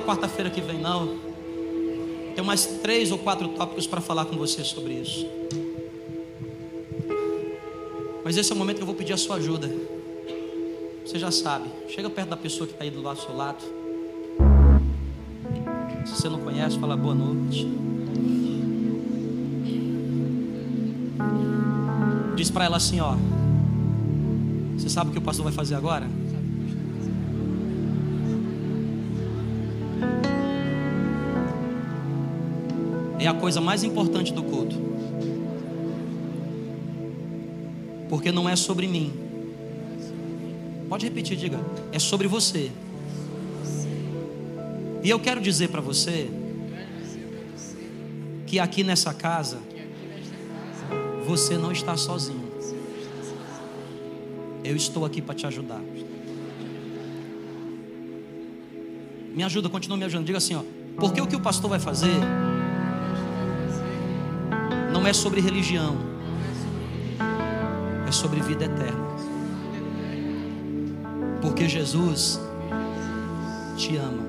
Quarta-feira 0.00 0.50
que 0.50 0.60
vem, 0.60 0.78
não. 0.78 1.16
Tenho 2.34 2.46
mais 2.46 2.66
três 2.66 3.12
ou 3.12 3.18
quatro 3.18 3.48
tópicos 3.48 3.86
para 3.86 4.00
falar 4.00 4.24
com 4.24 4.36
você 4.36 4.64
sobre 4.64 4.94
isso. 4.94 5.26
Mas 8.24 8.36
esse 8.36 8.50
é 8.50 8.54
o 8.54 8.58
momento 8.58 8.76
que 8.76 8.82
eu 8.82 8.86
vou 8.86 8.94
pedir 8.94 9.12
a 9.12 9.16
sua 9.16 9.36
ajuda. 9.36 9.70
Você 11.04 11.18
já 11.18 11.30
sabe. 11.30 11.68
Chega 11.88 12.08
perto 12.08 12.30
da 12.30 12.36
pessoa 12.36 12.66
que 12.66 12.72
está 12.72 12.84
aí 12.84 12.90
do 12.90 13.02
lado 13.02 13.16
do 13.16 13.22
seu 13.22 13.36
lado. 13.36 13.62
Se 16.06 16.16
você 16.16 16.28
não 16.28 16.40
conhece, 16.40 16.78
fala 16.78 16.96
boa 16.96 17.14
noite. 17.14 17.68
Diz 22.34 22.50
para 22.50 22.64
ela 22.64 22.78
assim, 22.78 23.00
ó. 23.00 23.14
Você 24.76 24.88
sabe 24.88 25.10
o 25.10 25.12
que 25.12 25.18
o 25.18 25.22
pastor 25.22 25.44
vai 25.44 25.52
fazer 25.52 25.74
agora? 25.74 26.08
É 33.24 33.26
a 33.26 33.32
coisa 33.32 33.58
mais 33.58 33.82
importante 33.82 34.34
do 34.34 34.42
culto. 34.42 34.76
Porque 38.06 38.30
não 38.30 38.46
é 38.46 38.54
sobre 38.54 38.86
mim. 38.86 39.14
Pode 40.90 41.06
repetir, 41.06 41.34
diga. 41.34 41.58
É 41.90 41.98
sobre 41.98 42.28
você. 42.28 42.70
E 45.02 45.08
eu 45.08 45.18
quero 45.18 45.40
dizer 45.40 45.68
para 45.68 45.80
você 45.80 46.28
que 48.46 48.58
aqui 48.58 48.84
nessa 48.84 49.14
casa 49.14 49.56
você 51.26 51.56
não 51.56 51.72
está 51.72 51.96
sozinho. 51.96 52.52
Eu 54.62 54.76
estou 54.76 55.06
aqui 55.06 55.22
para 55.22 55.34
te 55.34 55.46
ajudar. 55.46 55.80
Me 59.34 59.42
ajuda, 59.42 59.70
continua 59.70 59.96
me 59.96 60.04
ajudando. 60.04 60.26
Diga 60.26 60.36
assim, 60.36 60.56
ó. 60.56 60.62
Porque 60.96 61.22
o 61.22 61.26
que 61.26 61.34
o 61.34 61.40
pastor 61.40 61.70
vai 61.70 61.80
fazer 61.80 62.20
não 64.94 65.08
é 65.08 65.12
sobre 65.12 65.40
religião, 65.40 65.96
é 68.06 68.12
sobre 68.12 68.40
vida 68.40 68.66
eterna. 68.66 69.04
Porque 71.42 71.68
Jesus 71.68 72.40
te 73.76 73.96
ama. 73.96 74.22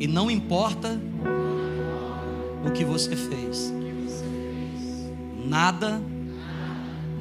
E 0.00 0.08
não 0.08 0.28
importa 0.28 1.00
o 2.66 2.72
que 2.72 2.84
você 2.84 3.14
fez, 3.14 3.72
nada 5.46 6.02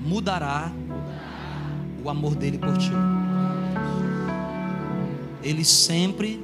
mudará 0.03 0.71
o 2.03 2.09
amor 2.09 2.33
dele 2.33 2.57
por 2.57 2.75
ti. 2.79 2.91
Ele 5.43 5.63
sempre 5.63 6.43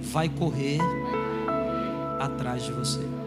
vai 0.00 0.30
correr 0.30 0.78
atrás 2.18 2.62
de 2.62 2.72
você. 2.72 3.21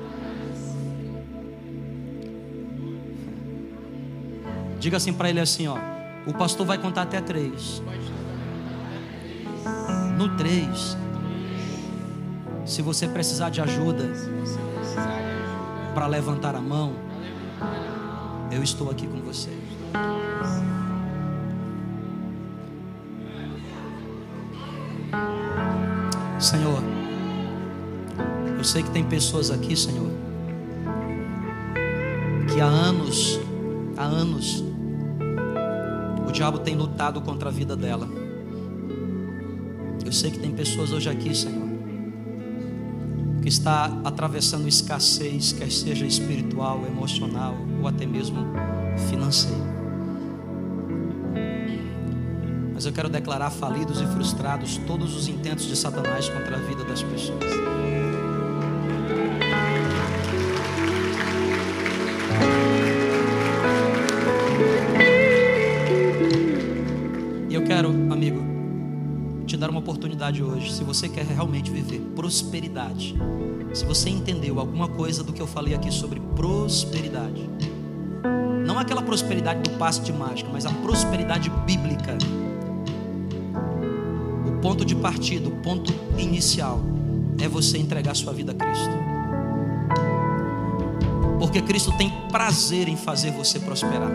Diga 4.85 4.97
assim 4.97 5.13
para 5.13 5.31
ele 5.31 5.39
assim, 5.39 5.65
ó. 5.65 5.79
O 6.27 6.33
pastor 6.35 6.63
vai 6.63 6.77
contar 6.77 7.01
até 7.01 7.19
três. 7.19 7.81
No 10.15 10.37
três, 10.37 10.95
se 12.67 12.83
você 12.83 13.07
precisar 13.07 13.49
de 13.49 13.59
ajuda 13.61 14.03
para 15.95 16.05
levantar 16.05 16.53
a 16.53 16.61
mão, 16.61 16.93
eu 18.51 18.61
estou 18.61 18.91
aqui 18.91 19.07
com 19.07 19.19
você. 19.21 19.49
Senhor, 26.39 26.83
eu 28.55 28.63
sei 28.63 28.83
que 28.83 28.91
tem 28.91 29.03
pessoas 29.03 29.49
aqui, 29.49 29.75
Senhor, 29.75 30.11
que 32.53 32.61
há 32.61 32.67
anos, 32.67 33.39
há 33.97 34.03
anos, 34.03 34.64
diabo 36.35 36.59
tem 36.59 36.75
lutado 36.75 37.21
contra 37.21 37.47
a 37.47 37.51
vida 37.51 37.77
dela. 37.77 38.07
Eu 40.05 40.11
sei 40.11 40.29
que 40.29 40.37
tem 40.37 40.51
pessoas 40.51 40.91
hoje 40.91 41.09
aqui, 41.09 41.33
Senhor, 41.33 41.69
que 43.41 43.47
está 43.47 43.85
atravessando 44.03 44.67
escassez, 44.67 45.53
quer 45.53 45.71
seja 45.71 46.05
espiritual, 46.05 46.85
emocional 46.85 47.55
ou 47.81 47.87
até 47.87 48.05
mesmo 48.05 48.45
financeiro. 49.09 49.63
Mas 52.73 52.85
eu 52.85 52.91
quero 52.91 53.07
declarar 53.07 53.49
falidos 53.49 54.01
e 54.01 54.05
frustrados 54.07 54.77
todos 54.85 55.15
os 55.15 55.29
intentos 55.29 55.65
de 55.65 55.75
Satanás 55.77 56.27
contra 56.27 56.57
a 56.57 56.59
vida 56.59 56.83
das 56.83 57.01
pessoas. 57.01 57.94
Oportunidade 70.25 70.43
hoje. 70.43 70.73
Se 70.73 70.83
você 70.83 71.07
quer 71.07 71.25
realmente 71.25 71.69
viver 71.69 71.99
prosperidade, 72.15 73.15
se 73.73 73.85
você 73.85 74.09
entendeu 74.09 74.59
alguma 74.59 74.87
coisa 74.87 75.23
do 75.23 75.31
que 75.33 75.41
eu 75.41 75.47
falei 75.47 75.75
aqui 75.75 75.91
sobre 75.91 76.19
prosperidade, 76.35 77.49
não 78.65 78.79
aquela 78.79 79.01
prosperidade 79.01 79.61
do 79.61 79.77
passe 79.77 80.01
de 80.01 80.11
mágica, 80.11 80.49
mas 80.51 80.65
a 80.65 80.71
prosperidade 80.71 81.49
bíblica. 81.65 82.17
O 84.47 84.59
ponto 84.61 84.83
de 84.83 84.95
partida, 84.95 85.47
o 85.47 85.57
ponto 85.57 85.93
inicial 86.17 86.81
é 87.39 87.47
você 87.47 87.77
entregar 87.77 88.15
sua 88.15 88.33
vida 88.33 88.51
a 88.51 88.55
Cristo. 88.55 88.95
Porque 91.39 91.61
Cristo 91.61 91.95
tem 91.97 92.09
prazer 92.31 92.87
em 92.87 92.97
fazer 92.97 93.31
você 93.31 93.59
prosperar. 93.59 94.11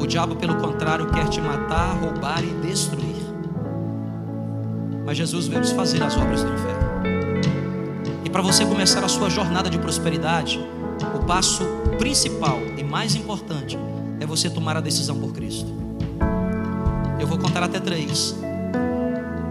O 0.00 0.06
diabo, 0.06 0.36
pelo 0.36 0.56
contrário, 0.56 1.10
quer 1.10 1.28
te 1.28 1.40
matar, 1.40 1.98
roubar 2.00 2.42
e 2.42 2.66
destruir. 2.66 3.13
Mas 5.04 5.16
Jesus 5.16 5.46
veio 5.46 5.60
desfazer 5.60 6.02
as 6.02 6.16
obras 6.16 6.42
do 6.42 6.52
inferno. 6.52 6.84
E 8.24 8.30
para 8.30 8.42
você 8.42 8.64
começar 8.64 9.04
a 9.04 9.08
sua 9.08 9.28
jornada 9.28 9.68
de 9.68 9.78
prosperidade, 9.78 10.58
o 11.14 11.24
passo 11.24 11.64
principal 11.98 12.58
e 12.76 12.82
mais 12.82 13.14
importante 13.14 13.78
é 14.20 14.26
você 14.26 14.48
tomar 14.48 14.76
a 14.76 14.80
decisão 14.80 15.18
por 15.18 15.32
Cristo. 15.32 15.66
Eu 17.18 17.26
vou 17.26 17.38
contar 17.38 17.62
até 17.62 17.78
três. 17.80 18.34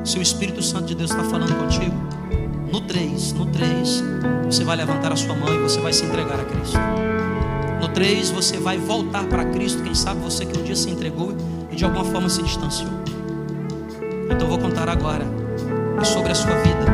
Se 0.04 0.18
o 0.18 0.22
Espírito 0.22 0.62
Santo 0.62 0.86
de 0.86 0.96
Deus 0.96 1.12
está 1.12 1.24
falando 1.24 1.56
contigo, 1.56 1.96
no 2.72 2.82
três, 2.82 3.32
no 3.34 3.46
três, 3.46 4.04
você 4.46 4.64
vai 4.64 4.76
levantar 4.76 5.12
a 5.12 5.16
sua 5.16 5.36
mão 5.36 5.54
e 5.54 5.60
você 5.60 5.80
vai 5.80 5.94
se 5.94 6.04
entregar 6.04 6.40
a 6.40 6.46
Cristo. 6.46 6.78
No 7.80 7.88
três, 7.90 8.32
você 8.32 8.58
vai 8.58 8.78
voltar 8.78 9.26
para 9.26 9.46
Cristo. 9.46 9.84
Quem 9.84 9.94
sabe 9.94 10.22
você 10.22 10.46
que 10.46 10.58
um 10.60 10.64
dia 10.64 10.76
se 10.76 10.90
entregou 10.90 11.36
e 11.72 11.76
de 11.76 11.86
alguma 11.86 12.04
forma 12.04 12.30
se 12.30 12.42
distanciou. 12.42 12.92
Então 14.26 14.42
eu 14.42 14.48
vou 14.48 14.58
contar 14.58 14.90
agora. 14.90 15.43
É 16.00 16.04
sobre 16.04 16.32
a 16.32 16.36
sua 16.36 16.56
vida. 16.56 16.86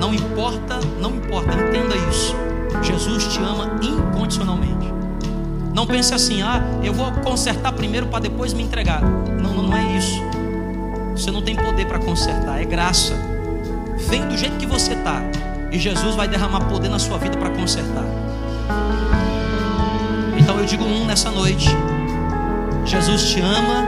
Não 0.00 0.14
importa, 0.14 0.80
não 1.00 1.10
importa, 1.16 1.52
entenda 1.52 1.94
isso. 2.08 2.34
Jesus 2.82 3.26
te 3.26 3.38
ama 3.38 3.78
incondicionalmente. 3.82 4.92
Não 5.74 5.86
pense 5.86 6.12
assim, 6.14 6.42
ah, 6.42 6.62
eu 6.82 6.92
vou 6.92 7.10
consertar 7.12 7.72
primeiro 7.72 8.06
para 8.06 8.20
depois 8.20 8.52
me 8.52 8.62
entregar. 8.62 9.02
Não, 9.02 9.54
não, 9.54 9.62
não 9.64 9.76
é 9.76 9.96
isso. 9.96 10.20
Você 11.14 11.30
não 11.30 11.42
tem 11.42 11.54
poder 11.54 11.86
para 11.86 11.98
consertar, 11.98 12.60
é 12.60 12.64
graça. 12.64 13.14
Vem 14.08 14.26
do 14.26 14.36
jeito 14.36 14.56
que 14.56 14.66
você 14.66 14.94
está. 14.94 15.22
E 15.70 15.78
Jesus 15.78 16.14
vai 16.14 16.26
derramar 16.26 16.60
poder 16.60 16.88
na 16.88 16.98
sua 16.98 17.18
vida 17.18 17.36
para 17.36 17.50
consertar. 17.50 18.04
Então 20.38 20.58
eu 20.58 20.64
digo 20.64 20.84
um 20.84 21.04
nessa 21.04 21.30
noite. 21.30 21.68
Jesus 22.84 23.30
te 23.30 23.40
ama 23.40 23.86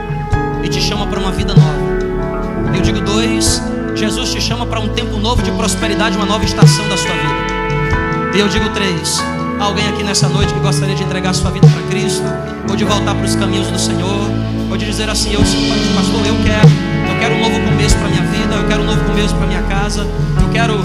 e 0.63 0.69
te 0.69 0.79
chama 0.79 1.07
para 1.07 1.19
uma 1.19 1.31
vida 1.31 1.53
nova. 1.53 2.75
Eu 2.75 2.81
digo 2.81 3.01
dois. 3.01 3.72
Jesus 3.95 4.31
te 4.31 4.41
chama 4.41 4.65
para 4.65 4.79
um 4.79 4.89
tempo 4.89 5.17
novo 5.17 5.41
de 5.41 5.51
prosperidade, 5.51 6.17
uma 6.17 6.25
nova 6.25 6.43
estação 6.43 6.87
da 6.89 6.97
sua 6.97 7.11
vida. 7.11 8.35
E 8.35 8.39
eu 8.39 8.47
digo 8.47 8.69
três. 8.69 9.23
Alguém 9.59 9.87
aqui 9.87 10.03
nessa 10.03 10.27
noite 10.27 10.53
que 10.53 10.59
gostaria 10.59 10.95
de 10.95 11.03
entregar 11.03 11.33
sua 11.33 11.51
vida 11.51 11.67
para 11.67 11.81
Cristo, 11.83 12.23
ou 12.69 12.75
de 12.75 12.83
voltar 12.83 13.13
para 13.13 13.23
os 13.23 13.35
caminhos 13.35 13.67
do 13.67 13.79
Senhor, 13.79 14.29
ou 14.69 14.75
de 14.75 14.85
dizer 14.85 15.09
assim: 15.09 15.33
Eu, 15.33 15.41
pastor, 15.95 16.25
eu 16.25 16.35
quero, 16.43 16.69
eu 17.07 17.19
quero 17.19 17.35
um 17.35 17.39
novo 17.39 17.59
começo 17.69 17.95
para 17.97 18.09
minha 18.09 18.23
vida, 18.23 18.55
eu 18.55 18.67
quero 18.67 18.81
um 18.81 18.85
novo 18.85 19.03
começo 19.05 19.35
para 19.35 19.47
minha 19.47 19.61
casa, 19.63 20.07
eu 20.41 20.49
quero 20.49 20.79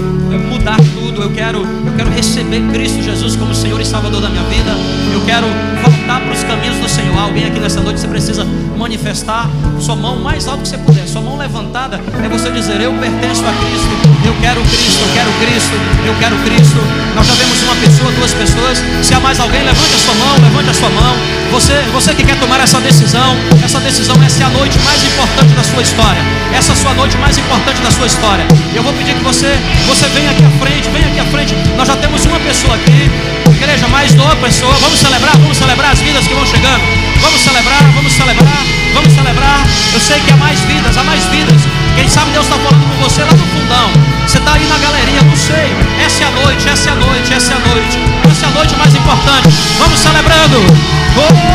mudar 0.49 0.77
tudo, 0.77 1.23
eu 1.23 1.31
quero, 1.31 1.59
eu 1.59 1.93
quero 1.97 2.09
receber 2.11 2.61
Cristo 2.71 3.01
Jesus 3.01 3.35
como 3.35 3.53
Senhor 3.55 3.81
e 3.81 3.85
Salvador 3.85 4.21
da 4.21 4.29
minha 4.29 4.43
vida, 4.43 4.71
eu 5.11 5.21
quero 5.25 5.47
voltar 5.81 6.21
para 6.21 6.31
os 6.31 6.43
caminhos 6.43 6.77
do 6.77 6.87
Senhor. 6.87 7.17
Alguém 7.17 7.45
aqui 7.45 7.59
nessa 7.59 7.81
noite 7.81 7.99
você 7.99 8.07
precisa 8.07 8.45
manifestar 8.79 9.49
sua 9.77 9.95
mão 9.95 10.15
mais 10.23 10.47
alto 10.47 10.61
que 10.61 10.69
você 10.69 10.77
puder, 10.77 11.05
sua 11.05 11.21
mão 11.21 11.37
levantada 11.37 11.99
é 12.23 12.29
você 12.29 12.49
dizer: 12.49 12.79
Eu 12.79 12.93
pertenço 12.93 13.43
a 13.43 13.51
Cristo, 13.51 13.93
eu 14.25 14.33
quero 14.39 14.61
Cristo, 14.63 15.01
eu 15.03 15.13
quero 15.13 15.31
Cristo, 15.43 15.75
eu 16.07 16.15
quero 16.15 16.35
Cristo. 16.47 16.79
Nós 17.13 17.27
já 17.27 17.33
vemos 17.33 17.61
uma 17.63 17.75
pessoa, 17.75 18.11
duas 18.13 18.33
pessoas. 18.33 18.81
Se 19.03 19.13
há 19.13 19.19
mais 19.19 19.37
alguém, 19.39 19.61
levante 19.63 19.93
a 19.93 19.99
sua 19.99 20.15
mão, 20.15 20.33
levante 20.39 20.69
a 20.69 20.73
sua 20.73 20.89
mão. 20.89 21.15
Você, 21.51 21.73
você 21.91 22.13
que 22.13 22.23
quer 22.23 22.39
tomar 22.39 22.59
essa 22.61 22.79
decisão, 22.79 23.35
essa 23.63 23.79
decisão, 23.79 24.15
essa 24.23 24.43
é 24.43 24.45
a 24.45 24.49
noite 24.49 24.79
mais 24.79 25.03
importante 25.03 25.53
da 25.53 25.63
sua 25.63 25.81
história. 25.81 26.21
Essa 26.53 26.71
é 26.71 26.73
a 26.73 26.77
sua 26.77 26.93
noite 26.93 27.17
mais 27.17 27.37
importante 27.37 27.81
da 27.81 27.91
sua 27.91 28.07
história. 28.07 28.45
Eu 28.73 28.83
vou 28.83 28.93
pedir 28.93 29.13
que 29.13 29.23
você, 29.23 29.59
você 29.87 30.07
venha 30.07 30.31
aqui 30.31 30.43
à 30.43 30.51
frente, 30.63 30.89
venha 30.89 31.07
aqui 31.07 31.19
à 31.19 31.25
frente. 31.25 31.53
Nós 31.75 31.87
já 31.87 31.97
temos 31.97 32.23
uma 32.25 32.39
pessoa 32.39 32.75
aqui, 32.75 33.11
igreja, 33.59 33.87
mais 33.89 34.13
uma 34.13 34.35
pessoa. 34.37 34.73
Vamos 34.79 34.99
celebrar, 34.99 35.35
vamos 35.37 35.57
celebrar 35.57 35.91
as 35.91 35.99
vidas 35.99 36.25
que 36.25 36.33
vão 36.33 36.45
chegando. 36.45 36.81
Vamos 37.19 37.41
celebrar, 37.41 37.83
vamos 37.93 38.13
celebrar, 38.13 38.63
vamos 38.93 39.11
celebrar. 39.11 39.67
Eu 39.93 39.99
sei 39.99 40.19
que 40.21 40.31
há 40.31 40.37
mais 40.37 40.61
vidas, 40.61 40.97
há 40.97 41.03
mais 41.03 41.25
vidas. 41.25 41.61
Quem 41.95 42.07
sabe 42.07 42.31
Deus 42.31 42.45
está 42.45 42.57
falando 42.57 42.87
com 42.87 43.03
você 43.03 43.21
lá 43.21 43.31
no 43.31 43.47
fundão. 43.47 43.91
Você 44.25 44.37
está 44.37 44.53
aí 44.53 44.65
na 44.65 44.77
galeria, 44.77 45.21
não 45.23 45.35
sei. 45.35 45.75
Essa 46.05 46.23
é 46.23 46.27
a 46.27 46.31
noite, 46.31 46.69
essa 46.69 46.89
é 46.89 46.93
a 46.93 46.95
noite, 46.95 47.33
essa 47.33 47.53
é 47.53 47.55
a 47.57 47.59
noite. 47.59 47.99
Essa 48.31 48.45
é 48.45 48.47
a 48.47 48.51
noite 48.51 48.75
mais 48.77 48.95
importante. 48.95 49.49
Vamos 49.77 49.99
celebrando. 49.99 50.57
Oh, 51.17 51.48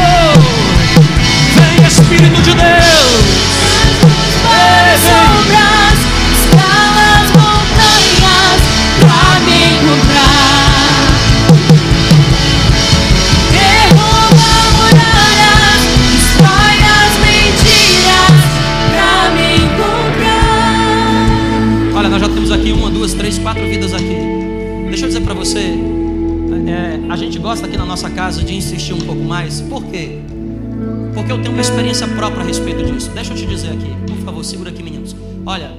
Por 29.68 29.84
quê? 29.84 30.20
Porque 31.14 31.32
eu 31.32 31.40
tenho 31.40 31.52
uma 31.52 31.60
experiência 31.60 32.06
própria 32.08 32.42
a 32.42 32.46
respeito 32.46 32.84
disso. 32.84 33.10
Deixa 33.10 33.32
eu 33.32 33.36
te 33.36 33.46
dizer 33.46 33.68
aqui, 33.68 33.94
por 34.06 34.16
favor, 34.24 34.44
segura 34.44 34.70
aqui, 34.70 34.82
meninos. 34.82 35.14
Olha, 35.46 35.72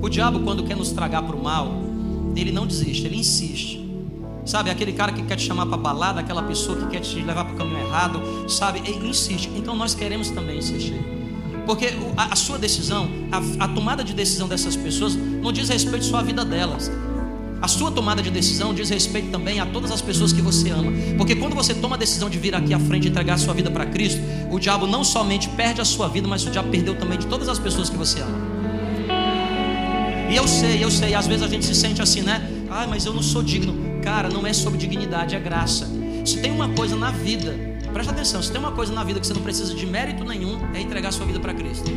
o 0.00 0.08
diabo 0.08 0.40
quando 0.40 0.64
quer 0.64 0.76
nos 0.76 0.90
tragar 0.92 1.22
para 1.22 1.36
o 1.36 1.42
mal, 1.42 1.72
ele 2.34 2.52
não 2.52 2.66
desiste, 2.66 3.06
ele 3.06 3.16
insiste. 3.16 3.86
Sabe, 4.44 4.70
aquele 4.70 4.92
cara 4.92 5.12
que 5.12 5.22
quer 5.22 5.36
te 5.36 5.42
chamar 5.42 5.66
para 5.66 5.76
balada, 5.76 6.20
aquela 6.20 6.42
pessoa 6.42 6.78
que 6.78 6.86
quer 6.86 7.00
te 7.00 7.20
levar 7.20 7.44
para 7.44 7.54
o 7.54 7.56
caminho 7.58 7.80
errado, 7.80 8.48
sabe, 8.48 8.80
ele 8.86 9.08
insiste. 9.08 9.50
Então 9.54 9.76
nós 9.76 9.94
queremos 9.94 10.30
também 10.30 10.58
insistir. 10.58 10.98
Porque 11.66 11.92
a, 12.16 12.32
a 12.32 12.36
sua 12.36 12.58
decisão, 12.58 13.10
a, 13.30 13.64
a 13.64 13.68
tomada 13.68 14.02
de 14.02 14.14
decisão 14.14 14.48
dessas 14.48 14.74
pessoas, 14.74 15.14
não 15.14 15.52
diz 15.52 15.68
respeito 15.68 16.06
só 16.06 16.16
à 16.16 16.22
vida 16.22 16.44
delas. 16.44 16.90
A 17.60 17.66
sua 17.66 17.90
tomada 17.90 18.22
de 18.22 18.30
decisão 18.30 18.72
diz 18.72 18.88
respeito 18.88 19.30
também 19.30 19.58
a 19.58 19.66
todas 19.66 19.90
as 19.90 20.00
pessoas 20.00 20.32
que 20.32 20.40
você 20.40 20.70
ama. 20.70 20.92
Porque 21.16 21.34
quando 21.34 21.54
você 21.54 21.74
toma 21.74 21.96
a 21.96 21.98
decisão 21.98 22.30
de 22.30 22.38
vir 22.38 22.54
aqui 22.54 22.72
à 22.72 22.78
frente 22.78 23.06
e 23.06 23.10
entregar 23.10 23.34
a 23.34 23.38
sua 23.38 23.52
vida 23.52 23.70
para 23.70 23.84
Cristo, 23.86 24.20
o 24.50 24.58
diabo 24.60 24.86
não 24.86 25.02
somente 25.02 25.48
perde 25.50 25.80
a 25.80 25.84
sua 25.84 26.08
vida, 26.08 26.28
mas 26.28 26.44
o 26.46 26.50
diabo 26.50 26.68
perdeu 26.70 26.94
também 26.96 27.18
de 27.18 27.26
todas 27.26 27.48
as 27.48 27.58
pessoas 27.58 27.90
que 27.90 27.96
você 27.96 28.20
ama. 28.20 28.38
E 30.30 30.36
eu 30.36 30.46
sei, 30.46 30.84
eu 30.84 30.90
sei, 30.90 31.14
às 31.14 31.26
vezes 31.26 31.42
a 31.42 31.48
gente 31.48 31.64
se 31.64 31.74
sente 31.74 32.00
assim, 32.02 32.20
né? 32.20 32.48
Ah, 32.70 32.86
mas 32.86 33.04
eu 33.06 33.12
não 33.14 33.22
sou 33.22 33.42
digno. 33.42 33.74
Cara, 34.02 34.28
não 34.28 34.46
é 34.46 34.52
sobre 34.52 34.78
dignidade, 34.78 35.34
é 35.34 35.40
graça. 35.40 35.88
Se 36.24 36.40
tem 36.40 36.52
uma 36.52 36.68
coisa 36.68 36.94
na 36.96 37.10
vida, 37.10 37.56
presta 37.92 38.12
atenção, 38.12 38.42
se 38.42 38.52
tem 38.52 38.60
uma 38.60 38.72
coisa 38.72 38.92
na 38.92 39.02
vida 39.02 39.18
que 39.18 39.26
você 39.26 39.32
não 39.34 39.42
precisa 39.42 39.74
de 39.74 39.86
mérito 39.86 40.24
nenhum, 40.24 40.58
é 40.74 40.80
entregar 40.80 41.08
a 41.08 41.12
sua 41.12 41.26
vida 41.26 41.40
para 41.40 41.54
Cristo. 41.54 41.90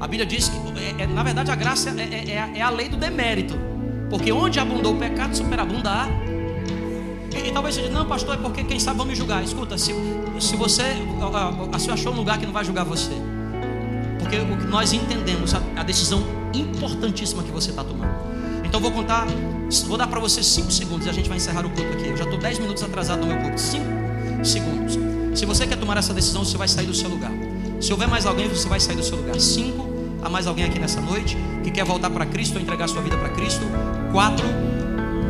A 0.00 0.06
Bíblia 0.08 0.26
diz 0.26 0.48
que, 0.48 0.56
é- 0.80 1.04
é- 1.04 1.06
na 1.06 1.22
verdade, 1.22 1.50
a 1.50 1.54
graça 1.54 1.88
é, 1.90 2.02
é- 2.02 2.30
é 2.32 2.58
é 2.58 2.60
a 2.62 2.68
lei 2.70 2.88
do 2.88 2.96
demérito. 2.96 3.56
Porque 4.10 4.32
onde 4.32 4.58
abundou 4.60 4.94
o 4.94 4.98
pecado, 4.98 5.36
superabunda 5.36 5.90
a. 5.90 6.08
E, 7.34 7.48
e 7.48 7.52
talvez 7.52 7.74
você 7.74 7.82
diga, 7.82 7.94
não, 7.94 8.06
pastor, 8.06 8.34
é 8.34 8.38
porque 8.38 8.64
quem 8.64 8.78
sabe 8.78 8.98
vão 8.98 9.06
me 9.06 9.14
julgar. 9.14 9.42
Escuta, 9.42 9.76
se, 9.76 9.94
se 10.40 10.56
você, 10.56 10.82
achou 11.92 12.12
um 12.12 12.16
lugar 12.16 12.38
que 12.38 12.46
não 12.46 12.52
vai 12.52 12.64
julgar 12.64 12.84
você, 12.84 13.12
porque 14.18 14.38
o 14.38 14.56
que 14.56 14.66
nós 14.66 14.92
entendemos 14.92 15.54
a, 15.54 15.60
a 15.76 15.82
decisão 15.82 16.22
importantíssima 16.54 17.42
que 17.42 17.50
você 17.50 17.70
está 17.70 17.82
tomando. 17.82 18.14
Então 18.64 18.80
vou 18.80 18.90
contar, 18.90 19.26
vou 19.86 19.96
dar 19.96 20.06
para 20.06 20.18
você 20.20 20.42
5 20.42 20.70
segundos 20.72 21.06
e 21.06 21.10
a 21.10 21.12
gente 21.12 21.28
vai 21.28 21.38
encerrar 21.38 21.64
o 21.64 21.70
culto 21.70 21.92
aqui. 21.92 22.08
Eu 22.08 22.16
já 22.16 22.24
estou 22.24 22.38
10 22.38 22.58
minutos 22.58 22.82
atrasado 22.82 23.20
no 23.20 23.26
meu 23.26 23.38
culto. 23.38 23.60
5 23.60 23.84
segundos. 24.44 24.98
Se 25.34 25.46
você 25.46 25.66
quer 25.66 25.76
tomar 25.76 25.96
essa 25.96 26.14
decisão, 26.14 26.44
você 26.44 26.56
vai 26.56 26.68
sair 26.68 26.86
do 26.86 26.94
seu 26.94 27.08
lugar. 27.08 27.30
Se 27.80 27.92
houver 27.92 28.08
mais 28.08 28.24
alguém, 28.26 28.48
você 28.48 28.68
vai 28.68 28.80
sair 28.80 28.96
do 28.96 29.02
seu 29.02 29.16
lugar. 29.16 29.38
5. 29.38 29.93
Há 30.24 30.30
mais 30.30 30.46
alguém 30.46 30.64
aqui 30.64 30.78
nessa 30.78 31.02
noite 31.02 31.36
que 31.62 31.70
quer 31.70 31.84
voltar 31.84 32.08
para 32.08 32.24
Cristo 32.24 32.54
ou 32.54 32.62
entregar 32.62 32.88
sua 32.88 33.02
vida 33.02 33.16
para 33.18 33.28
Cristo? 33.28 33.62
4. 34.10 34.46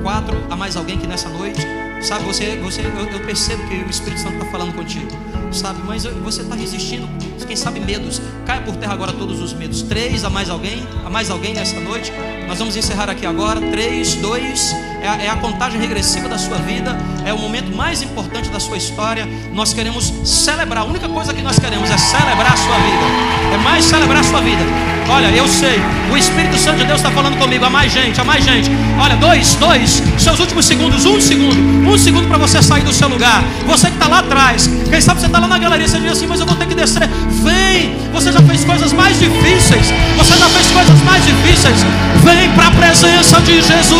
Quatro, 0.03 0.37
há 0.49 0.57
mais 0.57 0.77
alguém 0.77 0.97
que 0.99 1.07
nessa 1.07 1.29
noite, 1.29 1.61
sabe, 2.01 2.25
você, 2.25 2.57
você 2.59 2.83
eu, 2.83 3.11
eu 3.11 3.21
percebo 3.27 3.67
que 3.67 3.75
o 3.75 3.91
Espírito 3.91 4.21
Santo 4.21 4.35
está 4.35 4.47
falando 4.47 4.73
contigo, 4.75 5.09
sabe, 5.51 5.81
mas 5.85 6.05
você 6.05 6.43
está 6.43 6.55
resistindo, 6.55 7.09
quem 7.45 7.57
sabe 7.57 7.81
medos, 7.81 8.21
caia 8.45 8.61
por 8.63 8.77
terra 8.77 8.93
agora 8.93 9.13
todos 9.13 9.41
os 9.41 9.53
medos. 9.53 9.83
Três, 9.83 10.25
há 10.25 10.31
mais 10.31 10.51
alguém, 10.51 10.87
há 11.05 11.11
mais 11.11 11.31
alguém 11.31 11.55
nessa 11.55 11.81
noite, 11.81 12.13
nós 12.47 12.59
vamos 12.59 12.77
encerrar 12.77 13.09
aqui 13.11 13.27
agora. 13.27 13.61
Três, 13.61 14.15
dois, 14.15 14.75
é 15.03 15.09
a, 15.09 15.17
é 15.17 15.29
a 15.29 15.37
contagem 15.37 15.81
regressiva 15.81 16.29
da 16.29 16.39
sua 16.39 16.59
vida, 16.59 16.97
é 17.25 17.33
o 17.33 17.39
momento 17.39 17.75
mais 17.75 18.03
importante 18.03 18.49
da 18.49 18.61
sua 18.61 18.77
história. 18.77 19.29
Nós 19.53 19.73
queremos 19.73 20.13
celebrar, 20.25 20.85
a 20.85 20.87
única 20.87 21.09
coisa 21.09 21.33
que 21.35 21.43
nós 21.43 21.59
queremos 21.59 21.91
é 21.91 21.99
celebrar 21.99 22.53
a 22.53 22.57
sua 22.57 22.77
vida, 22.77 23.55
é 23.55 23.59
mais 23.59 23.85
celebrar 23.85 24.21
a 24.21 24.25
sua 24.25 24.41
vida. 24.41 24.63
Olha, 25.09 25.27
eu 25.37 25.47
sei, 25.47 25.79
o 26.11 26.17
Espírito 26.17 26.57
Santo 26.57 26.79
de 26.79 26.85
Deus 26.85 26.99
está 26.99 27.11
falando 27.11 27.39
comigo. 27.39 27.65
Há 27.65 27.71
mais 27.71 27.93
gente, 27.93 28.19
há 28.19 28.25
mais 28.25 28.43
gente. 28.43 28.71
Olha, 28.99 29.17
dois, 29.17 29.55
dois, 29.57 30.03
seus 30.19 30.41
últimos 30.41 30.65
segundos, 30.65 31.05
um 31.05 31.21
segundo, 31.21 31.57
um 31.87 31.99
segundo 31.99 32.27
para 32.27 32.39
você 32.39 32.63
sair 32.63 32.83
do 32.83 32.93
seu 32.93 33.09
lugar. 33.09 33.45
Você 33.67 33.89
que 33.89 33.95
está 33.95 34.09
lá 34.09 34.21
atrás, 34.21 34.67
quem 34.89 35.01
sabe 35.01 35.21
você 35.21 35.27
está 35.27 35.39
lá 35.39 35.47
na 35.47 35.59
galeria, 35.59 35.87
você 35.87 35.99
diz 35.99 36.13
assim, 36.13 36.27
mas 36.27 36.41
eu 36.41 36.47
vou 36.47 36.57
ter 36.57 36.67
que 36.67 36.75
descer. 36.75 37.07
Vem, 37.07 37.64
você 38.13 38.31
já 38.33 38.41
fez 38.43 38.65
coisas 38.65 38.93
mais 38.93 39.19
difíceis, 39.19 39.93
você 40.17 40.39
já 40.39 40.49
fez 40.49 40.71
coisas 40.71 41.03
mais 41.03 41.25
difíceis. 41.25 41.85
Vem 42.23 42.49
para 42.53 42.69
a 42.69 42.71
presença 42.71 43.41
de 43.41 43.61
Jesus. 43.61 43.99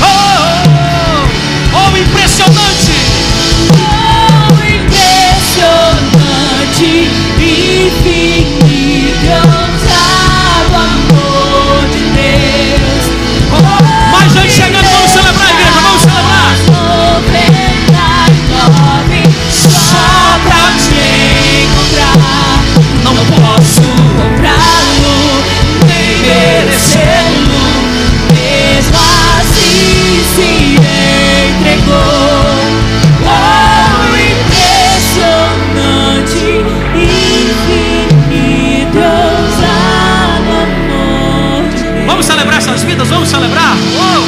Oh, 0.00 0.04
oh, 0.74 1.28
oh, 1.74 1.94
impressionante. 1.96 2.92
Oh, 3.72 4.54
impressionante, 4.64 7.10
infinito, 7.38 9.67
vidas, 42.98 43.08
vamos 43.08 43.28
celebrar. 43.28 43.76
Uou! 43.76 44.24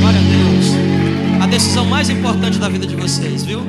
Glória 0.00 0.18
a 0.18 0.22
Deus. 0.22 1.42
A 1.42 1.46
decisão 1.46 1.86
mais 1.86 2.10
importante 2.10 2.58
da 2.58 2.68
vida 2.68 2.86
de 2.86 2.94
vocês, 2.94 3.44
viu? 3.44 3.62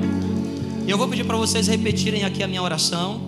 E 0.86 0.92
eu 0.92 0.98
vou 0.98 1.08
pedir 1.08 1.24
para 1.24 1.38
vocês 1.38 1.68
repetirem 1.68 2.26
aqui 2.26 2.44
a 2.44 2.48
minha 2.48 2.62
oração. 2.62 3.22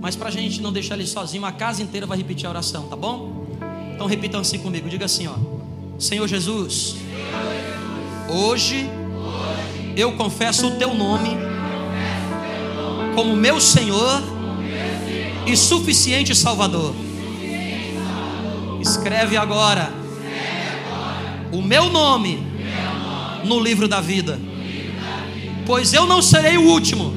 Mas 0.00 0.16
para 0.16 0.28
a 0.28 0.32
gente 0.32 0.60
não 0.60 0.72
deixar 0.72 0.94
ele 0.94 1.06
sozinho, 1.06 1.44
a 1.44 1.52
casa 1.52 1.82
inteira 1.82 2.06
vai 2.06 2.18
repetir 2.18 2.46
a 2.46 2.50
oração, 2.50 2.88
tá 2.88 2.96
bom? 2.96 3.46
Então 3.94 4.06
repitam 4.06 4.40
assim 4.40 4.58
comigo. 4.58 4.88
Diga 4.88 5.04
assim, 5.04 5.28
ó. 5.28 5.34
Senhor 5.98 6.26
Jesus, 6.26 6.96
hoje 8.28 8.90
eu 9.96 10.12
confesso 10.12 10.66
o 10.66 10.70
teu 10.72 10.92
nome 10.92 11.53
como 13.14 13.36
meu 13.36 13.60
Senhor 13.60 14.22
e 15.46 15.56
suficiente 15.56 16.34
Salvador. 16.34 16.94
Escreve 18.80 19.36
agora 19.36 19.90
o 21.52 21.62
meu 21.62 21.88
nome 21.88 22.42
no 23.44 23.60
livro 23.60 23.86
da 23.86 24.00
vida, 24.00 24.38
pois 25.64 25.92
eu 25.92 26.06
não 26.06 26.20
serei 26.20 26.56
o 26.56 26.68
último, 26.68 27.14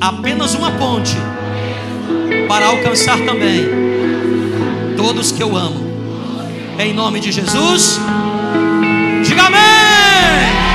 apenas 0.00 0.54
uma 0.54 0.70
ponte 0.72 1.16
para 2.46 2.66
alcançar 2.66 3.18
também 3.18 3.66
todos 4.96 5.32
que 5.32 5.42
eu 5.42 5.56
amo. 5.56 5.88
Em 6.78 6.94
nome 6.94 7.18
de 7.20 7.32
Jesus, 7.32 7.98
diga 9.24 9.42
amém. 9.42 10.67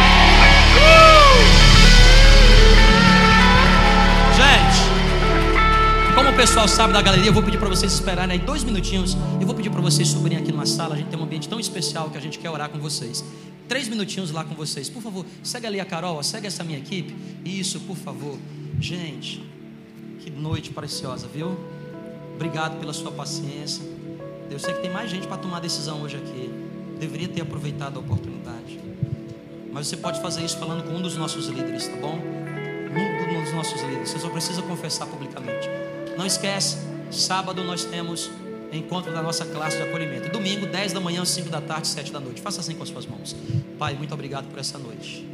O 6.34 6.36
pessoal 6.36 6.67
sabe 6.67 6.91
da 6.91 7.01
galeria, 7.01 7.29
eu 7.29 7.34
vou 7.34 7.43
pedir 7.43 7.59
para 7.59 7.69
vocês 7.69 7.93
esperarem 7.93 8.34
aí 8.34 8.43
dois 8.43 8.63
minutinhos. 8.63 9.15
Eu 9.39 9.45
vou 9.45 9.53
pedir 9.53 9.69
para 9.69 9.81
vocês 9.81 10.07
subirem 10.07 10.39
aqui 10.39 10.51
numa 10.51 10.65
sala. 10.65 10.95
A 10.95 10.97
gente 10.97 11.09
tem 11.09 11.19
um 11.19 11.23
ambiente 11.23 11.47
tão 11.47 11.59
especial 11.59 12.09
que 12.09 12.17
a 12.17 12.21
gente 12.21 12.39
quer 12.39 12.49
orar 12.49 12.69
com 12.69 12.79
vocês. 12.79 13.23
Três 13.67 13.88
minutinhos 13.88 14.31
lá 14.31 14.43
com 14.43 14.55
vocês. 14.55 14.89
Por 14.89 14.99
favor, 14.99 15.27
segue 15.43 15.67
ali 15.67 15.79
a 15.79 15.86
Carol, 15.86 16.21
segue 16.23 16.47
essa 16.47 16.63
minha 16.63 16.79
equipe. 16.79 17.15
Isso, 17.45 17.79
por 17.81 17.95
favor. 17.95 18.39
Gente, 18.79 19.47
que 20.21 20.31
noite 20.31 20.71
preciosa, 20.71 21.27
viu? 21.31 21.55
Obrigado 22.34 22.79
pela 22.79 22.93
sua 22.93 23.11
paciência. 23.11 23.84
Eu 24.49 24.57
sei 24.57 24.73
que 24.73 24.81
tem 24.81 24.91
mais 24.91 25.11
gente 25.11 25.27
para 25.27 25.38
tomar 25.38 25.59
decisão 25.59 26.01
hoje 26.01 26.17
aqui. 26.17 26.49
Deveria 26.99 27.27
ter 27.27 27.41
aproveitado 27.41 27.97
a 27.97 27.99
oportunidade. 27.99 28.79
Mas 29.71 29.88
você 29.88 29.97
pode 29.97 30.19
fazer 30.19 30.43
isso 30.43 30.57
falando 30.57 30.84
com 30.84 30.95
um 30.95 31.01
dos 31.01 31.15
nossos 31.15 31.45
líderes, 31.45 31.88
tá 31.88 31.97
bom? 31.97 32.17
Um 32.17 33.43
dos 33.43 33.53
nossos 33.53 33.79
líderes. 33.84 34.09
Você 34.09 34.19
só 34.19 34.29
precisa 34.29 34.63
confessar 34.63 35.05
publicamente. 35.05 35.69
Não 36.18 36.26
esquece, 36.26 36.78
sábado 37.11 37.64
nós 37.64 37.84
temos 37.86 38.30
encontro 38.72 39.14
da 39.14 39.22
nossa 39.22 39.45
classe 39.45 39.78
de 39.78 39.84
acolhimento. 39.84 40.30
Domingo, 40.30 40.66
10 40.66 40.93
da 40.93 40.99
manhã, 40.99 41.24
5 41.24 41.49
da 41.49 41.61
tarde, 41.61 41.88
7 41.88 42.11
da 42.11 42.20
noite. 42.20 42.41
Faça 42.41 42.61
assim 42.61 42.76
com 42.76 42.84
as 42.84 42.89
suas 42.89 43.05
mãos. 43.05 43.36
Pai, 43.78 43.93
muito 43.93 44.14
obrigado 44.14 44.47
por 44.49 44.59
essa 44.59 44.78
noite. 44.78 45.28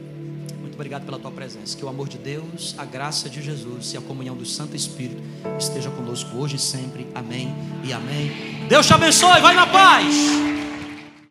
Muito 0.60 0.76
obrigado 0.76 1.06
pela 1.06 1.20
tua 1.20 1.32
presença. 1.32 1.78
Que 1.78 1.84
o 1.84 1.90
amor 1.90 2.08
de 2.08 2.18
Deus, 2.18 2.76
a 2.78 2.86
graça 2.86 3.30
de 3.30 3.42
Jesus 3.42 3.94
e 3.94 3.98
a 3.98 4.02
comunhão 4.02 4.36
do 4.36 4.46
Santo 4.46 4.76
Espírito 4.76 5.22
esteja 5.58 5.90
conosco 5.90 6.38
hoje 6.38 6.56
e 6.58 6.60
sempre. 6.60 7.08
Amém 7.16 7.54
e 7.84 7.94
amém. 7.94 8.32
Deus 8.68 8.86
te 8.86 8.94
abençoe. 8.94 9.40
Vai 9.42 9.56
na 9.56 9.68
paz. 9.68 10.59